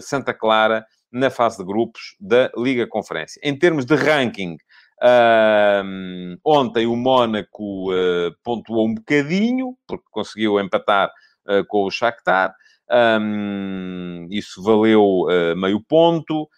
Santa 0.02 0.34
Clara 0.34 0.84
na 1.10 1.30
fase 1.30 1.58
de 1.58 1.64
grupos 1.64 2.14
da 2.20 2.50
Liga 2.56 2.86
Conferência. 2.86 3.40
Em 3.42 3.58
termos 3.58 3.84
de 3.84 3.94
ranking, 3.94 4.56
Uh, 5.02 6.38
ontem 6.44 6.86
o 6.86 6.94
Mónaco 6.94 7.92
uh, 7.92 8.32
pontuou 8.44 8.86
um 8.86 8.94
bocadinho, 8.94 9.76
porque 9.84 10.04
conseguiu 10.12 10.60
empatar 10.60 11.10
uh, 11.48 11.66
com 11.66 11.86
o 11.86 11.90
Shakhtar. 11.90 12.54
Um, 12.88 14.28
isso 14.30 14.62
valeu 14.62 15.02
uh, 15.22 15.56
meio 15.56 15.80
ponto 15.80 16.48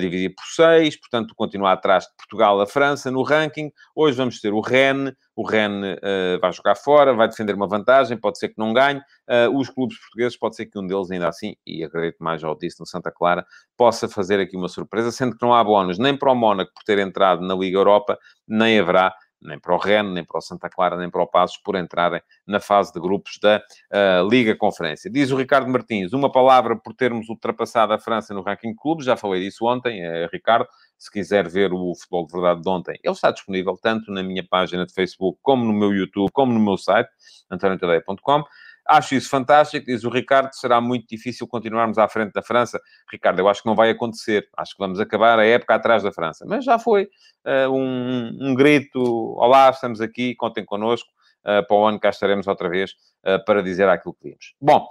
dividir 0.00 0.34
por 0.34 0.44
6, 0.46 0.98
portanto, 0.98 1.34
continua 1.34 1.72
atrás 1.72 2.04
de 2.04 2.10
Portugal 2.16 2.60
a 2.60 2.66
França 2.66 3.10
no 3.10 3.22
ranking. 3.22 3.70
Hoje 3.94 4.16
vamos 4.16 4.40
ter 4.40 4.52
o 4.52 4.60
Rennes, 4.60 5.12
o 5.36 5.46
Rennes 5.46 5.98
uh, 5.98 6.40
vai 6.40 6.52
jogar 6.52 6.74
fora, 6.74 7.14
vai 7.14 7.28
defender 7.28 7.54
uma 7.54 7.68
vantagem, 7.68 8.16
pode 8.16 8.38
ser 8.38 8.48
que 8.48 8.58
não 8.58 8.72
ganhe. 8.72 9.00
Uh, 9.28 9.58
os 9.58 9.68
clubes 9.68 9.98
portugueses, 9.98 10.38
pode 10.38 10.56
ser 10.56 10.66
que 10.66 10.78
um 10.78 10.86
deles 10.86 11.10
ainda 11.10 11.28
assim, 11.28 11.54
e 11.66 11.84
acredito 11.84 12.16
mais 12.20 12.42
ao 12.42 12.56
disse 12.56 12.80
no 12.80 12.86
Santa 12.86 13.10
Clara, 13.10 13.44
possa 13.76 14.08
fazer 14.08 14.40
aqui 14.40 14.56
uma 14.56 14.68
surpresa, 14.68 15.10
sendo 15.10 15.36
que 15.36 15.44
não 15.44 15.52
há 15.52 15.62
bónus 15.62 15.98
nem 15.98 16.16
para 16.16 16.32
o 16.32 16.34
Mónaco 16.34 16.72
por 16.74 16.82
ter 16.84 16.98
entrado 16.98 17.42
na 17.46 17.54
Liga 17.54 17.76
Europa, 17.76 18.18
nem 18.48 18.78
haverá 18.78 19.14
nem 19.44 19.58
para 19.58 19.74
o 19.74 19.78
Rennes, 19.78 20.12
nem 20.12 20.24
para 20.24 20.38
o 20.38 20.40
Santa 20.40 20.68
Clara, 20.68 20.96
nem 20.96 21.10
para 21.10 21.22
o 21.22 21.26
Passos, 21.26 21.58
por 21.58 21.76
entrarem 21.76 22.20
na 22.46 22.60
fase 22.60 22.92
de 22.92 23.00
grupos 23.00 23.38
da 23.40 23.62
uh, 23.92 24.28
Liga 24.28 24.56
Conferência. 24.56 25.10
Diz 25.10 25.30
o 25.30 25.36
Ricardo 25.36 25.70
Martins, 25.70 26.12
uma 26.12 26.30
palavra 26.30 26.76
por 26.76 26.94
termos 26.94 27.28
ultrapassado 27.28 27.92
a 27.92 27.98
França 27.98 28.32
no 28.32 28.42
ranking 28.42 28.70
de 28.70 28.76
clubes, 28.76 29.04
já 29.06 29.16
falei 29.16 29.42
disso 29.42 29.66
ontem, 29.66 30.02
é, 30.02 30.28
Ricardo, 30.32 30.66
se 30.98 31.10
quiser 31.10 31.48
ver 31.48 31.72
o 31.72 31.94
Futebol 31.94 32.26
de 32.26 32.32
Verdade 32.32 32.62
de 32.62 32.68
ontem, 32.68 32.98
ele 33.02 33.12
está 33.12 33.30
disponível 33.30 33.76
tanto 33.80 34.10
na 34.10 34.22
minha 34.22 34.46
página 34.48 34.86
de 34.86 34.92
Facebook, 34.94 35.38
como 35.42 35.64
no 35.64 35.72
meu 35.72 35.92
YouTube, 35.92 36.30
como 36.32 36.52
no 36.52 36.60
meu 36.60 36.78
site, 36.78 37.10
antoniotadeia.com. 37.50 38.44
Acho 38.86 39.14
isso 39.14 39.30
fantástico, 39.30 39.86
diz 39.86 40.04
o 40.04 40.10
Ricardo. 40.10 40.52
Será 40.52 40.80
muito 40.80 41.06
difícil 41.08 41.48
continuarmos 41.48 41.96
à 41.96 42.06
frente 42.06 42.32
da 42.32 42.42
França. 42.42 42.80
Ricardo, 43.10 43.38
eu 43.38 43.48
acho 43.48 43.62
que 43.62 43.68
não 43.68 43.74
vai 43.74 43.90
acontecer. 43.90 44.48
Acho 44.56 44.72
que 44.72 44.78
vamos 44.78 45.00
acabar 45.00 45.38
a 45.38 45.46
época 45.46 45.74
atrás 45.74 46.02
da 46.02 46.12
França. 46.12 46.44
Mas 46.46 46.64
já 46.64 46.78
foi 46.78 47.04
uh, 47.04 47.70
um, 47.72 48.36
um, 48.40 48.54
grito: 48.54 49.00
Olá, 49.38 49.70
estamos 49.70 50.00
aqui, 50.00 50.34
contem 50.34 50.64
connosco. 50.64 51.08
Uh, 51.42 51.66
para 51.66 51.76
o 51.76 51.84
ano 51.84 52.00
cá 52.00 52.08
estaremos 52.08 52.46
outra 52.46 52.70
vez 52.70 52.92
uh, 53.26 53.42
para 53.44 53.62
dizer 53.62 53.86
aquilo 53.86 54.14
que 54.14 54.30
vimos. 54.30 54.54
Bom, 54.58 54.88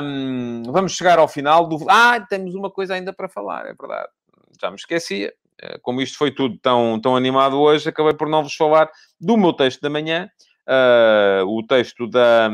um, 0.00 0.62
vamos 0.66 0.92
chegar 0.92 1.18
ao 1.18 1.26
final 1.26 1.68
do. 1.68 1.78
Ah, 1.88 2.20
temos 2.28 2.54
uma 2.54 2.70
coisa 2.70 2.94
ainda 2.94 3.12
para 3.12 3.28
falar, 3.28 3.66
é 3.66 3.74
verdade. 3.74 4.08
Já 4.60 4.70
me 4.70 4.76
esquecia. 4.76 5.32
Como 5.80 6.00
isto 6.00 6.18
foi 6.18 6.32
tudo 6.32 6.58
tão, 6.58 7.00
tão 7.00 7.14
animado 7.14 7.60
hoje, 7.60 7.88
acabei 7.88 8.14
por 8.14 8.28
não 8.28 8.42
vos 8.42 8.54
falar 8.54 8.90
do 9.20 9.36
meu 9.36 9.52
texto 9.52 9.80
da 9.80 9.88
manhã 9.88 10.28
uh, 10.66 11.46
o 11.46 11.62
texto 11.66 12.06
da, 12.06 12.48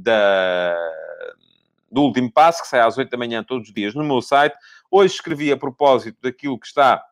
da, 0.00 0.76
do 1.90 2.02
último 2.02 2.30
passo, 2.30 2.62
que 2.62 2.68
sai 2.68 2.80
às 2.80 2.96
8 2.96 3.10
da 3.10 3.18
manhã 3.18 3.42
todos 3.42 3.68
os 3.68 3.74
dias 3.74 3.94
no 3.94 4.04
meu 4.04 4.22
site. 4.22 4.56
Hoje 4.90 5.14
escrevi 5.14 5.52
a 5.52 5.56
propósito 5.56 6.18
daquilo 6.22 6.58
que 6.58 6.66
está 6.66 7.04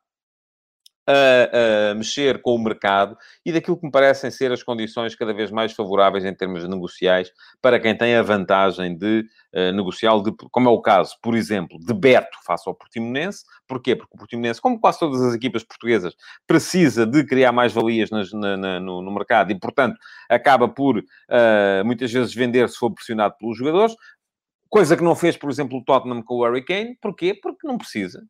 a, 1.11 1.91
a, 1.91 1.95
mexer 1.95 2.41
com 2.41 2.55
o 2.55 2.59
mercado 2.59 3.17
e 3.45 3.53
daquilo 3.53 3.77
que 3.77 3.85
me 3.85 3.93
parecem 3.93 4.31
ser 4.31 4.53
as 4.53 4.63
condições 4.63 5.15
cada 5.15 5.33
vez 5.33 5.51
mais 5.51 5.73
favoráveis 5.73 6.25
em 6.25 6.35
termos 6.35 6.67
negociais 6.69 7.31
para 7.61 7.81
quem 7.81 7.97
tem 7.97 8.15
a 8.15 8.23
vantagem 8.23 8.97
de 8.97 9.25
uh, 9.55 9.73
negociar, 9.73 10.19
de, 10.23 10.33
como 10.51 10.69
é 10.69 10.73
o 10.73 10.81
caso, 10.81 11.17
por 11.23 11.35
exemplo, 11.35 11.79
de 11.79 11.93
Beto 11.93 12.39
face 12.45 12.69
ao 12.69 12.75
Portimonense. 12.75 13.45
Porquê? 13.67 13.97
Porque 13.97 14.15
o 14.15 14.19
Portimonense, 14.19 14.61
como 14.61 14.79
quase 14.79 14.99
todas 14.99 15.21
as 15.23 15.35
equipas 15.35 15.65
portuguesas, 15.65 16.15
precisa 16.47 17.07
de 17.07 17.25
criar 17.25 17.53
mais 17.53 17.73
valias 17.73 18.11
nas, 18.11 18.33
na, 18.33 18.57
na, 18.57 18.81
no, 18.81 19.03
no, 19.03 19.11
mercado 19.11 19.51
e, 19.51 19.59
portanto, 19.59 19.97
acaba 20.29 20.69
por 20.69 20.99
uh, 20.99 21.85
muitas 21.85 22.13
vezes 22.13 22.35
vender 22.35 22.69
se 22.69 22.77
for 22.77 22.91
pressionado 22.91 23.35
pelos 23.39 23.57
jogadores. 23.57 23.95
Coisa 24.69 24.97
que 24.97 25.03
não 25.03 25.17
fez, 25.17 25.37
por 25.37 25.51
exemplo, 25.51 25.79
o 25.79 25.85
Tottenham 25.85 26.23
com 26.23 26.37
o 26.37 26.45
Harry 26.45 26.65
Kane. 26.65 26.97
Porquê? 27.01 27.35
Porque 27.35 27.67
não 27.67 27.77
precisa. 27.77 28.23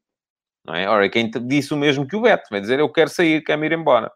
Não 0.65 0.75
é? 0.75 0.89
Ora, 0.89 1.09
quem 1.09 1.31
disse 1.47 1.73
o 1.73 1.77
mesmo 1.77 2.07
que 2.07 2.17
o 2.17 2.21
Beto, 2.21 2.49
vai 2.51 2.61
dizer, 2.61 2.79
eu 2.79 2.89
quero 2.89 3.11
sair, 3.11 3.43
quero 3.43 3.65
ir 3.65 3.73
embora. 3.73 4.11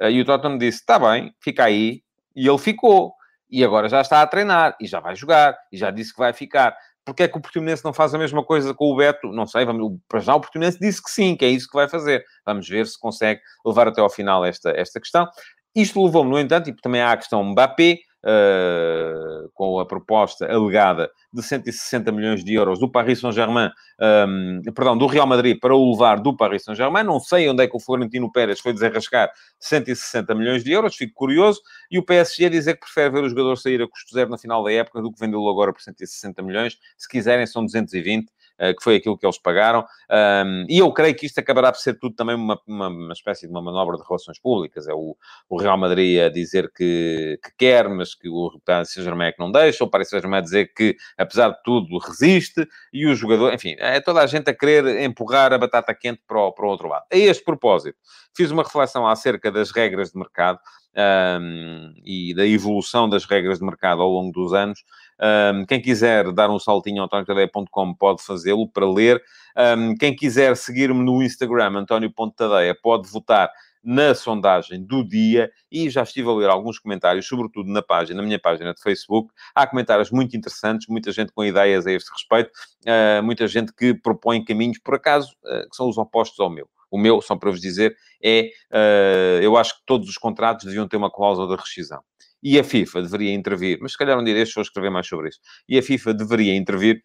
Eh, 0.00 0.12
e 0.12 0.20
o 0.20 0.24
Tottenham 0.24 0.58
disse, 0.58 0.80
está 0.80 0.98
bem, 0.98 1.34
fica 1.40 1.64
aí. 1.64 2.02
E 2.34 2.48
ele 2.48 2.58
ficou. 2.58 3.14
E 3.50 3.64
agora 3.64 3.88
já 3.88 4.00
está 4.00 4.22
a 4.22 4.26
treinar, 4.26 4.76
e 4.80 4.86
já 4.86 5.00
vai 5.00 5.16
jogar, 5.16 5.56
e 5.72 5.76
já 5.76 5.90
disse 5.90 6.12
que 6.12 6.18
vai 6.18 6.32
ficar. 6.32 6.76
Porque 7.04 7.22
é 7.22 7.28
que 7.28 7.38
o 7.38 7.40
Portimonense 7.40 7.82
não 7.84 7.92
faz 7.92 8.14
a 8.14 8.18
mesma 8.18 8.44
coisa 8.44 8.74
com 8.74 8.92
o 8.92 8.96
Beto? 8.96 9.28
Não 9.32 9.46
sei, 9.46 9.64
vamos, 9.64 9.98
para 10.06 10.20
já 10.20 10.34
o 10.34 10.40
Portimonense 10.40 10.78
disse 10.78 11.02
que 11.02 11.10
sim, 11.10 11.34
que 11.34 11.44
é 11.44 11.48
isso 11.48 11.66
que 11.66 11.74
vai 11.74 11.88
fazer. 11.88 12.22
Vamos 12.44 12.68
ver 12.68 12.86
se 12.86 13.00
consegue 13.00 13.40
levar 13.64 13.88
até 13.88 14.00
ao 14.00 14.10
final 14.10 14.44
esta, 14.44 14.70
esta 14.70 15.00
questão. 15.00 15.26
Isto 15.74 16.04
levou-me, 16.04 16.30
no 16.30 16.38
entanto, 16.38 16.68
e 16.68 16.74
também 16.74 17.00
há 17.00 17.12
a 17.12 17.16
questão 17.16 17.42
Mbappé, 17.42 17.98
uh, 18.24 19.48
com 19.54 19.78
a 19.78 19.86
proposta 19.86 20.46
alegada 20.46 21.10
de 21.32 21.42
160 21.42 22.10
milhões 22.12 22.44
de 22.44 22.54
euros 22.54 22.78
do 22.78 22.90
Paris 22.90 23.20
Saint-Germain, 23.20 23.70
um, 24.00 24.62
perdão, 24.74 24.96
do 24.96 25.06
Real 25.06 25.26
Madrid 25.26 25.58
para 25.60 25.74
o 25.74 25.92
levar 25.92 26.20
do 26.20 26.36
Paris 26.36 26.64
Saint-Germain. 26.64 27.04
Não 27.04 27.20
sei 27.20 27.48
onde 27.48 27.62
é 27.62 27.68
que 27.68 27.76
o 27.76 27.80
Florentino 27.80 28.30
Pérez 28.32 28.60
foi 28.60 28.72
desenrascar 28.72 29.30
160 29.58 30.34
milhões 30.34 30.64
de 30.64 30.72
euros, 30.72 30.96
fico 30.96 31.14
curioso. 31.14 31.60
E 31.90 31.98
o 31.98 32.04
PSG 32.04 32.48
dizer 32.48 32.74
que 32.74 32.80
prefere 32.80 33.10
ver 33.10 33.24
o 33.24 33.28
jogador 33.28 33.56
sair 33.56 33.82
a 33.82 33.88
custo 33.88 34.12
zero 34.12 34.30
na 34.30 34.38
final 34.38 34.62
da 34.64 34.72
época 34.72 35.02
do 35.02 35.12
que 35.12 35.20
vendê-lo 35.20 35.48
agora 35.48 35.72
por 35.72 35.80
160 35.82 36.42
milhões. 36.42 36.78
Se 36.96 37.08
quiserem, 37.08 37.46
são 37.46 37.64
220. 37.64 38.26
Eh, 38.58 38.74
que 38.74 38.82
foi 38.82 38.96
aquilo 38.96 39.16
que 39.16 39.24
eles 39.24 39.38
pagaram. 39.38 39.86
Um, 40.10 40.66
e 40.68 40.78
eu 40.78 40.92
creio 40.92 41.14
que 41.14 41.26
isto 41.26 41.38
acabará 41.38 41.70
por 41.70 41.78
ser 41.78 41.96
tudo 41.96 42.16
também 42.16 42.34
uma, 42.34 42.60
uma, 42.66 42.88
uma 42.88 43.12
espécie 43.12 43.46
de 43.46 43.52
uma 43.52 43.62
manobra 43.62 43.96
de 43.96 44.02
relações 44.02 44.40
públicas. 44.40 44.88
É 44.88 44.92
o, 44.92 45.16
o 45.48 45.60
Real 45.60 45.78
Madrid 45.78 46.20
a 46.20 46.28
dizer 46.28 46.68
que, 46.74 47.38
que 47.42 47.52
quer, 47.56 47.88
mas 47.88 48.16
que 48.16 48.28
o 48.28 48.60
Paris 48.64 48.92
Saint-Germain 48.92 49.28
é 49.28 49.32
que 49.32 49.38
não 49.38 49.52
deixa, 49.52 49.84
o 49.84 49.88
Paris 49.88 50.08
Saint-Germain 50.08 50.38
a 50.38 50.42
dizer 50.42 50.72
que, 50.74 50.96
apesar 51.16 51.50
de 51.50 51.62
tudo, 51.62 51.98
resiste, 51.98 52.66
e 52.92 53.06
o 53.06 53.14
jogador, 53.14 53.54
enfim, 53.54 53.76
é 53.78 54.00
toda 54.00 54.20
a 54.22 54.26
gente 54.26 54.50
a 54.50 54.54
querer 54.54 55.02
empurrar 55.02 55.52
a 55.52 55.58
batata 55.58 55.94
quente 55.94 56.20
para 56.26 56.40
o, 56.40 56.52
para 56.52 56.66
o 56.66 56.68
outro 56.68 56.88
lado. 56.88 57.04
A 57.12 57.16
este 57.16 57.44
propósito, 57.44 57.96
fiz 58.36 58.50
uma 58.50 58.64
reflexão 58.64 59.06
acerca 59.06 59.52
das 59.52 59.70
regras 59.70 60.10
de 60.10 60.18
mercado 60.18 60.58
um, 60.98 61.94
e 62.04 62.34
da 62.34 62.46
evolução 62.46 63.08
das 63.08 63.24
regras 63.24 63.60
de 63.60 63.64
mercado 63.64 64.02
ao 64.02 64.08
longo 64.08 64.32
dos 64.32 64.52
anos. 64.52 64.84
Um, 65.20 65.66
quem 65.66 65.80
quiser 65.80 66.32
dar 66.32 66.50
um 66.50 66.58
saltinho 66.58 67.02
ao 67.02 67.06
antoniotadeia.com 67.06 67.94
pode 67.94 68.22
fazê-lo 68.22 68.68
para 68.68 68.88
ler. 68.88 69.22
Um, 69.56 69.96
quem 69.96 70.14
quiser 70.14 70.56
seguir-me 70.56 71.02
no 71.02 71.22
Instagram, 71.22 71.78
antonio.tadeia, 71.78 72.76
pode 72.80 73.08
votar 73.08 73.50
na 73.82 74.14
sondagem 74.14 74.84
do 74.84 75.02
dia 75.02 75.50
e 75.70 75.88
já 75.88 76.02
estive 76.02 76.28
a 76.28 76.32
ler 76.32 76.50
alguns 76.50 76.78
comentários, 76.78 77.26
sobretudo 77.26 77.70
na 77.70 77.82
página, 77.82 78.20
na 78.20 78.26
minha 78.26 78.38
página 78.38 78.74
de 78.74 78.82
Facebook. 78.82 79.32
Há 79.54 79.66
comentários 79.66 80.10
muito 80.10 80.36
interessantes, 80.36 80.86
muita 80.88 81.10
gente 81.12 81.32
com 81.32 81.44
ideias 81.44 81.86
a 81.86 81.92
este 81.92 82.10
respeito, 82.12 82.50
uh, 82.86 83.22
muita 83.22 83.46
gente 83.46 83.72
que 83.72 83.94
propõe 83.94 84.44
caminhos, 84.44 84.78
por 84.78 84.94
acaso, 84.94 85.32
uh, 85.44 85.68
que 85.68 85.76
são 85.76 85.88
os 85.88 85.96
opostos 85.96 86.38
ao 86.40 86.50
meu. 86.50 86.68
O 86.90 86.98
meu, 86.98 87.20
só 87.20 87.36
para 87.36 87.50
vos 87.50 87.60
dizer, 87.60 87.94
é 88.22 88.50
uh, 88.72 89.42
eu 89.42 89.56
acho 89.56 89.74
que 89.74 89.82
todos 89.86 90.08
os 90.08 90.16
contratos 90.16 90.64
deviam 90.64 90.88
ter 90.88 90.96
uma 90.96 91.10
cláusula 91.10 91.48
de 91.54 91.60
rescisão. 91.60 92.02
E 92.42 92.58
a 92.58 92.64
FIFA 92.64 93.02
deveria 93.02 93.34
intervir, 93.34 93.78
mas 93.80 93.92
se 93.92 93.98
calhar 93.98 94.18
um 94.18 94.24
dia 94.24 94.34
destes 94.34 94.54
vou 94.54 94.62
escrever 94.62 94.90
mais 94.90 95.06
sobre 95.06 95.28
isso. 95.28 95.40
E 95.68 95.78
a 95.78 95.82
FIFA 95.82 96.14
deveria 96.14 96.54
intervir 96.54 97.02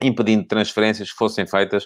impedindo 0.00 0.46
transferências 0.46 1.10
que 1.10 1.16
fossem 1.16 1.46
feitas 1.46 1.84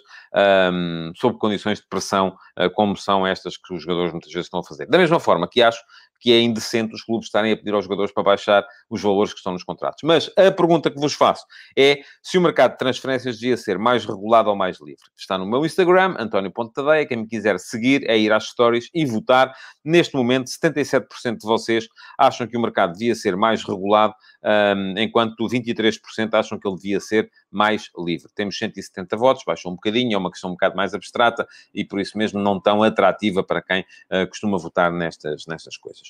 um, 0.70 1.12
sob 1.16 1.38
condições 1.38 1.80
de 1.80 1.86
pressão, 1.88 2.36
uh, 2.58 2.70
como 2.74 2.96
são 2.96 3.26
estas 3.26 3.56
que 3.56 3.74
os 3.74 3.82
jogadores 3.82 4.12
muitas 4.12 4.30
vezes 4.30 4.46
estão 4.46 4.60
a 4.60 4.64
fazer. 4.64 4.86
Da 4.86 4.98
mesma 4.98 5.18
forma 5.18 5.48
que 5.48 5.62
acho 5.62 5.82
que 6.22 6.32
é 6.32 6.40
indecente 6.40 6.94
os 6.94 7.02
clubes 7.02 7.26
estarem 7.26 7.52
a 7.52 7.56
pedir 7.56 7.74
aos 7.74 7.84
jogadores 7.84 8.12
para 8.12 8.22
baixar 8.22 8.64
os 8.88 9.02
valores 9.02 9.32
que 9.32 9.38
estão 9.38 9.52
nos 9.52 9.64
contratos. 9.64 10.00
Mas 10.04 10.30
a 10.38 10.52
pergunta 10.52 10.88
que 10.88 11.00
vos 11.00 11.14
faço 11.14 11.44
é 11.76 12.00
se 12.22 12.38
o 12.38 12.40
mercado 12.40 12.72
de 12.72 12.78
transferências 12.78 13.38
devia 13.40 13.56
ser 13.56 13.76
mais 13.76 14.06
regulado 14.06 14.48
ou 14.48 14.54
mais 14.54 14.80
livre. 14.80 15.02
Está 15.18 15.36
no 15.36 15.44
meu 15.44 15.66
Instagram, 15.66 16.14
António.tadeia. 16.18 17.04
Quem 17.04 17.18
me 17.18 17.26
quiser 17.26 17.58
seguir 17.58 18.08
é 18.08 18.16
ir 18.16 18.32
às 18.32 18.44
stories 18.44 18.88
e 18.94 19.04
votar. 19.04 19.52
Neste 19.84 20.14
momento, 20.14 20.46
77% 20.46 21.38
de 21.38 21.46
vocês 21.46 21.88
acham 22.16 22.46
que 22.46 22.56
o 22.56 22.60
mercado 22.60 22.92
devia 22.92 23.16
ser 23.16 23.36
mais 23.36 23.64
regulado, 23.64 24.14
um, 24.44 24.98
enquanto 24.98 25.48
23% 25.48 26.34
acham 26.34 26.58
que 26.58 26.68
ele 26.68 26.76
devia 26.76 27.00
ser 27.00 27.28
mais 27.52 27.90
livre. 27.98 28.30
Temos 28.34 28.56
170 28.56 29.16
votos, 29.16 29.44
baixou 29.46 29.70
um 29.70 29.74
bocadinho, 29.74 30.14
é 30.14 30.18
uma 30.18 30.30
questão 30.30 30.50
um 30.50 30.54
bocado 30.54 30.76
mais 30.76 30.94
abstrata 30.94 31.46
e 31.74 31.84
por 31.84 32.00
isso 32.00 32.16
mesmo 32.16 32.40
não 32.40 32.60
tão 32.60 32.82
atrativa 32.82 33.42
para 33.42 33.62
quem 33.62 33.80
uh, 33.80 34.26
costuma 34.28 34.58
votar 34.58 34.90
nestas, 34.92 35.44
nestas 35.46 35.76
coisas. 35.76 36.02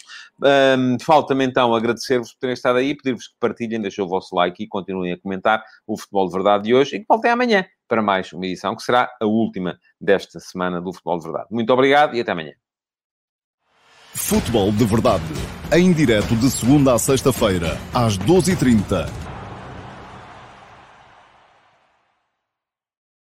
Um, 0.79 0.97
Falta-me 1.03 1.45
então 1.45 1.75
agradecer-vos 1.75 2.33
por 2.33 2.41
terem 2.41 2.55
estado 2.55 2.79
aí, 2.79 2.95
pedir-vos 2.95 3.29
que 3.29 3.35
partilhem, 3.41 3.81
deixem 3.81 4.05
o 4.05 4.09
vosso 4.09 4.35
like 4.35 4.63
e 4.63 4.67
continuem 4.67 5.13
a 5.13 5.19
comentar 5.19 5.63
o 5.87 5.99
Futebol 5.99 6.27
de 6.27 6.33
Verdade 6.33 6.65
de 6.65 6.75
hoje 6.75 6.97
e 6.97 7.01
que 7.01 7.07
voltem 7.09 7.31
amanhã 7.31 7.65
para 7.89 8.01
mais 8.01 8.33
uma 8.33 8.47
edição 8.47 8.75
que 8.75 8.83
será 8.83 9.11
a 9.21 9.27
última 9.27 9.79
desta 10.01 10.41
semana 10.41 10.81
do 10.81 10.93
Futebol 10.93 11.19
de 11.19 11.25
Verdade. 11.25 11.49
Muito 11.51 11.73
obrigado 11.73 12.15
e 12.17 12.21
até 12.21 12.33
amanhã. 12.33 12.53
Futebol 14.15 14.71
de 14.73 14.85
Verdade, 14.85 15.25
em 15.73 15.93
direto 15.93 16.37
de 16.37 16.51
segunda 16.51 16.95
a 16.95 16.99
sexta-feira, 16.99 17.79
às 17.95 18.19
12h30 18.19 19.32